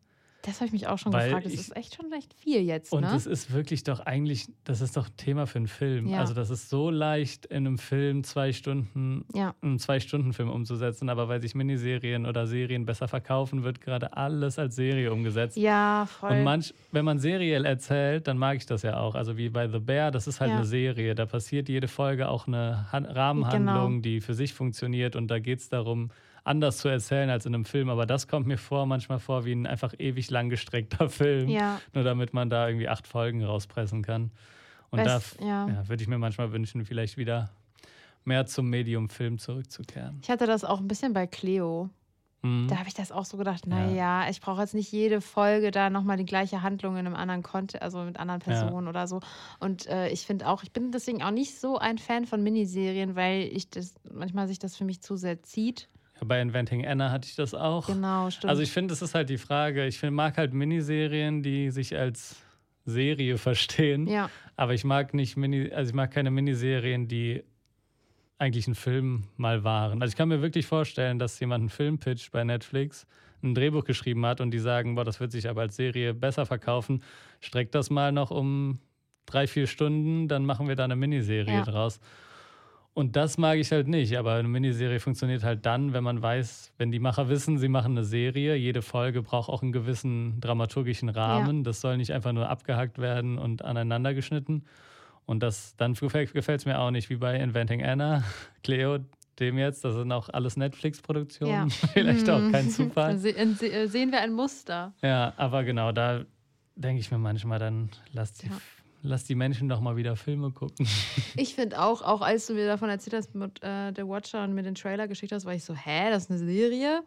Das 0.47 0.57
habe 0.57 0.67
ich 0.67 0.73
mich 0.73 0.87
auch 0.89 0.99
schon 0.99 1.13
Weil 1.13 1.29
gefragt. 1.29 1.47
Das 1.47 1.53
ich- 1.55 1.61
ist 1.61 1.77
echt 1.77 1.95
schon 1.95 2.13
recht 2.13 2.35
viel 2.35 2.61
jetzt, 2.61 2.93
Und 2.93 3.01
ne? 3.03 3.09
das 3.13 3.25
ist 3.27 3.53
wirklich 3.53 3.83
doch 3.83 4.01
eigentlich, 4.01 4.47
das 4.65 4.81
ist 4.83 4.97
doch 4.97 5.09
Thema 5.17 5.47
für 5.47 5.57
einen 5.59 5.69
Film. 5.69 6.07
Ja. 6.09 6.19
Also 6.21 6.35
das 6.35 6.51
ist 6.51 6.69
so 6.69 6.91
leicht 6.91 7.47
in 7.47 7.67
einem 7.67 7.79
Film 7.79 8.25
zwei 8.25 8.53
Stunden, 8.53 9.25
ja, 9.33 9.55
einen 9.63 9.79
Zwei-Stunden-Film 9.79 10.51
umzusetzen, 10.51 11.09
aber 11.09 11.29
weil 11.29 11.41
sich 11.41 11.55
Miniserien 11.55 12.27
oder 12.27 12.47
Serien 12.47 12.85
besser 12.85 13.09
verkaufen, 13.09 13.65
wird 13.65 13.81
gerade 13.81 14.17
alles 14.17 14.59
als 14.59 14.77
Serie 14.77 15.13
umgesetzt. 15.13 15.57
ja, 15.57 16.07
voll. 16.07 16.31
Und 16.33 16.45
manch, 16.45 16.75
wenn 16.93 17.05
man 17.05 17.19
seriell 17.19 17.65
erzählt, 17.65 18.27
dann 18.29 18.37
mag 18.37 18.59
ich 18.59 18.67
das 18.67 18.83
ja 18.83 18.99
auch. 19.01 19.15
Also 19.15 19.37
wie 19.39 19.49
bei 19.49 19.67
The 19.69 19.79
Bear, 19.79 20.11
das 20.11 20.27
ist 20.27 20.41
halt 20.41 20.51
Ja. 20.51 20.57
eine 20.59 20.67
Serie. 20.67 21.15
Da 21.15 21.27
passiert 21.27 21.69
jede 21.69 21.89
Folge 21.89 22.29
auch 22.29 22.47
eine 22.47 22.93
Han 22.93 23.07
Rahmenhandlung, 23.07 23.91
Genau. 23.93 24.01
die 24.03 24.21
für 24.21 24.35
sich 24.35 24.53
funktioniert. 24.53 25.17
Und 25.17 25.29
da 25.29 25.39
geht 25.39 25.61
es 25.61 25.69
darum, 25.69 26.11
anders 26.45 26.79
zu 26.79 26.89
erzählen 26.89 27.31
als 27.31 27.47
in 27.47 27.55
einem 27.55 27.65
Film. 27.65 27.89
Aber 27.89 28.07
das 28.07 28.29
kommt 28.29 28.47
mir 28.47 28.59
vor, 28.59 28.87
manchmal 28.87 29.19
vor 29.19 29.45
wie 29.45 29.53
ein 29.53 29.67
einfach 29.67 29.95
ewig 29.99 30.31
langgestreckter 30.31 31.09
Film. 31.09 31.49
ja, 31.49 31.81
Nur 31.95 32.05
damit 32.05 32.33
man 32.35 32.51
da 32.51 32.69
irgendwie 32.69 32.89
acht 32.89 33.07
Folgen 33.07 33.43
rauspressen 33.43 34.03
kann. 34.03 34.31
Und 34.91 35.05
da 35.05 35.17
Weißt- 35.17 35.41
ja. 35.45 35.67
ja, 35.69 35.89
würde 35.89 36.03
ich 36.03 36.09
mir 36.09 36.19
manchmal 36.19 36.53
wünschen, 36.53 36.85
vielleicht 36.85 37.17
wieder 37.17 37.51
mehr 38.25 38.47
zum 38.47 38.71
Medium 38.71 39.09
Film 39.09 39.39
zurückzukehren. 39.39 40.21
Ich 40.23 40.31
hatte 40.31 40.47
das 40.47 40.65
auch 40.65 40.81
ein 40.81 40.89
bisschen 40.89 41.13
bei 41.13 41.27
Cleo. 41.27 41.91
Mhm. 42.43 42.69
Da 42.69 42.77
habe 42.77 42.89
ich 42.89 42.95
das 42.95 43.11
auch 43.11 43.25
so 43.25 43.37
gedacht, 43.39 43.67
Ja. 43.67 43.75
naja, 43.75 44.29
ich 44.31 44.41
brauche 44.41 44.61
jetzt 44.61 44.75
nicht 44.75 44.93
jede 44.93 45.21
Folge 45.23 45.71
da 45.71 45.89
nochmal 45.91 46.19
die 46.19 46.27
gleiche 46.27 46.63
Handlung 46.63 46.97
in 46.99 47.07
einem 47.07 47.17
anderen 47.17 47.43
Kontext, 47.43 47.83
also 47.83 48.03
mit 48.05 48.19
anderen 48.19 48.41
Ja. 48.41 48.47
Personen 48.47 48.87
oder 48.87 49.07
so. 49.09 49.21
Und 49.61 49.87
äh, 49.87 50.09
ich 50.11 50.27
finde 50.27 50.47
auch, 50.47 50.63
ich 50.63 50.71
bin 50.73 50.93
deswegen 50.93 51.23
auch 51.23 51.31
nicht 51.31 51.59
so 51.59 51.79
ein 51.79 51.97
Fan 51.99 52.27
von 52.27 52.43
Miniserien, 52.43 53.17
weil 53.17 53.45
ich 53.45 53.71
das 53.71 53.95
manchmal 54.13 54.47
sich 54.47 54.59
das 54.59 54.77
für 54.77 54.85
mich 54.85 55.01
zu 55.01 55.17
sehr 55.17 55.43
zieht. 55.43 55.89
Ja, 56.25 56.29
bei 56.29 56.41
Inventing 56.41 56.87
Anna 56.87 57.11
hatte 57.11 57.29
ich 57.29 57.37
das 57.37 57.55
auch. 57.55 57.87
Genau, 57.87 58.31
stimmt. 58.31 58.51
Also 58.51 58.63
ich 58.63 58.73
finde, 58.73 58.95
es 58.95 59.03
ist 59.03 59.15
halt 59.15 59.29
die 59.29 59.39
Frage, 59.39 59.87
ich 59.87 59.99
find, 59.99 60.13
mag 60.15 60.37
halt 60.39 60.55
Miniserien, 60.55 61.43
die 61.43 61.71
sich 61.71 61.97
als 61.97 62.37
Serie 62.87 63.39
verstehen, 63.39 64.07
ja, 64.07 64.29
aber 64.57 64.75
ich 64.75 64.85
mag 64.85 65.15
nicht 65.15 65.37
Mini, 65.37 65.73
also 65.73 65.89
ich 65.91 65.95
mag 65.95 66.11
keine 66.11 66.31
Miniserien, 66.31 67.09
die 67.09 67.43
eigentlich 68.39 68.67
ein 68.69 68.75
Film 68.75 69.25
mal 69.37 69.65
waren. 69.65 70.03
Also 70.03 70.13
ich 70.13 70.17
kann 70.17 70.29
mir 70.29 70.43
wirklich 70.43 70.67
vorstellen, 70.67 71.19
dass 71.19 71.41
jemand 71.41 71.63
einen 71.63 71.69
Film 71.71 71.99
pitcht 71.99 72.31
bei 72.33 72.45
Netflix, 72.45 73.07
ein 73.43 73.55
Drehbuch 73.55 73.85
geschrieben 73.85 74.27
hat 74.27 74.41
und 74.41 74.51
die 74.51 74.59
sagen, 74.59 74.97
boah, 74.97 75.05
das 75.05 75.21
wird 75.21 75.33
sich 75.33 75.49
aber 75.49 75.63
als 75.63 75.77
Serie 75.77 76.13
besser 76.15 76.45
verkaufen, 76.47 77.03
streckt 77.41 77.75
das 77.75 77.89
mal 77.91 78.13
noch 78.13 78.31
um 78.31 78.81
drei, 79.27 79.47
vier 79.47 79.67
Stunden, 79.67 80.29
dann 80.29 80.45
machen 80.45 80.69
wir 80.69 80.77
da 80.77 80.85
eine 80.85 80.97
Miniserie 80.97 81.55
Ja. 81.55 81.63
draus. 81.63 82.01
Und 82.95 83.17
das 83.17 83.39
mag 83.39 83.59
ich 83.59 83.73
halt 83.73 83.89
nicht, 83.89 84.17
aber 84.17 84.35
eine 84.35 84.47
Miniserie 84.47 85.01
funktioniert 85.01 85.43
halt 85.43 85.67
dann, 85.67 85.93
wenn 85.93 86.05
man 86.05 86.23
weiß, 86.23 86.73
wenn 86.79 86.93
die 86.93 87.01
Macher 87.01 87.29
wissen, 87.29 87.59
sie 87.59 87.69
machen 87.69 87.93
eine 87.93 88.05
Serie, 88.05 88.55
jede 88.55 88.83
Folge 88.83 89.21
braucht 89.23 89.49
auch 89.49 89.63
einen 89.63 89.73
gewissen 89.73 90.41
dramaturgischen 90.41 91.09
Rahmen. 91.09 91.65
Das 91.65 91.81
soll 91.81 91.97
nicht 91.97 92.13
einfach 92.13 92.33
nur 92.33 92.49
abgehackt 92.49 92.99
werden 92.99 93.37
und 93.37 93.65
aneinander 93.65 94.15
geschnitten. 94.15 94.65
Und 95.27 95.43
das, 95.43 95.75
dann 95.77 95.95
gefällt 95.95 96.37
es 96.49 96.67
mir 96.67 96.79
auch 96.79 96.93
nicht, 96.93 97.11
wie 97.11 97.17
bei 97.17 97.37
Inventing 97.37 97.83
Anna, 97.85 98.23
Cleo, 98.63 98.99
dem 99.41 99.59
jetzt, 99.59 99.85
das 99.85 99.95
sind 99.97 100.13
auch 100.13 100.29
alles 100.29 100.57
Netflix-Produktionen, 100.57 101.53
Ja. 101.53 101.67
vielleicht 101.95 102.31
auch 102.31 102.39
kein 102.39 102.53
Dann 102.53 102.71
Zufall. 102.71 103.19
se 103.19 103.31
äh, 103.37 103.47
se 103.55 103.89
sehen 103.89 104.13
wir 104.13 104.21
ein 104.21 104.33
Muster. 104.33 104.93
Ja, 105.03 105.33
aber 105.37 105.65
genau, 105.65 105.91
da 105.91 106.25
denke 106.77 107.01
ich 107.01 107.11
mir 107.11 107.19
manchmal 107.19 107.59
dann, 107.59 107.89
lass 108.13 108.35
die, 108.35 108.47
Ja. 108.47 108.53
Lass 109.05 109.25
die 109.25 109.35
Menschen 109.35 109.69
doch 109.69 109.81
mal 109.81 109.97
wieder 109.97 110.17
Filme 110.17 110.51
gucken. 110.51 110.87
Ich 111.37 111.55
finde 111.55 111.81
auch, 111.81 112.03
auch 112.03 112.21
als 112.21 112.47
du 112.47 112.55
mir 112.55 112.67
davon 112.67 112.89
erzählt 112.89 113.15
hast 113.15 113.35
mit 113.35 113.63
äh, 113.63 113.93
The 113.95 114.03
Watcher 114.07 114.45
und 114.45 114.55
mir 114.55 114.63
den 114.63 114.75
Trailer 114.75 115.07
geschickt 115.09 115.33
hast, 115.33 115.45
war 115.45 115.55
ich 115.55 115.65
so, 115.65 115.75
hä, 115.75 116.11
das 116.11 116.25
ist 116.25 116.31
eine 116.31 116.39
Serie? 116.41 117.03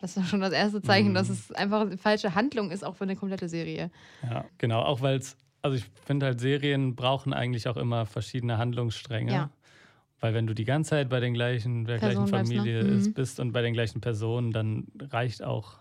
Das 0.00 0.16
war 0.16 0.24
schon 0.24 0.40
das 0.40 0.52
erste 0.52 0.80
Zeichen, 0.82 1.10
Mhm. 1.10 1.14
dass 1.14 1.28
es 1.28 1.52
einfach 1.52 1.82
eine 1.82 1.96
falsche 1.98 2.34
Handlung 2.34 2.70
ist, 2.70 2.84
auch 2.84 2.96
für 2.96 3.04
eine 3.04 3.14
komplette 3.16 3.48
Serie. 3.48 3.90
Ja, 4.22 4.44
genau, 4.58 4.80
auch 4.82 5.00
weil 5.00 5.18
es, 5.18 5.36
also 5.60 5.76
ich 5.76 5.84
finde 6.04 6.26
halt, 6.26 6.40
Serien 6.40 6.94
brauchen 6.96 7.32
eigentlich 7.32 7.68
auch 7.68 7.76
immer 7.76 8.06
verschiedene 8.06 8.58
Handlungsstränge. 8.58 9.32
Ja. 9.32 9.50
Weil 10.20 10.34
wenn 10.34 10.46
du 10.46 10.54
die 10.54 10.64
ganze 10.64 10.90
Zeit 10.90 11.08
bei 11.08 11.18
den 11.20 11.34
gleichen, 11.34 11.84
der 11.84 11.98
gleichen 11.98 12.26
Person 12.26 12.30
bleibst, 12.30 12.52
ne? 12.52 12.58
Familie 12.60 12.84
Mhm. 12.84 12.96
ist, 12.96 13.14
bist 13.14 13.40
und 13.40 13.52
bei 13.52 13.62
den 13.62 13.72
gleichen 13.74 14.00
Personen, 14.00 14.52
dann 14.52 14.86
reicht 15.00 15.42
auch, 15.42 15.78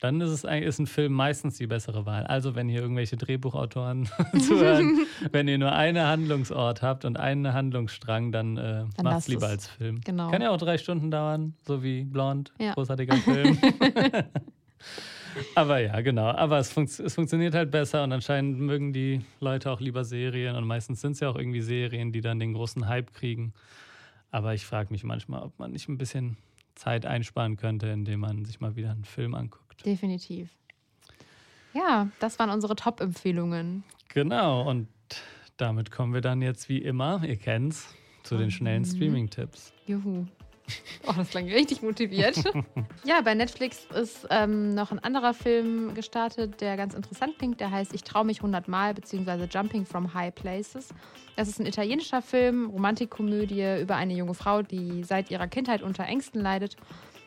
dann 0.00 0.20
ist 0.20 0.30
es 0.30 0.44
eigentlich 0.44 0.66
ist 0.68 0.78
ein 0.78 0.86
Film 0.86 1.12
meistens 1.12 1.56
die 1.56 1.66
bessere 1.66 2.04
Wahl. 2.06 2.24
Also 2.26 2.54
wenn 2.54 2.68
hier 2.68 2.80
irgendwelche 2.80 3.16
Drehbuchautoren 3.16 4.08
zuhören, 4.38 5.06
wenn 5.32 5.48
ihr 5.48 5.58
nur 5.58 5.72
einen 5.72 6.04
Handlungsort 6.06 6.82
habt 6.82 7.04
und 7.04 7.18
einen 7.18 7.52
Handlungsstrang, 7.52 8.30
dann, 8.32 8.56
äh, 8.56 8.60
Dann 8.60 8.86
macht 8.98 9.04
lasst 9.04 9.28
es 9.28 9.34
lieber 9.34 9.46
es. 9.46 9.52
als 9.52 9.66
Film. 9.68 10.00
Genau. 10.02 10.30
Kann 10.30 10.42
ja 10.42 10.50
auch 10.50 10.58
drei 10.58 10.76
Stunden 10.78 11.10
dauern, 11.10 11.54
so 11.66 11.82
wie 11.82 12.04
Blond, 12.04 12.52
Ja. 12.60 12.74
großartiger 12.74 13.16
Film. 13.16 13.58
Aber 15.54 15.78
ja, 15.80 16.00
genau. 16.00 16.28
Aber 16.28 16.58
es, 16.58 16.72
funkt, 16.72 16.98
es 16.98 17.14
funktioniert 17.14 17.54
halt 17.54 17.70
besser 17.70 18.02
und 18.04 18.12
anscheinend 18.12 18.58
mögen 18.58 18.92
die 18.92 19.20
Leute 19.40 19.70
auch 19.70 19.80
lieber 19.80 20.04
Serien 20.04 20.56
und 20.56 20.66
meistens 20.66 21.00
sind 21.02 21.12
es 21.12 21.20
ja 21.20 21.28
auch 21.28 21.36
irgendwie 21.36 21.60
Serien, 21.60 22.12
die 22.12 22.20
dann 22.22 22.38
den 22.38 22.54
großen 22.54 22.88
Hype 22.88 23.12
kriegen. 23.12 23.52
Aber 24.30 24.54
ich 24.54 24.64
frage 24.64 24.90
mich 24.92 25.04
manchmal, 25.04 25.42
ob 25.42 25.58
man 25.58 25.72
nicht 25.72 25.88
ein 25.88 25.98
bisschen 25.98 26.36
Zeit 26.74 27.06
einsparen 27.06 27.56
könnte, 27.56 27.88
indem 27.88 28.20
man 28.20 28.44
sich 28.44 28.60
mal 28.60 28.76
wieder 28.76 28.90
einen 28.90 29.04
Film 29.04 29.34
anguckt. 29.34 29.65
Definitiv. 29.84 30.50
Ja, 31.74 32.08
das 32.20 32.38
waren 32.38 32.50
unsere 32.50 32.74
Top-Empfehlungen. 32.76 33.84
Genau, 34.08 34.68
und 34.68 34.88
damit 35.56 35.90
kommen 35.90 36.14
wir 36.14 36.20
dann 36.22 36.40
jetzt 36.42 36.68
wie 36.68 36.78
immer, 36.78 37.22
ihr 37.24 37.36
kennt's, 37.36 37.94
zu 38.22 38.36
den 38.36 38.50
schnellen 38.50 38.82
Mhm. 38.82 38.86
Streaming-Tipps. 38.86 39.72
Juhu. 39.86 40.26
Oh, 41.06 41.12
das 41.16 41.30
klang 41.30 41.44
richtig 41.44 41.80
motiviert. 41.82 42.42
ja, 43.04 43.20
bei 43.20 43.34
Netflix 43.34 43.86
ist 43.94 44.26
ähm, 44.30 44.74
noch 44.74 44.90
ein 44.90 44.98
anderer 44.98 45.32
Film 45.32 45.94
gestartet, 45.94 46.60
der 46.60 46.76
ganz 46.76 46.92
interessant 46.94 47.38
klingt. 47.38 47.60
Der 47.60 47.70
heißt 47.70 47.94
Ich 47.94 48.02
traue 48.02 48.24
mich 48.24 48.38
100 48.38 48.66
Mal, 48.66 48.92
beziehungsweise 48.92 49.44
Jumping 49.44 49.86
from 49.86 50.12
High 50.12 50.34
Places. 50.34 50.88
Das 51.36 51.46
ist 51.46 51.60
ein 51.60 51.66
italienischer 51.66 52.20
Film, 52.20 52.68
Romantikkomödie 52.70 53.80
über 53.80 53.94
eine 53.94 54.14
junge 54.14 54.34
Frau, 54.34 54.62
die 54.62 55.04
seit 55.04 55.30
ihrer 55.30 55.46
Kindheit 55.46 55.82
unter 55.82 56.04
Ängsten 56.04 56.40
leidet. 56.40 56.76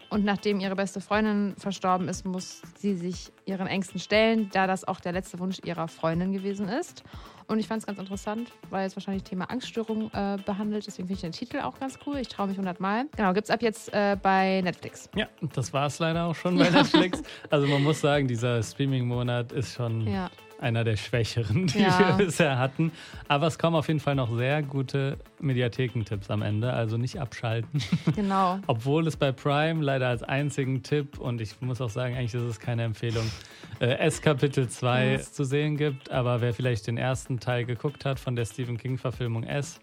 Und 0.10 0.26
nachdem 0.26 0.60
ihre 0.60 0.76
beste 0.76 1.02
Freundin 1.02 1.54
verstorben 1.58 2.08
ist, 2.08 2.26
muss 2.26 2.62
sie 2.78 2.96
sich 2.96 3.32
ihren 3.46 3.68
Ängsten 3.68 4.00
stellen, 4.00 4.50
da 4.52 4.66
das 4.66 4.84
auch 4.88 5.00
der 5.00 5.12
letzte 5.12 5.40
Wunsch 5.40 5.58
ihrer 5.64 5.88
Freundin 5.88 6.34
gewesen 6.34 6.68
ist. 6.68 7.04
Und 7.48 7.58
ich 7.60 7.68
fand 7.68 7.82
es 7.82 7.88
ganz 7.88 7.98
interessant, 7.98 8.52
weil 8.70 8.86
es 8.86 8.96
wahrscheinlich 8.96 9.24
Thema 9.24 9.46
Angststörung 9.50 10.12
äh, 10.14 10.38
behandelt. 10.46 10.86
Deswegen 10.86 11.08
finde 11.08 11.16
ich 11.16 11.22
den 11.22 11.32
Titel 11.32 11.62
auch 11.62 11.80
ganz 11.80 11.98
cool. 12.06 12.18
Ich 12.18 12.28
traue 12.28 12.48
mich 12.48 12.58
100 12.58 12.80
Mal. 12.80 13.06
Genau, 13.16 13.34
gibt 13.34 13.46
es 13.46 13.50
ab 13.50 13.64
jetzt 13.64 13.92
äh, 13.92 14.18
bei 14.22 14.62
Netflix. 14.62 15.10
Ja, 15.16 15.28
das 15.54 15.74
war 15.74 15.88
es 15.88 15.98
leider 15.98 16.26
auch 16.26 16.36
schon 16.36 16.58
bei 16.60 16.70
Netflix. 16.70 17.24
Also 17.50 17.66
man 17.66 17.82
muss 17.84 18.02
sagen, 18.02 18.28
dieser 18.28 18.62
Streaming-Monat 18.62 19.52
ist 19.52 19.74
schon 19.74 20.06
Ja, 20.06 20.30
einer 20.60 20.84
der 20.84 20.98
schwächeren, 20.98 21.68
die 21.68 21.80
Ja. 21.80 22.18
wir 22.18 22.26
bisher 22.26 22.58
hatten. 22.60 22.92
Aber 23.28 23.48
es 23.48 23.58
kommen 23.58 23.76
auf 23.76 23.88
jeden 23.88 24.00
Fall 24.00 24.16
noch 24.16 24.36
sehr 24.36 24.62
gute 24.62 25.18
Mediathekentipps 25.40 26.30
am 26.30 26.42
Ende, 26.42 26.72
also 26.74 26.98
nicht 26.98 27.20
abschalten. 27.20 27.82
genau. 28.16 28.60
Obwohl 28.68 29.08
es 29.08 29.18
bei 29.18 29.32
Prime 29.32 29.84
leider 29.84 30.08
als 30.08 30.24
einzigen 30.24 30.84
Tipp, 30.84 31.18
und 31.20 31.42
ich 31.42 31.60
muss 31.62 31.82
auch 31.82 31.90
sagen, 31.90 32.16
eigentlich 32.16 32.34
ist 32.34 32.42
es 32.44 32.60
keine 32.60 32.84
Empfehlung, 32.84 33.26
äh, 33.80 33.88
S 34.00 34.22
Kapitel 34.22 34.68
2 34.68 35.12
Ja. 35.14 35.20
zu 35.20 35.44
sehen 35.44 35.78
gibt. 35.78 36.12
Aber 36.12 36.42
wer 36.42 36.54
vielleicht 36.54 36.88
den 36.88 36.98
ersten 36.98 37.40
Teil 37.40 37.66
geguckt 37.66 38.06
hat 38.06 38.20
von 38.20 38.36
der 38.36 38.46
Stephen 38.46 38.78
King-Verfilmung 38.78 39.44
S, 39.44 39.80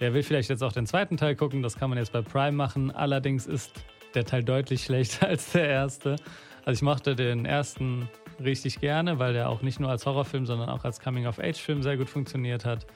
der 0.00 0.14
will 0.14 0.22
vielleicht 0.22 0.50
jetzt 0.50 0.62
auch 0.62 0.72
den 0.72 0.86
zweiten 0.86 1.16
Teil 1.16 1.36
gucken. 1.36 1.62
Das 1.62 1.76
kann 1.76 1.88
man 1.90 1.98
jetzt 1.98 2.12
bei 2.12 2.22
Prime 2.22 2.52
machen. 2.56 2.90
Allerdings 2.90 3.46
ist 3.46 3.72
der 4.14 4.24
Teil 4.24 4.42
deutlich 4.44 4.84
schlechter 4.84 5.28
als 5.28 5.52
der 5.52 5.68
erste. 5.68 6.16
Also 6.64 6.78
ich 6.78 6.82
mochte 6.82 7.16
den 7.16 7.44
ersten 7.44 8.08
richtig 8.44 8.80
gerne, 8.80 9.18
weil 9.18 9.32
der 9.32 9.48
auch 9.48 9.62
nicht 9.62 9.80
nur 9.80 9.90
als 9.90 10.06
Horrorfilm, 10.06 10.46
sondern 10.46 10.68
auch 10.68 10.84
als 10.84 11.00
Coming-of-Age-Film 11.00 11.82
sehr 11.82 11.96
gut 11.96 12.08
funktioniert 12.08 12.64
hat. 12.64 12.86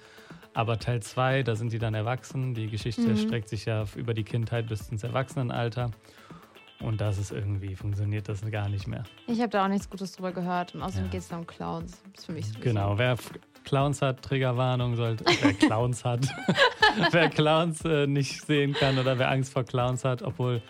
Aber 0.54 0.78
Teil 0.78 1.02
2, 1.02 1.42
da 1.42 1.54
sind 1.54 1.72
die 1.72 1.78
dann 1.78 1.94
erwachsen. 1.94 2.54
Die 2.54 2.68
Geschichte 2.68 3.02
Mhm. 3.10 3.16
streckt 3.16 3.48
sich 3.48 3.66
ja 3.66 3.84
über 3.94 4.14
die 4.14 4.24
Kindheit 4.24 4.68
bis 4.68 4.88
ins 4.88 5.02
Erwachsenenalter. 5.02 5.90
Und 6.80 7.00
das 7.00 7.16
ist 7.18 7.30
irgendwie, 7.32 7.74
funktioniert 7.74 8.28
das 8.28 8.42
gar 8.50 8.68
nicht 8.68 8.86
mehr. 8.86 9.04
Ich 9.26 9.38
habe 9.40 9.48
da 9.48 9.64
auch 9.64 9.68
nichts 9.68 9.88
Gutes 9.88 10.12
drüber 10.12 10.32
gehört. 10.32 10.74
Und 10.74 10.82
außerdem 10.82 11.06
Ja. 11.06 11.10
geht 11.10 11.20
es 11.20 11.28
da 11.28 11.38
um 11.38 11.46
Clowns. 11.46 12.02
Das 12.12 12.20
ist 12.20 12.26
für 12.26 12.32
mich 12.32 12.46
sowieso. 12.46 12.60
Genau, 12.60 12.98
wer 12.98 13.16
Clowns 13.64 14.02
hat, 14.02 14.22
Triggerwarnung 14.22 14.94
sollte. 14.96 15.24
Wer 15.40 15.54
Clowns 15.54 16.04
hat. 16.04 16.20
wer 17.12 17.28
Clowns 17.30 17.82
äh, 17.84 18.06
nicht 18.06 18.44
sehen 18.44 18.74
kann 18.74 18.98
oder 18.98 19.18
wer 19.18 19.30
Angst 19.30 19.52
vor 19.52 19.64
Clowns 19.64 20.04
hat, 20.04 20.22
obwohl 20.22 20.62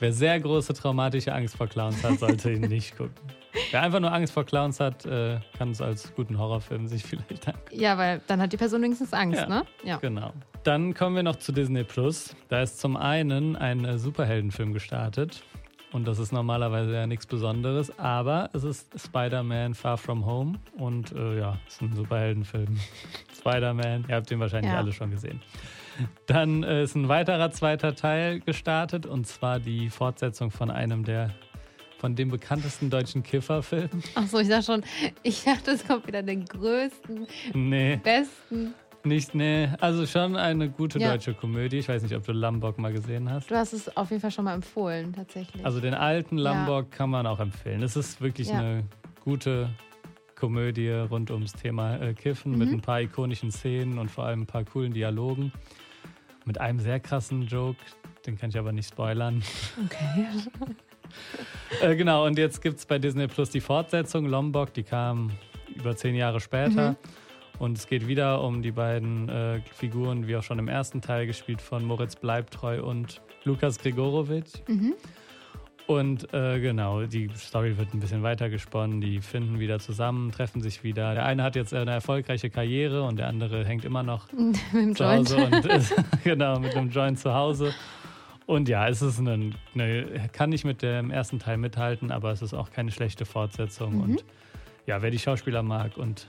wer 0.00 0.12
sehr 0.12 0.40
große 0.40 0.74
traumatische 0.74 1.32
Angst 1.32 1.56
vor 1.56 1.66
Clowns 1.68 2.02
hat, 2.02 2.18
sollte 2.18 2.50
ihn 2.52 2.62
nicht 2.62 2.96
gucken. 2.96 3.14
Wer 3.70 3.82
einfach 3.82 4.00
nur 4.00 4.12
Angst 4.12 4.32
vor 4.32 4.44
Clowns 4.44 4.80
hat, 4.80 5.04
äh, 5.06 5.38
kann 5.58 5.70
es 5.70 5.80
als 5.80 6.14
guten 6.14 6.38
Horrorfilm 6.38 6.86
sich 6.86 7.02
vielleicht 7.04 7.46
angucken. 7.48 7.80
Ja, 7.80 7.96
weil 7.98 8.20
dann 8.26 8.40
hat 8.40 8.52
die 8.52 8.56
Person 8.56 8.82
wenigstens 8.82 9.12
Angst, 9.12 9.40
Ja. 9.40 9.48
ne? 9.48 9.62
Ja. 9.84 9.96
Genau. 9.98 10.32
Dann 10.62 10.92
kommen 10.94 11.16
wir 11.16 11.22
noch 11.22 11.36
zu 11.36 11.52
Disney 11.52 11.84
Plus. 11.84 12.34
Da 12.48 12.62
ist 12.62 12.78
zum 12.80 12.96
einen 12.96 13.56
ein 13.56 13.84
äh, 13.84 13.98
Superheldenfilm 13.98 14.72
gestartet. 14.72 15.42
Und 15.92 16.06
das 16.06 16.20
ist 16.20 16.30
normalerweise 16.32 16.92
ja 16.94 17.04
nichts 17.08 17.26
Besonderes, 17.26 17.98
aber 17.98 18.48
es 18.52 18.62
ist 18.62 18.88
Spider-Man 18.96 19.74
Far 19.74 19.98
From 19.98 20.24
Home. 20.24 20.58
Und 20.78 21.10
äh, 21.10 21.40
ja, 21.40 21.58
es 21.66 21.74
ist 21.74 21.82
ein 21.82 21.92
Superheldenfilm. 21.94 22.78
Spider-Man, 23.40 24.04
ihr 24.08 24.14
habt 24.14 24.30
den 24.30 24.38
wahrscheinlich 24.38 24.70
Ja. 24.70 24.78
alle 24.78 24.92
schon 24.92 25.10
gesehen. 25.10 25.40
Dann 26.26 26.62
äh, 26.62 26.82
ist 26.84 26.94
ein 26.94 27.08
weiterer 27.08 27.50
zweiter 27.50 27.94
Teil 27.94 28.40
gestartet 28.40 29.06
und 29.06 29.26
zwar 29.26 29.58
die 29.60 29.88
Fortsetzung 29.90 30.50
von 30.50 30.70
einem 30.70 31.04
der 31.04 31.30
von 31.98 32.14
dem 32.16 32.30
bekanntesten 32.30 32.88
deutschen 32.88 33.22
Kifferfilm. 33.22 33.90
Achso, 34.14 34.38
ich 34.38 34.48
sag 34.48 34.64
schon, 34.64 34.82
ich 35.22 35.44
dachte, 35.44 35.72
es 35.72 35.86
kommt 35.86 36.06
wieder 36.06 36.22
den 36.22 36.46
größten, 36.46 37.26
Nee, 37.52 38.00
besten. 38.02 38.72
nicht, 39.04 39.34
nee. 39.34 39.68
Also 39.80 40.06
schon 40.06 40.34
eine 40.34 40.70
gute 40.70 40.98
Ja. 40.98 41.10
deutsche 41.10 41.34
Komödie. 41.34 41.76
Ich 41.78 41.88
weiß 41.90 42.02
nicht, 42.02 42.16
ob 42.16 42.24
du 42.24 42.32
Lombok 42.32 42.78
mal 42.78 42.90
gesehen 42.90 43.30
hast. 43.30 43.50
Du 43.50 43.54
hast 43.54 43.74
es 43.74 43.94
auf 43.98 44.08
jeden 44.08 44.22
Fall 44.22 44.30
schon 44.30 44.46
mal 44.46 44.54
empfohlen, 44.54 45.12
tatsächlich. 45.12 45.62
Also 45.62 45.80
den 45.80 45.92
alten 45.92 46.38
Ja. 46.38 46.54
Lombok 46.54 46.90
kann 46.90 47.10
man 47.10 47.26
auch 47.26 47.38
empfehlen. 47.40 47.82
Es 47.82 47.96
ist 47.96 48.22
wirklich 48.22 48.48
Ja. 48.48 48.60
eine 48.60 48.84
gute 49.22 49.68
Komödie 50.36 50.88
rund 50.90 51.30
ums 51.30 51.52
Thema 51.52 51.96
äh, 52.00 52.14
Kiffen 52.14 52.56
mit 52.56 52.68
Mhm. 52.68 52.76
ein 52.76 52.80
paar 52.80 53.02
ikonischen 53.02 53.50
Szenen 53.50 53.98
und 53.98 54.10
vor 54.10 54.24
allem 54.24 54.42
ein 54.42 54.46
paar 54.46 54.64
coolen 54.64 54.94
Dialogen. 54.94 55.52
Mit 56.50 56.60
einem 56.60 56.80
sehr 56.80 56.98
krassen 56.98 57.46
Joke, 57.46 57.78
den 58.26 58.36
kann 58.36 58.50
ich 58.50 58.58
aber 58.58 58.72
nicht 58.72 58.88
spoilern. 58.88 59.40
okay. 59.84 60.26
Äh, 61.80 61.96
genau, 61.96 62.24
und 62.24 62.38
jetzt 62.38 62.62
gibt 62.62 62.78
es 62.78 62.86
bei 62.86 63.00
Disney 63.00 63.26
Plus 63.26 63.50
die 63.50 63.60
Fortsetzung 63.60 64.26
Lombok, 64.26 64.72
die 64.74 64.84
kam 64.84 65.32
über 65.74 65.96
zehn 65.96 66.14
Jahre 66.14 66.38
später. 66.38 66.92
Mhm. 66.92 66.96
Und 67.58 67.78
es 67.78 67.88
geht 67.88 68.06
wieder 68.06 68.42
um 68.42 68.62
die 68.62 68.70
beiden 68.70 69.28
äh, 69.28 69.60
Figuren, 69.74 70.28
wie 70.28 70.36
auch 70.36 70.44
schon 70.44 70.60
im 70.60 70.68
ersten 70.68 71.00
Teil, 71.00 71.26
gespielt 71.26 71.60
von 71.60 71.84
Moritz 71.84 72.14
Bleibtreu 72.14 72.82
und 72.84 73.20
Lukas 73.42 73.78
Gregorowitsch. 73.78 74.60
Mhm. 74.68 74.94
Und 75.90 76.32
äh, 76.32 76.60
genau, 76.60 77.02
die 77.02 77.28
Story 77.34 77.76
wird 77.76 77.94
ein 77.94 77.98
bisschen 77.98 78.22
weiter 78.22 78.48
gesponnen. 78.48 79.00
Die 79.00 79.20
finden 79.20 79.58
wieder 79.58 79.80
zusammen, 79.80 80.30
treffen 80.30 80.62
sich 80.62 80.84
wieder. 80.84 81.14
Der 81.14 81.26
eine 81.26 81.42
hat 81.42 81.56
jetzt 81.56 81.74
eine 81.74 81.90
erfolgreiche 81.90 82.48
Karriere 82.48 83.02
und 83.02 83.18
der 83.18 83.26
andere 83.26 83.64
hängt 83.64 83.84
immer 83.84 84.04
noch 84.04 84.30
Mit 84.32 84.56
dem 84.72 84.94
zu 84.94 85.02
Joint. 85.02 85.30
Hause 85.30 85.46
und 85.46 85.66
ist 85.66 85.94
genau 86.22 86.60
mit 86.60 86.76
einem 86.76 86.90
Joint 86.90 87.18
zu 87.18 87.34
Hause. 87.34 87.74
Und 88.46 88.68
ja, 88.68 88.88
es 88.88 89.02
ist 89.02 89.18
eine, 89.18 89.50
eine, 89.74 90.28
kann 90.32 90.50
nicht 90.50 90.64
mit 90.64 90.80
dem 90.80 91.10
ersten 91.10 91.40
Teil 91.40 91.56
mithalten, 91.56 92.12
aber 92.12 92.30
es 92.30 92.40
ist 92.40 92.54
auch 92.54 92.70
keine 92.70 92.92
schlechte 92.92 93.24
Fortsetzung. 93.24 93.96
Mhm. 93.96 94.00
Und 94.02 94.24
ja, 94.86 95.02
wer 95.02 95.10
die 95.10 95.18
Schauspieler 95.18 95.64
mag 95.64 95.96
und 95.96 96.28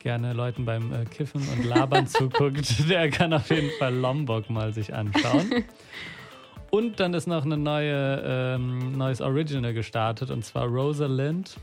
gerne 0.00 0.34
Leuten 0.34 0.66
beim 0.66 0.92
äh, 0.92 1.06
Kiffen 1.06 1.40
und 1.40 1.64
Labern 1.64 2.06
zuguckt, 2.08 2.90
der 2.90 3.08
kann 3.08 3.32
auf 3.32 3.48
jeden 3.48 3.70
Fall 3.78 3.94
Lombok 3.94 4.50
mal 4.50 4.74
sich 4.74 4.92
anschauen. 4.92 5.64
Und 6.74 7.00
dann 7.00 7.12
ist 7.12 7.26
noch 7.26 7.44
ein 7.44 7.62
neue, 7.62 8.22
ähm, 8.24 8.96
neues 8.96 9.20
Original 9.20 9.74
gestartet 9.74 10.30
und 10.30 10.42
zwar 10.42 10.66
Rosalind. 10.66 11.56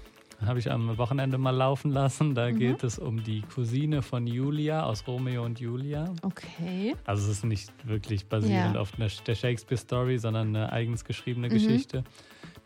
Habe 0.45 0.59
ich 0.59 0.71
am 0.71 0.99
Wochenende 0.99 1.39
mal 1.39 1.49
laufen 1.49 1.89
lassen. 1.91 2.35
Da 2.35 2.49
Mhm. 2.51 2.59
geht 2.59 2.83
es 2.83 2.99
um 2.99 3.23
die 3.23 3.41
Cousine 3.41 4.03
von 4.03 4.27
Julia 4.27 4.83
aus 4.83 5.07
Romeo 5.07 5.43
und 5.43 5.59
Julia. 5.59 6.05
Okay. 6.21 6.95
Also 7.05 7.23
es 7.23 7.37
ist 7.39 7.43
nicht 7.43 7.71
wirklich 7.87 8.27
basierend 8.27 8.75
Ja. 8.75 8.81
auf 8.81 8.93
einer, 8.99 9.07
der 9.25 9.33
Shakespeare-Story, 9.35 10.19
sondern 10.19 10.49
eine 10.55 10.71
eigens 10.71 11.03
geschriebene 11.03 11.47
Mhm. 11.47 11.53
Geschichte, 11.53 12.03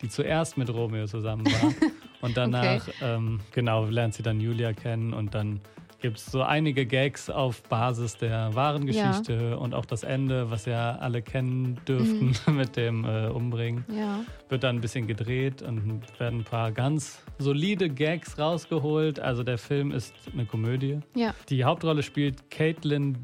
die 0.02 0.10
zuerst 0.10 0.58
mit 0.58 0.70
Romeo 0.70 1.06
zusammen 1.08 1.46
war. 1.46 1.74
und 2.22 2.36
danach, 2.36 2.86
ähm, 3.02 3.40
genau, 3.54 3.86
lernt 3.86 4.16
sie 4.16 4.22
dann 4.24 4.42
Julia 4.42 4.74
kennen 4.74 5.14
und 5.14 5.34
dann 5.34 5.62
gibt 6.04 6.18
es 6.18 6.26
so 6.26 6.42
einige 6.44 6.86
Gags 6.86 7.30
auf 7.30 7.64
Basis 7.64 8.18
der 8.18 8.54
wahren 8.54 8.86
Ja. 8.88 9.08
Geschichte 9.08 9.58
und 9.58 9.74
auch 9.74 9.86
das 9.86 10.04
Ende, 10.04 10.52
was 10.52 10.66
ja 10.66 10.98
alle 10.98 11.22
kennen 11.22 11.80
dürften 11.88 12.36
mit 12.56 12.76
dem 12.76 13.06
äh, 13.06 13.28
Umbringen, 13.30 13.86
Ja. 13.90 14.20
wird 14.50 14.64
dann 14.64 14.76
ein 14.76 14.82
bisschen 14.82 15.08
gedreht 15.08 15.62
und 15.62 16.02
werden 16.20 16.42
ein 16.42 16.44
paar 16.44 16.72
ganz 16.74 17.24
solide 17.40 17.90
Gags 17.90 18.38
rausgeholt. 18.38 19.20
Also 19.22 19.44
der 19.44 19.58
Film 19.58 19.92
ist 19.92 20.14
eine 20.34 20.46
Komödie. 20.46 21.00
Ja. 21.16 21.34
Die 21.50 21.64
Hauptrolle 21.64 22.04
spielt 22.04 22.52
Caitlin 22.52 23.18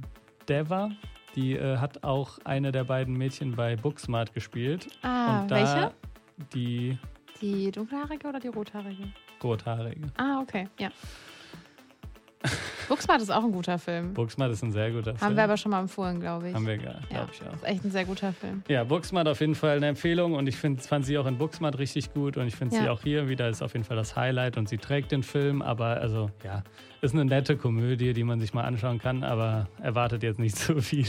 Dever. 0.48 0.90
Die 1.36 1.56
äh, 1.58 1.78
hat 1.78 2.04
auch 2.06 2.40
eine 2.46 2.72
der 2.72 2.86
beiden 2.86 3.14
Mädchen 3.16 3.56
bei 3.58 3.76
Booksmart 3.76 4.34
gespielt. 4.34 4.88
Ah, 5.04 5.42
und 5.42 5.52
da 5.52 5.56
welche? 5.58 5.92
Die 6.54 6.98
Die 7.42 7.72
dunkelhaarige 7.72 8.28
oder 8.30 8.40
die 8.40 8.48
rothaarige? 8.48 9.04
rothaarige. 9.44 10.08
Ah, 10.18 10.40
okay, 10.42 10.68
ja. 10.80 10.90
Booksmart 12.88 13.22
ist 13.22 13.30
auch 13.30 13.44
ein 13.44 13.52
guter 13.52 13.78
Film. 13.78 14.14
Booksmart 14.14 14.52
ist 14.52 14.64
ein 14.64 14.72
sehr 14.72 14.90
guter 14.92 15.14
Film. 15.16 15.22
Haben 15.22 15.36
wir 15.36 15.44
aber 15.44 15.58
schon 15.58 15.72
mal 15.72 15.82
empfohlen, 15.82 16.20
glaube 16.20 16.50
ich. 16.50 16.56
Haben 16.56 16.66
wir, 16.66 16.78
glaube 16.78 17.00
ja. 17.12 17.28
ich 17.32 17.42
auch. 17.48 17.54
Ist 17.54 17.64
echt 17.66 17.86
ein 17.86 17.92
sehr 17.92 18.06
guter 18.06 18.34
Film. 18.34 18.64
Ja, 18.68 18.84
Booksmart 18.84 19.28
auf 19.28 19.42
jeden 19.42 19.56
Fall 19.56 19.78
eine 19.78 19.88
Empfehlung 19.88 20.34
und 20.34 20.48
ich 20.48 20.56
find, 20.56 20.82
fand 20.82 21.06
sie 21.06 21.18
auch 21.18 21.26
in 21.28 21.38
Booksmart 21.38 21.78
richtig 21.78 22.14
gut 22.14 22.38
und 22.38 22.48
ich 22.48 22.56
finde 22.56 22.76
sie 22.78 22.84
Ja. 22.86 22.92
auch 22.92 23.02
hier 23.04 23.28
wieder 23.30 23.50
ist 23.50 23.62
auf 23.62 23.74
jeden 23.74 23.84
Fall 23.86 23.98
das 23.98 24.16
Highlight 24.16 24.58
und 24.58 24.70
sie 24.70 24.78
trägt 24.78 25.12
den 25.12 25.22
Film, 25.24 25.62
aber 25.62 25.98
also 26.02 26.32
ja, 26.44 26.64
ist 27.02 27.14
eine 27.14 27.26
nette 27.26 27.58
Komödie, 27.58 28.14
die 28.14 28.24
man 28.24 28.40
sich 28.40 28.54
mal 28.54 28.64
anschauen 28.64 29.00
kann, 29.00 29.24
aber 29.24 29.68
erwartet 29.82 30.24
jetzt 30.24 30.40
nicht 30.40 30.56
zu 30.58 30.82
viel. 30.82 31.08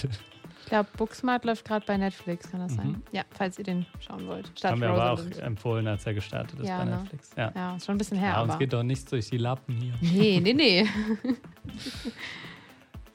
Ich 0.70 0.72
glaube, 0.72 0.88
Booksmart 0.96 1.44
läuft 1.44 1.64
gerade 1.64 1.84
bei 1.84 1.96
Netflix, 1.96 2.48
kann 2.48 2.60
das 2.60 2.74
sein? 2.74 2.90
Mhm. 2.90 3.02
Ja, 3.10 3.22
falls 3.30 3.58
ihr 3.58 3.64
den 3.64 3.86
schauen 3.98 4.24
wollt. 4.28 4.52
Statt 4.56 4.70
Haben 4.70 4.82
wir 4.82 4.90
aber 4.90 5.14
auch 5.14 5.20
empfohlen, 5.40 5.88
als 5.88 6.06
er 6.06 6.14
gestartet 6.14 6.60
ist 6.60 6.68
Ja, 6.68 6.78
bei 6.78 6.84
ne? 6.84 6.96
Netflix. 6.98 7.30
Ja. 7.36 7.50
Ja, 7.56 7.74
ist 7.74 7.86
schon 7.86 7.96
ein 7.96 7.98
bisschen 7.98 8.18
her, 8.18 8.34
Ja, 8.34 8.42
uns 8.42 8.56
geht 8.56 8.72
doch 8.72 8.84
nichts 8.84 9.04
durch 9.06 9.28
die 9.28 9.38
Lappen 9.38 9.74
hier. 9.74 9.94
Nee, 10.00 10.38
nee, 10.40 10.52
nee. 10.52 10.86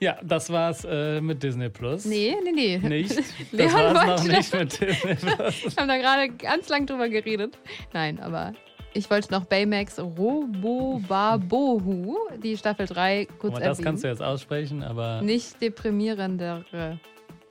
Ja, 0.01 0.17
das 0.21 0.51
war's 0.51 0.83
äh, 0.83 1.21
mit 1.21 1.41
Disney 1.41 1.69
Plus. 1.69 2.03
Nee, 2.03 2.35
nee, 2.43 2.51
nee. 2.51 2.77
Nicht. 2.77 3.15
Das 3.53 3.53
Leon 3.53 3.73
war's 3.73 3.93
noch 3.93 4.07
wollte 4.25 4.35
nicht 4.35 4.53
mit 4.53 4.81
Disney 4.81 5.15
Plus. 5.35 5.63
Wir 5.63 5.71
haben 5.77 5.87
da 5.87 5.95
gerade 5.97 6.29
ganz 6.33 6.67
lang 6.67 6.85
drüber 6.85 7.07
geredet. 7.07 7.57
Nein, 7.93 8.19
aber 8.19 8.51
ich 8.93 9.09
wollte 9.09 9.31
noch 9.31 9.45
Baymax 9.45 9.97
Robobabohu, 9.97 12.17
die 12.43 12.57
Staffel 12.57 12.87
3, 12.87 13.25
kurz 13.39 13.55
Aber 13.55 13.63
das 13.63 13.79
erwähnen. 13.79 13.85
kannst 13.85 14.03
du 14.03 14.09
jetzt 14.09 14.21
aussprechen, 14.21 14.83
aber 14.83 15.21
Nicht 15.21 15.61
deprimierendere. 15.61 16.99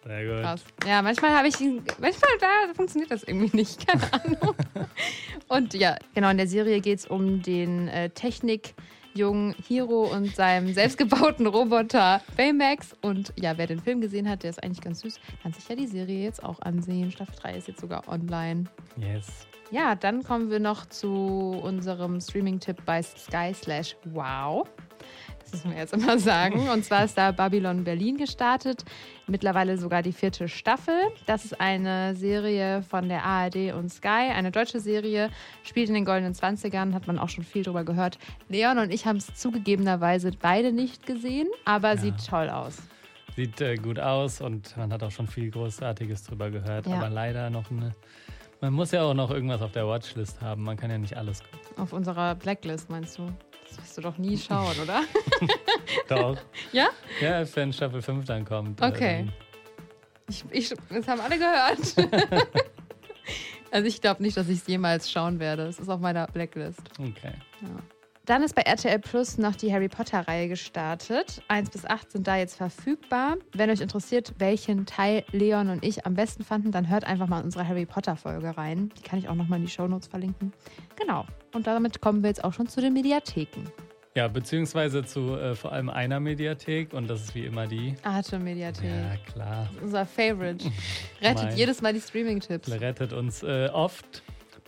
Sehr 0.07 0.27
gut. 0.27 0.43
Krass. 0.43 0.65
Ja, 0.87 1.03
manchmal 1.03 1.33
habe 1.33 1.49
ich, 1.49 1.59
manchmal 1.61 2.31
da 2.41 2.75
funktioniert 2.75 3.11
das 3.11 3.25
irgendwie 3.25 3.57
nicht, 3.57 3.87
keine 3.87 4.03
Ahnung. 4.13 4.55
Und 5.49 5.75
ja, 5.75 5.97
genau, 6.15 6.31
in 6.31 6.37
der 6.37 6.47
Serie 6.47 6.81
geht 6.81 7.01
es 7.01 7.07
um 7.07 7.43
den 7.43 7.89
äh, 7.89 8.11
Technikjungen 8.11 9.55
Hiro 9.67 10.05
und 10.13 10.35
seinem 10.35 10.73
selbstgebauten 10.73 11.47
Roboter 11.47 12.21
Baymax. 12.37 12.95
Und 13.03 13.33
ja, 13.37 13.57
wer 13.57 13.67
den 13.67 13.81
Film 13.81 14.01
gesehen 14.01 14.29
hat, 14.29 14.43
der 14.43 14.51
ist 14.51 14.63
eigentlich 14.63 14.83
ganz 14.83 15.01
süß, 15.01 15.21
kann 15.43 15.53
sich 15.53 15.69
ja 15.69 15.77
die 15.77 15.87
Serie 15.87 16.23
jetzt 16.23 16.43
auch 16.43 16.61
ansehen. 16.61 17.11
Staffel 17.11 17.35
3 17.41 17.57
ist 17.57 17.69
jetzt 17.69 17.81
sogar 17.81 18.09
online. 18.09 18.65
Yes. 18.97 19.47
Ja, 19.71 19.95
dann 19.95 20.23
kommen 20.23 20.51
wir 20.51 20.61
noch 20.61 20.87
zu 20.87 21.59
unserem 21.63 22.21
Streaming-Tipp 22.21 22.85
bei 22.85 23.03
Sky 23.03 23.53
slash 23.55 23.97
Wow. 24.05 24.69
Das 25.41 25.53
müssen 25.53 25.71
wir 25.73 25.79
jetzt 25.79 25.93
immer 25.93 26.19
sagen. 26.19 26.69
Und 26.69 26.85
zwar 26.85 27.05
ist 27.05 27.17
da 27.19 27.33
Babylon 27.33 27.85
Berlin 27.85 28.17
gestartet. 28.17 28.85
Mittlerweile 29.27 29.79
sogar 29.79 30.03
die 30.03 30.13
vierte 30.13 30.49
Staffel. 30.49 30.95
Das 31.27 31.45
ist 31.47 31.59
eine 31.61 32.15
Serie 32.15 32.83
von 32.83 33.09
der 33.09 33.25
ARD 33.25 33.73
und 33.73 33.91
Sky, 33.91 34.31
eine 34.35 34.51
deutsche 34.51 34.81
Serie, 34.81 35.31
spielt 35.63 35.89
in 35.89 35.95
den 35.95 36.05
goldenen 36.05 36.35
20ern, 36.35 36.93
hat 36.93 37.07
man 37.07 37.19
auch 37.19 37.31
schon 37.31 37.43
viel 37.45 37.63
drüber 37.63 37.85
gehört. 37.85 38.19
Leon 38.51 38.79
und 38.79 38.93
ich 38.93 39.07
haben 39.07 39.17
es 39.17 39.35
zugegebenerweise 39.35 40.31
beide 40.41 40.73
nicht 40.73 41.07
gesehen, 41.07 41.49
aber 41.65 41.97
sieht 41.97 42.27
toll 42.27 42.51
aus. 42.51 42.77
Sieht 43.35 43.61
äh, 43.61 43.77
gut 43.77 43.99
aus 43.99 44.41
und 44.41 44.77
man 44.77 44.93
hat 44.93 45.03
auch 45.03 45.11
schon 45.11 45.27
viel 45.27 45.51
Großartiges 45.51 46.25
drüber 46.25 46.51
gehört, 46.51 46.87
Ja. 46.87 46.97
aber 46.97 47.09
leider 47.09 47.49
noch 47.51 47.71
eine. 47.71 47.93
Man 48.61 48.73
muss 48.73 48.93
ja 48.93 49.03
auch 49.03 49.15
noch 49.15 49.31
irgendwas 49.31 49.61
auf 49.63 49.73
der 49.73 49.87
Watchlist 49.87 50.41
haben. 50.41 50.63
Man 50.63 50.77
kann 50.77 50.91
ja 50.91 50.99
nicht 50.99 51.17
alles 51.17 51.43
gucken. 51.43 51.83
Auf 51.83 51.93
unserer 51.93 52.35
Blacklist, 52.35 52.89
meinst 52.91 53.19
du? 53.19 53.27
Das 53.77 53.85
wirst 53.85 53.97
du 53.99 54.03
doch 54.03 54.19
nie 54.19 54.39
schauen, 54.39 54.75
oder? 54.83 55.03
Doch. 56.09 56.37
Ja? 56.73 56.89
Ja, 57.21 57.45
wenn 57.57 57.73
Staffel 57.73 58.03
5 58.03 58.25
dann 58.25 58.45
kommt. 58.45 58.81
äh, 58.81 58.87
Okay. 58.87 59.29
Ich, 60.29 60.45
ich, 60.51 60.75
das 60.91 61.07
haben 61.09 61.21
alle 61.21 61.39
gehört. 61.39 62.09
also 63.71 63.87
ich 63.87 64.01
glaube 64.01 64.23
nicht, 64.23 64.37
dass 64.37 64.49
ich 64.49 64.59
es 64.59 64.67
jemals 64.67 65.11
schauen 65.11 65.39
werde. 65.39 65.65
Es 65.67 65.79
ist 65.79 65.89
auf 65.89 66.01
meiner 66.01 66.27
Blacklist. 66.29 66.81
Okay. 66.99 67.35
Dann 68.27 68.43
ist 68.43 68.55
bei 68.55 68.63
RTL 68.63 68.99
Plus 69.01 69.37
noch 69.37 69.55
die 69.55 69.71
Harry 69.71 69.89
Potter-Reihe 69.89 70.49
gestartet. 70.49 71.43
1 71.49 71.69
bis 71.69 71.85
8 71.85 72.11
sind 72.11 72.27
da 72.27 72.39
jetzt 72.39 72.57
verfügbar. 72.57 73.37
Wenn 73.53 73.69
euch 73.69 73.83
interessiert, 73.83 74.33
welchen 74.39 74.87
Teil 74.87 75.25
Leon 75.33 75.69
und 75.69 75.85
ich 75.85 76.07
am 76.07 76.15
besten 76.15 76.43
fanden, 76.43 76.73
dann 76.73 76.89
hört 76.89 77.05
einfach 77.05 77.27
mal 77.27 77.41
in 77.41 77.45
unsere 77.45 77.69
Harry 77.69 77.85
Potter-Folge 77.85 78.57
rein. 78.57 78.91
Die 78.97 79.03
kann 79.03 79.19
ich 79.19 79.29
auch 79.29 79.35
nochmal 79.35 79.59
in 79.59 79.67
die 79.67 79.71
Shownotes 79.71 80.09
verlinken. 80.09 80.55
Genau. 80.97 81.27
Und 81.53 81.67
damit 81.67 82.01
kommen 82.01 82.23
wir 82.23 82.29
jetzt 82.31 82.43
auch 82.45 82.55
schon 82.55 82.67
zu 82.67 82.81
den 82.81 82.95
Mediatheken. 82.95 83.65
Ja, 84.15 84.29
beziehungsweise 84.29 85.05
zu 85.05 85.37
äh, 85.37 85.55
vor 85.55 85.73
allem 85.73 85.91
einer 85.91 86.19
Mediathek 86.21 86.95
und 86.95 87.11
das 87.11 87.25
ist 87.25 87.35
wie 87.35 87.45
immer 87.45 87.67
die. 87.67 87.95
Arte 88.05 88.39
Mediathek. 88.39 88.85
Ja, 88.85 89.17
klar. 89.33 89.71
Unser 89.83 90.07
Favorite. 90.07 90.65
Rettet 91.21 91.55
jedes 91.55 91.83
Mal 91.83 91.93
die 91.93 92.01
Streaming-Tipps. 92.01 92.71
Rettet 92.71 93.13
uns 93.13 93.43
äh, 93.43 93.69
oft. 93.71 94.23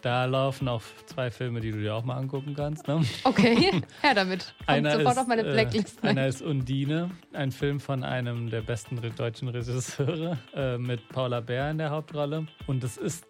Da 0.06 0.24
laufen 0.24 0.68
auch 0.68 0.82
zwei 1.06 1.32
Filme, 1.32 1.58
die 1.58 1.72
du 1.72 1.80
dir 1.80 1.96
auch 1.96 2.04
mal 2.04 2.16
angucken 2.16 2.54
kannst. 2.54 2.86
Ne? 2.86 3.02
Okay, 3.24 3.72
her 4.02 4.14
damit. 4.14 4.54
Kommt 4.58 4.68
Einer 4.68 4.92
sofort 4.92 5.12
ist, 5.14 5.18
auf 5.18 5.26
meine 5.26 5.42
Blacklist. 5.42 6.04
Äh, 6.04 6.08
einer 6.10 6.28
ist 6.28 6.42
Undine, 6.42 7.10
ein 7.32 7.50
Film 7.50 7.80
von 7.80 8.04
einem 8.04 8.48
der 8.48 8.60
besten 8.60 9.00
deutschen 9.16 9.48
Regisseure 9.48 10.38
äh, 10.54 10.78
mit 10.78 11.08
Paula 11.08 11.40
Bär 11.40 11.72
in 11.72 11.78
der 11.78 11.90
Hauptrolle. 11.90 12.46
Und 12.68 12.84
es 12.84 12.96
ist, 12.96 13.26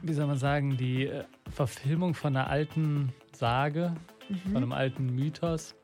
wie 0.00 0.14
soll 0.14 0.26
man 0.28 0.38
sagen, 0.38 0.78
die 0.78 1.08
äh, 1.08 1.24
Verfilmung 1.50 2.14
von 2.14 2.34
einer 2.34 2.48
alten 2.48 3.12
Sage, 3.32 3.92
Mhm. 4.30 4.38
von 4.52 4.56
einem 4.62 4.72
alten 4.72 5.14
Mythos, 5.14 5.74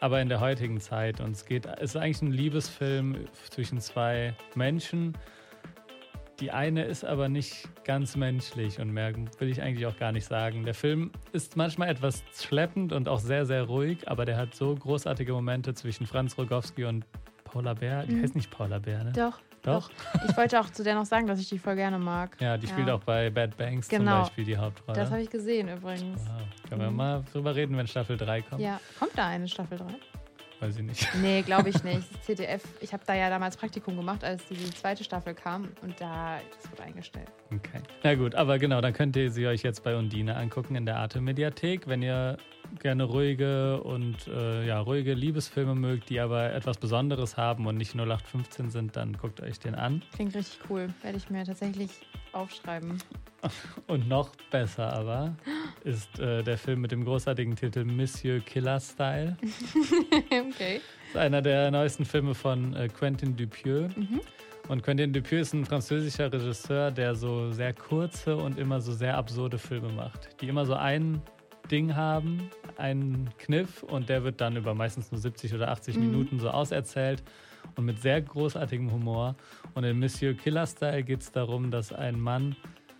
aber 0.00 0.22
in 0.22 0.30
der 0.30 0.40
heutigen 0.40 0.80
Zeit. 0.80 1.20
Und 1.20 1.32
es 1.32 1.44
geht, 1.44 1.66
es 1.66 1.90
ist 1.94 1.96
eigentlich 1.96 2.22
ein 2.22 2.32
Liebesfilm 2.32 3.26
zwischen 3.50 3.78
zwei 3.80 4.34
Menschen, 4.54 5.18
die 6.40 6.50
eine 6.50 6.84
ist 6.84 7.04
aber 7.04 7.28
nicht 7.28 7.68
ganz 7.84 8.16
menschlich 8.16 8.80
und 8.80 8.90
mehr 8.92 9.12
will 9.38 9.48
ich 9.50 9.60
eigentlich 9.62 9.86
auch 9.86 9.96
gar 9.98 10.12
nicht 10.12 10.26
sagen. 10.26 10.64
Der 10.64 10.74
Film 10.74 11.10
ist 11.32 11.56
manchmal 11.56 11.88
etwas 11.88 12.22
schleppend 12.34 12.92
und 12.92 13.08
auch 13.08 13.20
sehr, 13.20 13.44
sehr 13.46 13.64
ruhig, 13.64 14.08
aber 14.08 14.24
der 14.24 14.36
hat 14.36 14.54
so 14.54 14.74
großartige 14.74 15.32
Momente 15.32 15.74
zwischen 15.74 16.06
Franz 16.06 16.36
Rogowski 16.38 16.84
und 16.86 17.04
Paula 17.44 17.74
Bär. 17.74 18.04
Die 18.06 18.14
Mhm. 18.14 18.22
heißt 18.22 18.34
nicht 18.36 18.50
Paula 18.50 18.78
Bär, 18.78 19.04
ne? 19.04 19.12
Doch. 19.12 19.38
Doch? 19.62 19.90
Ich 20.26 20.34
wollte 20.38 20.58
auch 20.58 20.70
zu 20.70 20.82
der 20.82 20.94
noch 20.94 21.04
sagen, 21.04 21.26
dass 21.26 21.38
ich 21.38 21.50
die 21.50 21.58
voll 21.58 21.76
gerne 21.76 21.98
mag. 21.98 22.34
Ja, 22.40 22.56
die 22.56 22.66
spielt 22.66 22.88
Ja. 22.88 22.94
auch 22.94 23.04
bei 23.04 23.28
Bad 23.28 23.58
Banks 23.58 23.88
Genau. 23.90 24.12
zum 24.12 24.20
Beispiel 24.22 24.44
die 24.46 24.56
Hauptrolle. 24.56 24.98
Das 24.98 25.10
habe 25.10 25.20
ich 25.20 25.28
gesehen 25.28 25.68
übrigens. 25.68 26.18
wow. 26.26 26.42
Können 26.70 26.80
wir 26.80 26.90
Mhm. 26.90 26.96
mal 26.96 27.24
drüber 27.30 27.54
reden, 27.54 27.76
wenn 27.76 27.86
Staffel 27.86 28.16
3 28.16 28.40
kommt? 28.40 28.62
Ja, 28.62 28.80
kommt 28.98 29.12
da 29.16 29.26
eine 29.26 29.46
Staffel 29.48 29.76
3? 29.76 29.84
Weiß 30.60 30.76
ich 30.76 30.82
nicht. 30.82 31.08
Nee, 31.20 31.42
glaube 31.42 31.68
ich 31.70 31.82
nicht. 31.82 32.02
Das 32.12 32.22
CDF, 32.22 32.62
ich 32.80 32.92
habe 32.92 33.02
da 33.06 33.14
ja 33.14 33.30
damals 33.30 33.56
Praktikum 33.56 33.96
gemacht, 33.96 34.22
als 34.22 34.44
diese 34.46 34.70
zweite 34.70 35.02
Staffel 35.04 35.34
kam 35.34 35.68
und 35.82 36.00
da, 36.00 36.38
das 36.54 36.70
wurde 36.70 36.82
eingestellt. 36.82 37.28
Okay. 37.46 37.80
Na 38.02 38.14
gut, 38.14 38.34
aber 38.34 38.58
genau, 38.58 38.80
dann 38.80 38.92
könnt 38.92 39.16
ihr 39.16 39.30
sie 39.30 39.46
euch 39.46 39.62
jetzt 39.62 39.82
bei 39.82 39.96
Undine 39.96 40.36
angucken 40.36 40.76
in 40.76 40.84
der 40.84 40.98
Arte 40.98 41.20
Mediathek, 41.20 41.88
wenn 41.88 42.02
ihr 42.02 42.36
gerne 42.78 43.04
ruhige 43.04 43.82
und 43.82 44.28
äh, 44.28 44.66
ja, 44.66 44.80
ruhige 44.80 45.14
Liebesfilme 45.14 45.74
mögt, 45.74 46.10
die 46.10 46.20
aber 46.20 46.52
etwas 46.52 46.78
Besonderes 46.78 47.36
haben 47.36 47.66
und 47.66 47.76
nicht 47.76 47.94
0815 47.94 48.70
sind, 48.70 48.96
dann 48.96 49.14
guckt 49.14 49.40
euch 49.40 49.58
den 49.58 49.74
an. 49.74 50.02
Klingt 50.14 50.34
richtig 50.34 50.60
cool. 50.68 50.88
Werde 51.02 51.16
ich 51.16 51.30
mir 51.30 51.44
tatsächlich 51.44 51.90
aufschreiben. 52.32 52.98
Und 53.86 54.08
noch 54.08 54.30
besser 54.50 54.92
aber 54.92 55.34
ist 55.84 56.18
äh, 56.18 56.42
der 56.42 56.58
Film 56.58 56.82
mit 56.82 56.92
dem 56.92 57.04
großartigen 57.04 57.56
Titel 57.56 57.84
Monsieur 57.84 58.40
Killer 58.40 58.80
Style. 58.80 59.36
okay. 60.30 60.80
ist 61.08 61.16
einer 61.16 61.40
der 61.40 61.70
neuesten 61.70 62.04
Filme 62.04 62.34
von 62.34 62.74
äh, 62.74 62.88
Quentin 62.88 63.36
Dupieux. 63.36 63.88
Mhm. 63.96 64.20
Und 64.68 64.82
Quentin 64.82 65.12
Dupieux 65.12 65.40
ist 65.40 65.54
ein 65.54 65.64
französischer 65.64 66.32
Regisseur, 66.32 66.90
der 66.90 67.14
so 67.14 67.50
sehr 67.50 67.72
kurze 67.72 68.36
und 68.36 68.58
immer 68.58 68.80
so 68.80 68.92
sehr 68.92 69.16
absurde 69.16 69.58
Filme 69.58 69.88
macht, 69.88 70.40
die 70.40 70.48
immer 70.48 70.66
so 70.66 70.74
ein 70.74 71.22
Ding 71.70 71.94
haben, 71.96 72.50
einen 72.76 73.30
Kniff 73.38 73.82
und 73.82 74.08
der 74.08 74.22
wird 74.24 74.40
dann 74.40 74.56
über 74.56 74.74
meistens 74.74 75.10
nur 75.12 75.20
70 75.20 75.54
oder 75.54 75.70
80 75.70 75.96
Mhm. 75.96 76.02
Minuten 76.02 76.40
so 76.40 76.50
auserzählt 76.50 77.22
und 77.76 77.84
mit 77.84 78.00
sehr 78.00 78.20
großartigem 78.20 78.90
Humor. 78.92 79.36
Und 79.74 79.84
in 79.84 79.98
Monsieur 79.98 80.34
Killer 80.34 80.66
Style 80.66 81.02
geht 81.02 81.20
es 81.22 81.32
darum, 81.32 81.70
dass 81.70 81.92
ein 81.92 82.18
Mann 82.20 82.56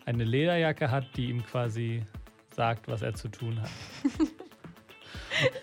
eine 0.07 0.25
Lederjacke 0.25 0.91
hat, 0.91 1.05
die 1.17 1.27
ihm 1.31 1.45
quasi 1.45 2.03
sagt, 2.55 2.89
was 2.89 3.03
er 3.03 3.15
zu 3.15 3.29
tun 3.29 3.61
hat. 3.61 3.71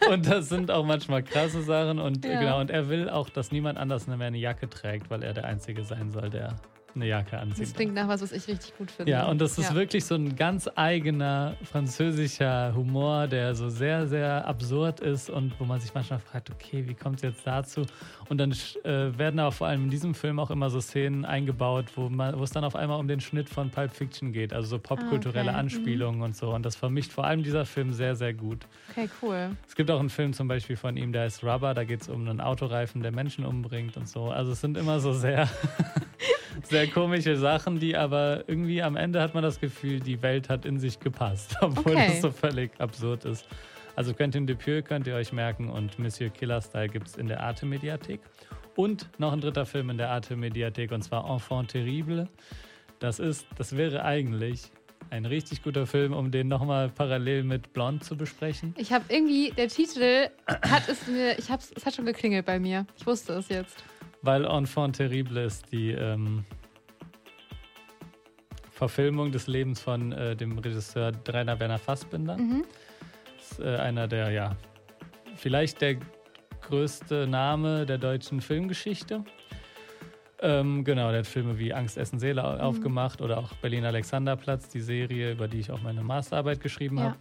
und 0.11 0.25
das 0.27 0.49
sind 0.49 0.71
auch 0.71 0.85
manchmal 0.85 1.23
krasse 1.23 1.61
Sachen 1.61 1.99
und 1.99 2.25
Ja. 2.25 2.39
genau 2.39 2.59
und 2.59 2.69
er 2.71 2.89
will 2.89 3.09
auch, 3.09 3.29
dass 3.29 3.51
niemand 3.51 3.77
anders 3.77 4.07
mehr 4.07 4.19
eine 4.19 4.37
Jacke 4.37 4.69
trägt, 4.69 5.09
weil 5.09 5.23
er 5.23 5.33
der 5.33 5.45
einzige 5.45 5.83
sein 5.83 6.11
soll, 6.11 6.29
der 6.29 6.55
eine 6.97 7.07
Jacke 7.07 7.37
anzieht. 7.39 7.65
Das 7.67 7.73
klingt 7.73 7.93
nach 7.93 8.07
was, 8.07 8.21
was 8.21 8.31
ich 8.31 8.47
richtig 8.47 8.75
gut 8.77 8.91
finde. 8.91 9.11
Ja, 9.11 9.27
und 9.27 9.39
das 9.39 9.57
ist 9.57 9.69
Ja. 9.69 9.75
wirklich 9.75 10.05
so 10.05 10.15
ein 10.15 10.35
ganz 10.35 10.69
eigener 10.75 11.55
französischer 11.63 12.73
Humor, 12.75 13.27
der 13.27 13.55
so 13.55 13.69
sehr, 13.69 14.07
sehr 14.07 14.45
absurd 14.47 14.99
ist 14.99 15.29
und 15.29 15.53
wo 15.59 15.65
man 15.65 15.79
sich 15.79 15.93
manchmal 15.93 16.19
fragt, 16.19 16.49
okay, 16.51 16.83
wie 16.87 16.93
kommt 16.93 17.17
es 17.17 17.21
jetzt 17.23 17.47
dazu? 17.47 17.83
Und 18.29 18.37
dann 18.39 18.51
äh, 18.83 19.17
werden 19.17 19.39
auch 19.39 19.53
vor 19.53 19.67
allem 19.67 19.85
in 19.85 19.89
diesem 19.89 20.13
Film 20.13 20.39
auch 20.39 20.51
immer 20.51 20.69
so 20.69 20.81
Szenen 20.81 21.23
eingebaut, 21.25 21.85
wo, 21.95 22.09
man, 22.09 22.37
wo 22.37 22.43
es 22.43 22.51
dann 22.51 22.63
auf 22.63 22.75
einmal 22.75 22.99
um 22.99 23.07
den 23.07 23.21
Schnitt 23.21 23.49
von 23.49 23.69
Pulp 23.69 23.91
Fiction 23.91 24.33
geht, 24.33 24.51
also 24.53 24.67
so 24.67 24.79
popkulturelle 24.79 25.51
Ah, 25.51 25.53
okay. 25.53 25.59
Anspielungen 25.59 26.21
und 26.21 26.35
so. 26.35 26.53
Und 26.53 26.65
das 26.65 26.75
vermischt 26.75 27.11
vor 27.11 27.23
allem 27.25 27.43
dieser 27.43 27.65
Film 27.65 27.93
sehr, 27.93 28.15
sehr 28.15 28.33
gut. 28.33 28.65
Okay, 28.91 29.09
cool. 29.21 29.51
Es 29.67 29.75
gibt 29.75 29.89
auch 29.91 29.99
einen 29.99 30.09
Film 30.09 30.33
zum 30.33 30.47
Beispiel 30.47 30.75
von 30.75 30.97
ihm, 30.97 31.13
der 31.13 31.23
heißt 31.23 31.43
Rubber, 31.43 31.73
da 31.73 31.83
geht 31.83 32.01
es 32.01 32.09
um 32.09 32.27
einen 32.27 32.41
Autoreifen, 32.41 33.01
der 33.01 33.11
Menschen 33.11 33.45
umbringt 33.45 33.95
und 33.97 34.07
so. 34.09 34.25
Also 34.29 34.51
es 34.51 34.61
sind 34.61 34.77
immer 34.77 34.99
so 34.99 35.13
sehr, 35.13 35.47
sehr 36.63 36.87
komische 36.87 37.35
Sachen, 37.37 37.79
die 37.79 37.95
aber 37.95 38.43
irgendwie 38.47 38.81
am 38.81 38.95
Ende 38.95 39.21
hat 39.21 39.33
man 39.33 39.43
das 39.43 39.59
Gefühl, 39.59 39.99
die 39.99 40.21
Welt 40.21 40.49
hat 40.49 40.65
in 40.65 40.79
sich 40.79 40.99
gepasst, 40.99 41.55
obwohl 41.61 41.93
Okay. 41.93 42.07
das 42.07 42.21
so 42.21 42.31
völlig 42.31 42.71
absurd 42.79 43.25
ist. 43.25 43.45
Also 43.95 44.13
Quentin 44.13 44.45
Dupieux 44.45 44.83
könnt 44.83 45.07
ihr 45.07 45.15
euch 45.15 45.33
merken 45.33 45.69
und 45.69 45.97
Monsieur 45.97 46.29
Killer 46.29 46.61
Style 46.61 46.87
gibt 46.89 47.07
es 47.07 47.15
in 47.17 47.27
der 47.27 47.41
Arte 47.41 47.65
Mediathek. 47.65 48.19
Und 48.75 49.09
noch 49.17 49.33
ein 49.33 49.41
dritter 49.41 49.65
Film 49.65 49.89
in 49.89 49.97
der 49.97 50.09
Arte 50.11 50.35
Mediathek 50.35 50.91
und 50.91 51.01
zwar 51.03 51.27
Enfant 51.29 51.71
Terrible. 51.71 52.27
Das 52.99 53.17
ist, 53.19 53.47
das 53.57 53.75
wäre 53.75 54.03
eigentlich 54.05 54.71
ein 55.09 55.25
richtig 55.25 55.63
guter 55.63 55.87
Film, 55.87 56.13
um 56.13 56.29
den 56.31 56.47
nochmal 56.47 56.89
parallel 56.89 57.43
mit 57.43 57.73
Blonde 57.73 58.03
zu 58.03 58.15
besprechen. 58.17 58.75
Ich 58.77 58.91
habe 58.91 59.05
irgendwie, 59.09 59.51
der 59.51 59.67
Titel 59.69 60.27
hat 60.47 60.89
es 60.89 61.07
mir, 61.07 61.39
ich 61.39 61.49
hab's, 61.49 61.71
es 61.75 61.85
hat 61.85 61.95
schon 61.95 62.05
geklingelt 62.05 62.45
bei 62.45 62.59
mir. 62.59 62.85
Ich 62.97 63.05
wusste 63.07 63.33
es 63.33 63.47
jetzt. 63.49 63.83
Weil 64.21 64.45
Enfant 64.45 64.95
Terrible 64.97 65.43
ist 65.45 65.71
die 65.71 65.91
ähm, 65.91 66.43
Verfilmung 68.71 69.31
des 69.31 69.47
Lebens 69.47 69.79
von 69.81 70.11
äh, 70.11 70.35
dem 70.35 70.57
Regisseur 70.57 71.11
Rainer 71.27 71.59
Werner 71.59 71.77
Fassbinder. 71.79 72.37
Mhm. 72.37 72.63
Ist 73.39 73.59
äh, 73.59 73.75
einer 73.77 74.07
der, 74.07 74.31
ja, 74.31 74.55
vielleicht 75.35 75.81
der 75.81 75.97
größte 76.61 77.27
Name 77.27 77.85
der 77.85 77.97
deutschen 77.97 78.41
Filmgeschichte. 78.41 79.23
Ähm, 80.39 80.83
genau, 80.83 81.09
der 81.09 81.19
hat 81.19 81.27
Filme 81.27 81.57
wie 81.57 81.73
Angst, 81.73 81.97
Essen, 81.97 82.19
Seele 82.19 82.43
au- 82.43 82.57
aufgemacht 82.57 83.21
oder 83.21 83.39
auch 83.39 83.53
Berlin 83.53 83.85
Alexanderplatz, 83.85 84.69
die 84.69 84.81
Serie, 84.81 85.31
über 85.31 85.47
die 85.47 85.59
ich 85.59 85.71
auch 85.71 85.81
meine 85.81 86.01
Masterarbeit 86.03 86.59
geschrieben 86.59 86.97
Ja. 86.97 87.03
habe. 87.05 87.17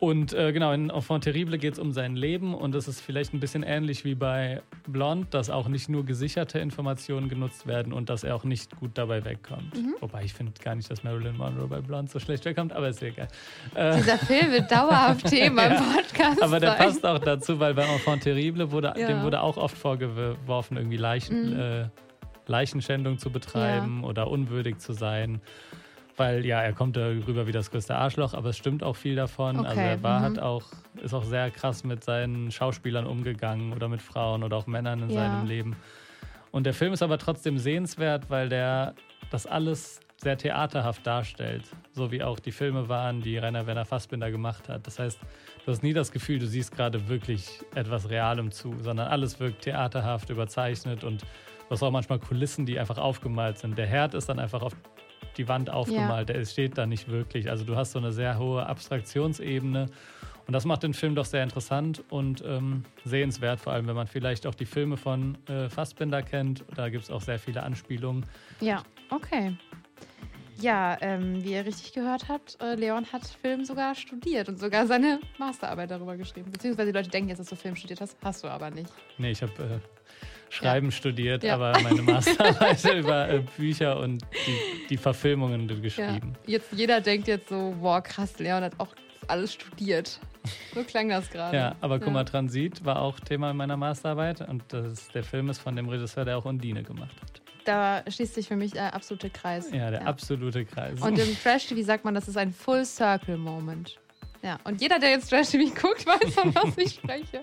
Und 0.00 0.32
äh, 0.32 0.52
genau, 0.52 0.72
in 0.72 0.90
Enfant 0.90 1.24
Terrible 1.24 1.58
geht 1.58 1.72
es 1.72 1.78
um 1.80 1.92
sein 1.92 2.14
Leben 2.14 2.54
und 2.54 2.72
es 2.76 2.86
ist 2.86 3.00
vielleicht 3.00 3.34
ein 3.34 3.40
bisschen 3.40 3.64
ähnlich 3.64 4.04
wie 4.04 4.14
bei 4.14 4.62
Blonde, 4.86 5.26
dass 5.30 5.50
auch 5.50 5.66
nicht 5.66 5.88
nur 5.88 6.04
gesicherte 6.04 6.60
Informationen 6.60 7.28
genutzt 7.28 7.66
werden 7.66 7.92
und 7.92 8.08
dass 8.08 8.22
er 8.22 8.36
auch 8.36 8.44
nicht 8.44 8.76
gut 8.76 8.92
dabei 8.94 9.24
wegkommt. 9.24 9.74
Mhm. 9.74 9.96
Wobei 10.00 10.22
ich 10.22 10.32
finde 10.34 10.52
gar 10.62 10.76
nicht, 10.76 10.88
dass 10.88 11.02
Marilyn 11.02 11.36
Monroe 11.36 11.66
bei 11.66 11.80
Blonde 11.80 12.08
so 12.12 12.20
schlecht 12.20 12.44
wegkommt, 12.44 12.72
aber 12.72 12.90
ist 12.90 13.02
egal. 13.02 13.26
Äh, 13.74 13.96
Dieser 13.96 14.18
Film 14.18 14.52
wird 14.52 14.70
dauerhaft 14.70 15.26
Thema 15.26 15.64
im 15.66 15.76
Podcast. 15.92 16.42
aber 16.44 16.60
der 16.60 16.70
sein. 16.76 16.78
passt 16.78 17.04
auch 17.04 17.18
dazu, 17.18 17.58
weil 17.58 17.74
bei 17.74 17.82
Enfant 17.82 18.22
Terrible 18.22 18.70
wurde, 18.70 18.94
Ja. 18.96 19.08
dem 19.08 19.22
wurde 19.24 19.40
auch 19.42 19.56
oft 19.56 19.76
vorgeworfen, 19.76 20.76
irgendwie 20.76 20.96
Leichen, 20.96 21.54
Mhm. 21.54 21.60
äh, 21.60 21.84
Leichenschändung 22.46 23.18
zu 23.18 23.30
betreiben 23.30 24.04
oder 24.04 24.30
unwürdig 24.30 24.78
zu 24.78 24.92
sein. 24.92 25.40
Weil 26.18 26.44
ja, 26.44 26.60
er 26.60 26.72
kommt 26.72 26.96
darüber 26.96 27.46
wie 27.46 27.52
das 27.52 27.70
größte 27.70 27.94
Arschloch, 27.94 28.34
aber 28.34 28.50
es 28.50 28.56
stimmt 28.58 28.82
auch 28.82 28.96
viel 28.96 29.14
davon. 29.16 29.56
Also 29.64 29.70
Okay, 29.80 29.88
er 29.92 30.02
war, 30.02 30.20
mhm. 30.20 30.24
hat 30.24 30.38
auch, 30.40 30.64
ist 31.02 31.14
auch 31.14 31.22
sehr 31.24 31.50
krass 31.50 31.84
mit 31.84 32.04
seinen 32.04 32.50
Schauspielern 32.50 33.06
umgegangen 33.06 33.72
oder 33.72 33.88
mit 33.88 34.02
Frauen 34.02 34.42
oder 34.42 34.56
auch 34.56 34.66
Männern 34.66 35.00
in 35.04 35.10
Ja. 35.10 35.14
seinem 35.20 35.46
Leben. 35.46 35.76
Und 36.50 36.64
der 36.64 36.74
Film 36.74 36.92
ist 36.92 37.02
aber 37.02 37.18
trotzdem 37.18 37.56
sehenswert, 37.58 38.30
weil 38.30 38.48
der 38.48 38.94
das 39.30 39.46
alles 39.46 40.00
sehr 40.20 40.36
theaterhaft 40.36 41.06
darstellt. 41.06 41.62
So 41.92 42.10
wie 42.10 42.22
auch 42.24 42.40
die 42.40 42.50
Filme 42.50 42.88
waren, 42.88 43.20
die 43.20 43.38
Rainer 43.38 43.66
Werner 43.68 43.84
Fassbinder 43.84 44.30
gemacht 44.32 44.68
hat. 44.68 44.86
Das 44.86 44.98
heißt, 44.98 45.20
du 45.64 45.70
hast 45.70 45.82
nie 45.84 45.92
das 45.92 46.10
Gefühl, 46.10 46.40
du 46.40 46.46
siehst 46.46 46.74
gerade 46.74 47.08
wirklich 47.08 47.60
etwas 47.76 48.10
Realem 48.10 48.50
zu, 48.50 48.74
sondern 48.80 49.06
alles 49.08 49.38
wirkt 49.38 49.62
theaterhaft, 49.62 50.30
überzeichnet 50.30 51.04
und 51.04 51.22
du 51.22 51.26
hast 51.70 51.82
auch 51.84 51.92
manchmal 51.92 52.18
Kulissen, 52.18 52.66
die 52.66 52.80
einfach 52.80 52.98
aufgemalt 52.98 53.58
sind. 53.58 53.78
Der 53.78 53.86
Herd 53.86 54.14
ist 54.14 54.28
dann 54.28 54.40
einfach 54.40 54.62
auf 54.62 54.74
die 55.38 55.48
Wand 55.48 55.70
aufgemalt, 55.70 56.28
der 56.28 56.44
steht 56.44 56.76
da 56.76 56.86
nicht 56.86 57.08
wirklich. 57.08 57.48
Also 57.48 57.64
du 57.64 57.76
hast 57.76 57.92
so 57.92 57.98
eine 57.98 58.12
sehr 58.12 58.38
hohe 58.38 58.66
Abstraktionsebene 58.66 59.88
und 60.48 60.54
das 60.54 60.64
macht 60.64 60.82
den 60.82 60.94
Film 60.94 61.14
doch 61.14 61.26
sehr 61.26 61.42
interessant 61.42 62.02
und 62.08 62.42
ähm, 62.46 62.84
sehenswert, 63.04 63.60
vor 63.60 63.74
allem 63.74 63.86
wenn 63.86 63.94
man 63.94 64.06
vielleicht 64.06 64.46
auch 64.46 64.54
die 64.54 64.64
Filme 64.64 64.96
von 64.96 65.36
äh, 65.46 65.68
Fassbinder 65.68 66.22
kennt. 66.22 66.64
Da 66.74 66.88
gibt 66.88 67.04
es 67.04 67.10
auch 67.10 67.20
sehr 67.20 67.38
viele 67.38 67.62
Anspielungen. 67.62 68.24
Ja, 68.60 68.82
okay. 69.10 69.56
Ja, 70.58 70.96
ähm, 71.02 71.44
wie 71.44 71.52
ihr 71.52 71.66
richtig 71.66 71.92
gehört 71.92 72.28
habt, 72.28 72.60
äh, 72.62 72.74
Leon 72.74 73.04
hat 73.12 73.26
Film 73.26 73.66
sogar 73.66 73.94
studiert 73.94 74.48
und 74.48 74.58
sogar 74.58 74.86
seine 74.86 75.20
Masterarbeit 75.38 75.90
darüber 75.90 76.16
geschrieben. 76.16 76.50
Beziehungsweise 76.50 76.90
die 76.90 76.96
Leute 76.96 77.10
denken 77.10 77.28
jetzt, 77.28 77.38
dass 77.38 77.48
du 77.48 77.54
Film 77.54 77.76
studiert 77.76 78.00
hast, 78.00 78.16
hast 78.24 78.42
du 78.42 78.48
aber 78.48 78.70
nicht. 78.70 78.90
Nee, 79.18 79.32
ich 79.32 79.42
habe 79.42 79.52
äh, 79.62 79.78
Schreiben 80.50 80.90
studiert, 80.92 81.44
Ja. 81.44 81.54
aber 81.54 81.78
meine 81.82 82.02
Masterarbeit 82.02 82.82
über 82.96 83.28
äh, 83.28 83.42
Bücher 83.56 83.98
und 84.00 84.22
die, 84.46 84.86
die 84.88 84.96
Verfilmungen 84.96 85.66
geschrieben. 85.82 86.34
Ja. 86.46 86.52
Jetzt 86.54 86.72
jeder 86.72 87.00
denkt 87.00 87.28
jetzt 87.28 87.48
so, 87.48 87.74
boah, 87.80 88.00
krass, 88.00 88.38
Leon 88.38 88.62
hat 88.64 88.72
auch 88.78 88.88
alles 89.26 89.52
studiert. 89.54 90.18
So 90.74 90.82
klang 90.84 91.10
das 91.10 91.28
gerade. 91.30 91.54
Ja, 91.56 91.74
aber 91.82 91.98
guck 91.98 92.12
mal, 92.12 92.20
Ja. 92.20 92.24
Transit 92.24 92.82
war 92.84 93.00
auch 93.00 93.20
Thema 93.20 93.50
in 93.50 93.56
meiner 93.58 93.76
Masterarbeit 93.76 94.40
und 94.48 94.62
das 94.68 95.08
der 95.08 95.22
Film 95.22 95.50
ist 95.50 95.58
von 95.58 95.76
dem 95.76 95.88
Regisseur, 95.88 96.24
der 96.24 96.38
auch 96.38 96.46
Undine 96.46 96.82
gemacht 96.82 97.14
hat. 97.20 97.42
Da 97.66 98.02
schließt 98.10 98.34
sich 98.34 98.48
für 98.48 98.56
mich 98.56 98.72
der 98.72 98.94
absolute 98.94 99.28
Kreis. 99.28 99.70
Ja, 99.70 99.90
der 99.90 100.06
absolute 100.06 100.64
Kreis. 100.64 100.98
Und 101.02 101.18
im 101.18 101.36
Trash-TV 101.42 101.82
sagt 101.82 102.02
man, 102.06 102.14
das 102.14 102.26
ist 102.26 102.38
ein 102.38 102.50
Full-Circle-Moment. 102.52 103.98
Ja, 104.42 104.58
und 104.64 104.80
jeder, 104.80 104.98
der 104.98 105.10
jetzt 105.10 105.28
Trash-TV 105.30 105.74
guckt, 105.74 106.06
weiß, 106.06 106.34
von 106.34 106.54
was 106.54 106.76
ich 106.78 106.94
spreche. 106.94 107.42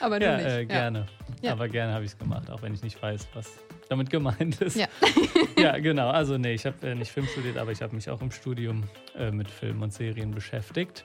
Aber 0.00 0.18
nur 0.18 0.28
ja, 0.28 0.36
nicht. 0.36 0.46
äh, 0.46 0.66
gerne. 0.66 1.06
Ja. 1.42 1.52
Aber 1.52 1.68
gerne 1.68 1.92
habe 1.94 2.04
ich 2.04 2.12
es 2.12 2.18
gemacht, 2.18 2.50
auch 2.50 2.62
wenn 2.62 2.74
ich 2.74 2.82
nicht 2.82 3.00
weiß, 3.00 3.28
was 3.34 3.52
damit 3.88 4.10
gemeint 4.10 4.60
ist. 4.60 4.76
Ja. 4.76 4.88
ja, 5.58 5.78
genau. 5.78 6.08
Also 6.10 6.36
nee, 6.38 6.54
ich 6.54 6.66
habe 6.66 6.86
äh, 6.86 6.94
nicht 6.94 7.10
Film 7.10 7.26
studiert, 7.26 7.56
aber 7.56 7.72
ich 7.72 7.82
habe 7.82 7.94
mich 7.94 8.10
auch 8.10 8.20
im 8.20 8.30
Studium 8.30 8.84
äh, 9.16 9.30
mit 9.30 9.48
Film 9.50 9.82
und 9.82 9.92
Serien 9.92 10.32
beschäftigt. 10.32 11.04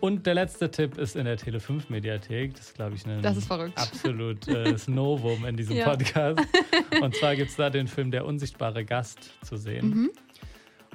Und 0.00 0.26
der 0.26 0.34
letzte 0.34 0.70
Tipp 0.70 0.96
ist 0.96 1.16
in 1.16 1.24
der 1.24 1.38
Tele5-Mediathek. 1.38 2.54
Das 2.54 2.66
ist, 2.66 2.74
glaube 2.74 2.94
ich, 2.94 3.04
ein 3.06 3.20
Das 3.20 3.36
ist 3.36 3.46
verrückt. 3.46 3.76
absolut 3.78 4.46
äh, 4.46 4.76
Novum 4.86 5.44
in 5.44 5.56
diesem 5.56 5.76
Ja. 5.76 5.88
Podcast. 5.90 6.40
Und 7.00 7.16
zwar 7.16 7.34
gibt 7.34 7.50
es 7.50 7.56
da 7.56 7.68
den 7.68 7.88
Film 7.88 8.10
Der 8.12 8.24
unsichtbare 8.24 8.84
Gast 8.84 9.32
zu 9.44 9.56
sehen. 9.56 9.88
Mhm. 9.88 10.10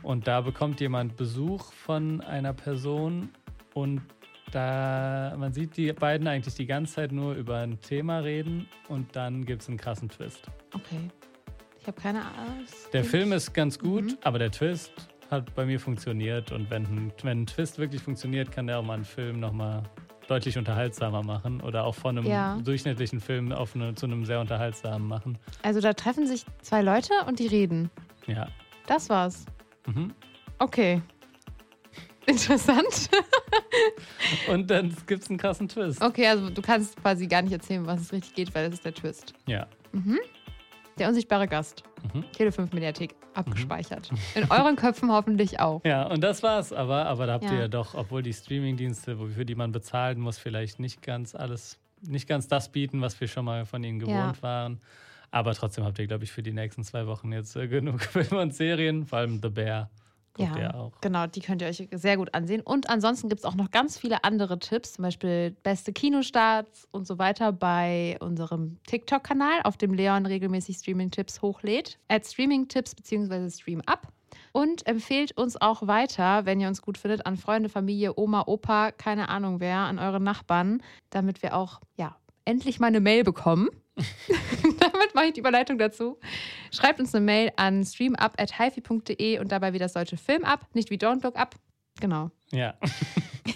Und 0.03 0.27
da 0.27 0.41
bekommt 0.41 0.79
jemand 0.79 1.17
Besuch 1.17 1.73
von 1.73 2.21
einer 2.21 2.53
Person 2.53 3.29
und 3.73 4.01
da 4.51 5.33
man 5.37 5.51
sieht 5.53 5.77
die 5.77 5.91
beiden 5.93 6.27
eigentlich 6.27 6.53
die 6.55 6.65
ganze 6.65 6.93
Zeit 6.95 7.11
nur 7.11 7.33
über 7.33 7.57
ein 7.59 7.79
Thema 7.81 8.19
reden 8.19 8.67
und 8.87 9.15
dann 9.15 9.45
gibt 9.45 9.61
es 9.63 9.67
einen 9.67 9.77
krassen 9.77 10.09
Twist. 10.09 10.47
Okay. 10.73 11.09
Ich 11.79 11.87
habe 11.87 11.99
keine 11.99 12.19
Ahnung. 12.21 12.65
Der 12.93 13.03
Film 13.03 13.33
ist 13.33 13.53
ganz 13.53 13.77
gut, 13.79 14.03
Mhm. 14.05 14.17
aber 14.23 14.39
der 14.39 14.51
Twist 14.51 14.91
hat 15.31 15.53
bei 15.55 15.65
mir 15.65 15.79
funktioniert 15.79 16.51
und 16.51 16.69
wenn 16.69 16.83
ein, 16.83 17.13
wenn 17.23 17.41
ein 17.41 17.45
Twist 17.47 17.79
wirklich 17.79 18.01
funktioniert, 18.01 18.51
kann 18.51 18.67
der 18.67 18.79
auch 18.79 18.83
mal 18.83 18.93
einen 18.93 19.05
Film 19.05 19.39
nochmal 19.39 19.83
deutlich 20.27 20.57
unterhaltsamer 20.57 21.23
machen 21.23 21.59
oder 21.61 21.83
auch 21.83 21.95
von 21.95 22.17
einem 22.17 22.27
Ja. 22.27 22.57
durchschnittlichen 22.63 23.19
Film 23.19 23.51
auf 23.51 23.75
eine, 23.75 23.93
zu 23.95 24.05
einem 24.05 24.23
sehr 24.23 24.39
unterhaltsamen 24.39 25.05
machen. 25.07 25.37
Also 25.63 25.81
da 25.81 25.93
treffen 25.93 26.27
sich 26.27 26.45
zwei 26.61 26.81
Leute 26.81 27.11
und 27.27 27.39
die 27.39 27.47
reden. 27.47 27.89
Ja. 28.27 28.47
Das 28.87 29.09
war's. 29.09 29.45
Mhm. 29.87 30.13
Okay. 30.59 31.01
Interessant. 32.25 33.09
Und 34.49 34.69
dann 34.69 34.95
gibt 35.07 35.23
es 35.23 35.29
einen 35.29 35.37
krassen 35.37 35.67
Twist. 35.67 36.01
Okay, 36.01 36.27
also 36.27 36.49
du 36.49 36.61
kannst 36.61 36.95
quasi 37.01 37.27
gar 37.27 37.41
nicht 37.41 37.51
erzählen, 37.53 37.85
was 37.85 38.01
es 38.01 38.11
richtig 38.13 38.33
geht, 38.33 38.55
weil 38.55 38.65
das 38.65 38.75
ist 38.75 38.85
der 38.85 38.93
Twist. 38.93 39.33
Ja. 39.45 39.67
Der 40.97 41.07
unsichtbare 41.09 41.47
Gast. 41.47 41.83
Mhm. 42.13 42.23
Tele5 42.37 42.73
Mediathek 42.73 43.15
abgespeichert. 43.33 44.09
In 44.35 44.49
euren 44.51 44.75
Köpfen 44.75 45.11
hoffentlich 45.11 45.59
auch. 45.59 45.81
Ja, 45.83 46.03
und 46.07 46.21
das 46.23 46.43
war's 46.43 46.71
aber. 46.71 47.05
Aber 47.07 47.25
da 47.27 47.33
habt 47.33 47.45
ihr 47.45 47.53
Ja. 47.53 47.59
ja 47.61 47.67
doch, 47.67 47.95
obwohl 47.95 48.21
die 48.23 48.33
Streamingdienste, 48.33 49.17
für 49.35 49.45
die 49.45 49.55
man 49.55 49.71
bezahlen 49.71 50.19
muss, 50.19 50.37
vielleicht 50.37 50.79
nicht 50.79 51.01
ganz 51.01 51.35
alles, 51.35 51.79
nicht 52.01 52.27
ganz 52.27 52.47
das 52.47 52.71
bieten, 52.71 53.01
was 53.01 53.19
wir 53.19 53.27
schon 53.27 53.45
mal 53.45 53.65
von 53.65 53.83
ihnen 53.83 53.99
gewohnt 53.99 54.41
waren. 54.43 54.79
Aber 55.31 55.55
trotzdem 55.55 55.83
habt 55.83 55.97
ihr, 55.97 56.05
glaube 56.05 56.25
ich, 56.25 56.31
für 56.31 56.43
die 56.43 56.53
nächsten 56.53 56.83
zwei 56.83 57.07
Wochen 57.07 57.31
jetzt 57.31 57.55
äh, 57.55 57.67
genug 57.67 58.01
Filme 58.03 58.39
und 58.39 58.53
Serien, 58.53 59.05
vor 59.07 59.17
allem 59.19 59.39
The 59.41 59.49
Bear. 59.49 59.89
Guckt 60.35 60.57
ihr 60.57 60.73
auch. 60.73 60.91
genau, 61.01 61.27
die 61.27 61.41
könnt 61.41 61.61
ihr 61.61 61.67
euch 61.67 61.87
sehr 61.91 62.17
gut 62.17 62.33
ansehen. 62.33 62.61
Und 62.61 62.89
ansonsten 62.89 63.29
gibt 63.29 63.39
es 63.39 63.45
auch 63.45 63.55
noch 63.55 63.69
ganz 63.69 63.97
viele 63.97 64.23
andere 64.23 64.57
Tipps, 64.57 64.93
zum 64.93 65.03
Beispiel 65.03 65.51
beste 65.61 65.93
Kinostarts 65.93 66.87
und 66.91 67.05
so 67.05 67.19
weiter 67.19 67.51
bei 67.51 68.17
unserem 68.19 68.79
TikTok-Kanal, 68.87 69.61
auf 69.63 69.77
dem 69.77 69.93
Leon 69.93 70.25
regelmäßig 70.25 70.77
Streaming-Tipps 70.77 71.41
hochlädt. 71.41 71.99
At 72.07 72.25
Streaming-Tipps 72.25 72.95
bzw. 72.95 73.49
Stream-Up. 73.49 74.07
Und 74.51 74.85
empfehlt 74.87 75.37
uns 75.37 75.59
auch 75.61 75.85
weiter, 75.87 76.45
wenn 76.45 76.59
ihr 76.59 76.67
uns 76.67 76.81
gut 76.81 76.97
findet, 76.97 77.25
an 77.25 77.37
Freunde, 77.37 77.69
Familie, 77.69 78.13
Oma, 78.17 78.43
Opa, 78.47 78.91
keine 78.91 79.29
Ahnung 79.29 79.59
wer, 79.59 79.77
an 79.79 79.99
eure 79.99 80.19
Nachbarn, 80.19 80.81
damit 81.11 81.43
wir 81.43 81.55
auch, 81.55 81.79
ja, 81.95 82.15
endlich 82.45 82.79
mal 82.79 82.87
eine 82.87 82.99
Mail 82.99 83.23
bekommen. 83.23 83.69
Damit 84.79 85.13
mache 85.13 85.25
ich 85.27 85.33
die 85.33 85.39
Überleitung 85.39 85.77
dazu. 85.77 86.19
Schreibt 86.71 86.99
uns 86.99 87.13
eine 87.13 87.23
Mail 87.25 87.51
an 87.55 87.83
streamup.hifi.de 87.85 89.39
und 89.39 89.51
dabei 89.51 89.73
wie 89.73 89.79
das 89.79 89.93
deutsche 89.93 90.17
Film 90.17 90.43
ab, 90.43 90.67
nicht 90.73 90.89
wie 90.89 90.95
Don't 90.97 91.23
Look 91.23 91.35
Up. 91.35 91.55
Genau. 91.99 92.31
Ja. 92.51 92.75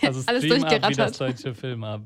Also 0.01 0.21
Alles 0.27 0.43
ab 0.43 0.43
wie 0.43 0.49
das 0.49 0.59
durchgerattert. 0.59 1.19
deutsche 1.21 1.55
Film 1.55 1.83
ab. 1.85 2.01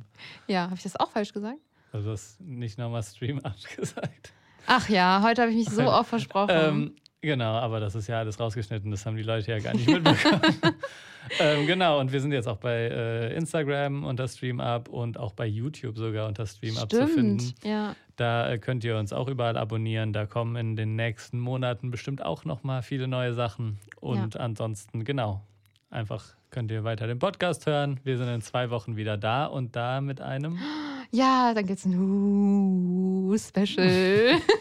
Ja, 0.48 0.66
habe 0.66 0.76
ich 0.76 0.84
das 0.84 0.96
auch 0.98 1.10
falsch 1.10 1.34
gesagt? 1.34 1.58
Also 1.92 2.12
das 2.12 2.38
nicht 2.40 2.78
nochmal 2.78 3.02
Stream 3.02 3.40
ab 3.40 3.56
gesagt. 3.76 4.34
Ach 4.68 4.88
ja, 4.88 5.22
heute 5.24 5.42
habe 5.42 5.52
ich 5.52 5.58
mich 5.58 5.70
so 5.70 5.82
oft 5.92 6.10
versprochen. 6.10 6.52
Ähm, 6.54 6.96
genau, 7.22 7.54
aber 7.54 7.80
das 7.80 7.96
ist 7.96 8.08
ja 8.08 8.20
alles 8.20 8.40
rausgeschnitten, 8.40 8.92
das 8.92 9.06
haben 9.06 9.16
die 9.16 9.24
Leute 9.24 9.52
ja 9.52 9.60
gar 9.60 9.74
nicht 9.74 9.88
mitbekommen. 9.90 10.42
ähm, 11.40 11.68
genau, 11.68 12.00
und 12.00 12.12
wir 12.12 12.22
sind 12.22 12.32
jetzt 12.32 12.48
auch 12.48 12.58
bei 12.58 12.90
äh, 12.90 13.36
Instagram 13.36 14.04
unter 14.04 14.28
StreamUp 14.28 14.90
und 14.90 15.18
auch 15.18 15.34
bei 15.34 15.46
YouTube 15.46 15.98
sogar 15.98 16.28
unter 16.28 16.46
StreamUp 16.46 16.92
zu 16.92 17.08
finden. 17.08 17.40
Stimmt. 17.40 17.64
Ja. 17.64 17.96
Da 18.16 18.52
äh, 18.52 18.60
könnt 18.60 18.84
ihr 18.84 18.98
uns 18.98 19.14
auch 19.14 19.28
überall 19.28 19.58
abonnieren. 19.58 20.14
Da 20.14 20.26
kommen 20.26 20.56
in 20.56 20.76
den 20.76 20.96
nächsten 20.96 21.40
Monaten 21.40 21.92
bestimmt 21.92 22.24
auch 22.24 22.46
nochmal 22.46 22.84
viele 22.84 23.08
neue 23.08 23.34
Sachen. 23.34 23.80
Und 24.00 24.38
ansonsten, 24.38 25.04
genau, 25.06 25.42
einfach 25.90 26.36
könnt 26.52 26.70
ihr 26.70 26.84
weiter 26.84 27.08
den 27.08 27.20
Podcast 27.20 27.66
hören. 27.66 28.00
Wir 28.04 28.18
sind 28.18 28.28
in 28.28 28.42
zwei 28.42 28.70
Wochen 28.70 28.98
wieder 28.98 29.18
da 29.18 29.46
und 29.46 29.76
da 29.76 30.02
mit 30.02 30.22
einem. 30.22 30.60
ja, 31.12 31.54
dann 31.54 31.66
gibt 31.66 31.80
es 31.80 31.86
ein 31.86 33.36
Special. 33.40 34.40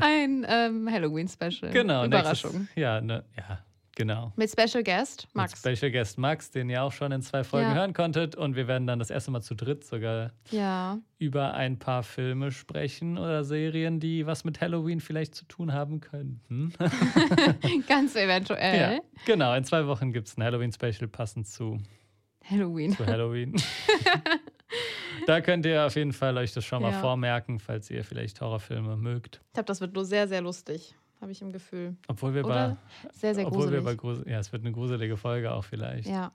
ein 0.00 0.46
ähm, 0.48 0.90
Halloween-Special. 0.90 1.70
Genau, 1.72 2.04
Überraschung. 2.04 2.52
Nächstes, 2.52 2.76
ja, 2.76 3.00
ne, 3.00 3.24
ja, 3.36 3.58
genau. 3.96 4.32
Mit 4.36 4.50
Special 4.50 4.82
Guest, 4.82 5.26
Mit 5.28 5.34
Max. 5.36 5.58
Special 5.60 5.90
Guest 5.92 6.18
Max, 6.18 6.50
den 6.50 6.68
ihr 6.70 6.82
auch 6.82 6.92
schon 6.92 7.12
in 7.12 7.22
zwei 7.22 7.44
Folgen 7.44 7.68
Ja. 7.70 7.74
hören 7.74 7.92
konntet. 7.92 8.34
Und 8.36 8.56
wir 8.56 8.66
werden 8.68 8.86
dann 8.86 8.98
das 8.98 9.10
erste 9.10 9.30
Mal 9.30 9.40
zu 9.42 9.54
dritt 9.54 9.84
sogar 9.84 10.32
Ja. 10.50 10.98
über 11.18 11.54
ein 11.54 11.78
paar 11.78 12.02
Filme 12.02 12.50
sprechen 12.50 13.18
oder 13.18 13.44
Serien, 13.44 14.00
die 14.00 14.26
was 14.26 14.44
mit 14.44 14.60
Halloween 14.60 15.00
vielleicht 15.00 15.34
zu 15.34 15.44
tun 15.46 15.72
haben 15.72 16.00
könnten. 16.00 16.72
Ganz 17.88 18.16
eventuell. 18.16 18.94
ja, 18.96 19.00
genau. 19.26 19.54
In 19.54 19.64
zwei 19.64 19.86
Wochen 19.86 20.12
gibt 20.12 20.28
es 20.28 20.36
ein 20.36 20.42
Halloween-Special 20.44 21.08
passend 21.08 21.46
zu, 21.46 21.78
Halloween. 22.44 22.92
zu 22.96 23.06
Halloween. 23.06 23.54
da 25.26 25.40
könnt 25.40 25.66
ihr 25.66 25.86
auf 25.86 25.96
jeden 25.96 26.12
Fall 26.12 26.36
euch 26.38 26.52
das 26.52 26.64
schon 26.64 26.82
mal 26.82 26.92
Ja. 26.92 27.00
vormerken, 27.00 27.58
falls 27.58 27.90
ihr 27.90 28.04
vielleicht 28.04 28.40
Horrorfilme 28.40 28.96
mögt. 28.96 29.40
Ich 29.48 29.52
glaube, 29.54 29.66
das 29.66 29.80
wird 29.80 29.94
nur 29.94 30.04
sehr, 30.04 30.28
sehr 30.28 30.40
lustig. 30.40 30.94
Habe 31.20 31.32
ich 31.32 31.40
im 31.40 31.52
Gefühl. 31.52 31.96
Obwohl 32.08 32.34
wir 32.34 32.44
Oder 32.44 32.76
bei, 33.02 33.10
sehr, 33.14 33.34
sehr 33.34 33.46
obwohl 33.46 33.70
wir 33.70 33.80
gruselig. 33.80 33.84
bei 33.84 33.94
Grusel, 33.94 34.28
ja, 34.30 34.38
es 34.40 34.52
wird 34.52 34.62
eine 34.62 34.72
gruselige 34.72 35.16
Folge 35.16 35.52
auch 35.52 35.64
vielleicht. 35.64 36.06
ja, 36.08 36.32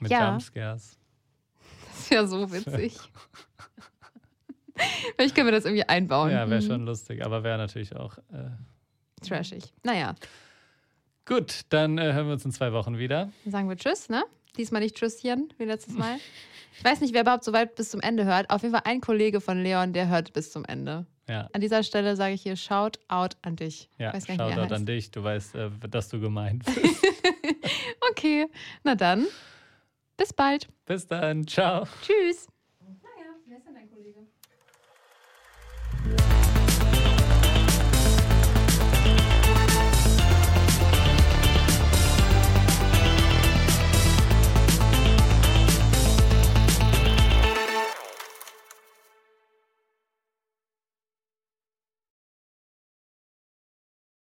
Mit 0.00 0.10
Ja. 0.12 0.30
Jumpscares. 0.30 0.96
das 1.90 1.98
ist 2.00 2.10
ja 2.10 2.26
so 2.26 2.50
witzig. 2.52 2.96
Vielleicht 5.16 5.34
können 5.36 5.46
wir 5.46 5.52
das 5.52 5.64
irgendwie 5.64 5.84
einbauen. 5.84 6.30
Ja, 6.32 6.48
wäre 6.50 6.60
Mhm. 6.60 6.66
schon 6.66 6.84
lustig, 6.84 7.24
aber 7.24 7.44
wäre 7.44 7.58
natürlich 7.58 7.94
auch. 7.94 8.18
Äh, 8.32 8.50
Trashig. 9.26 9.72
Naja, 9.82 10.14
Gut, 11.26 11.60
dann 11.70 11.96
äh, 11.96 12.12
hören 12.12 12.26
wir 12.26 12.34
uns 12.34 12.44
in 12.44 12.52
zwei 12.52 12.72
Wochen 12.74 12.98
wieder. 12.98 13.30
dann 13.44 13.52
sagen 13.52 13.68
wir 13.68 13.76
Tschüss, 13.76 14.08
ne? 14.10 14.24
Diesmal 14.58 14.82
nicht 14.82 14.94
Tschüsschen, 14.96 15.52
wie 15.58 15.64
letztes 15.64 15.94
Mal. 15.94 16.18
Ich 16.78 16.84
weiß 16.84 17.00
nicht, 17.00 17.14
wer 17.14 17.22
überhaupt 17.22 17.44
so 17.44 17.52
weit 17.52 17.74
bis 17.76 17.90
zum 17.90 18.00
Ende 18.00 18.24
hört. 18.24 18.50
Auf 18.50 18.62
jeden 18.62 18.74
Fall 18.74 18.82
ein 18.84 19.00
Kollege 19.00 19.40
von 19.40 19.62
Leon, 19.62 19.92
der 19.92 20.08
hört 20.08 20.32
bis 20.32 20.50
zum 20.52 20.64
Ende. 20.64 21.06
Ja, 21.28 21.48
An 21.54 21.60
dieser 21.62 21.82
Stelle 21.82 22.16
sage 22.16 22.34
ich 22.34 22.42
hier 22.42 22.56
Shout 22.56 22.98
out 23.08 23.36
an 23.42 23.56
dich. 23.56 23.88
ja. 23.98 24.12
nicht, 24.12 24.26
Shoutout 24.26 24.60
heißt. 24.60 24.72
an 24.72 24.84
dich. 24.86 25.10
Du 25.10 25.22
weißt, 25.24 25.54
äh, 25.54 25.70
dass 25.88 26.08
du 26.10 26.20
gemeint 26.20 26.64
bist. 26.66 27.06
Okay, 28.10 28.46
na 28.82 28.94
dann. 28.94 29.26
Bis 30.16 30.32
bald. 30.32 30.68
Bis 30.84 31.06
dann. 31.06 31.46
Ciao. 31.46 31.86
Tschüss. 32.02 32.46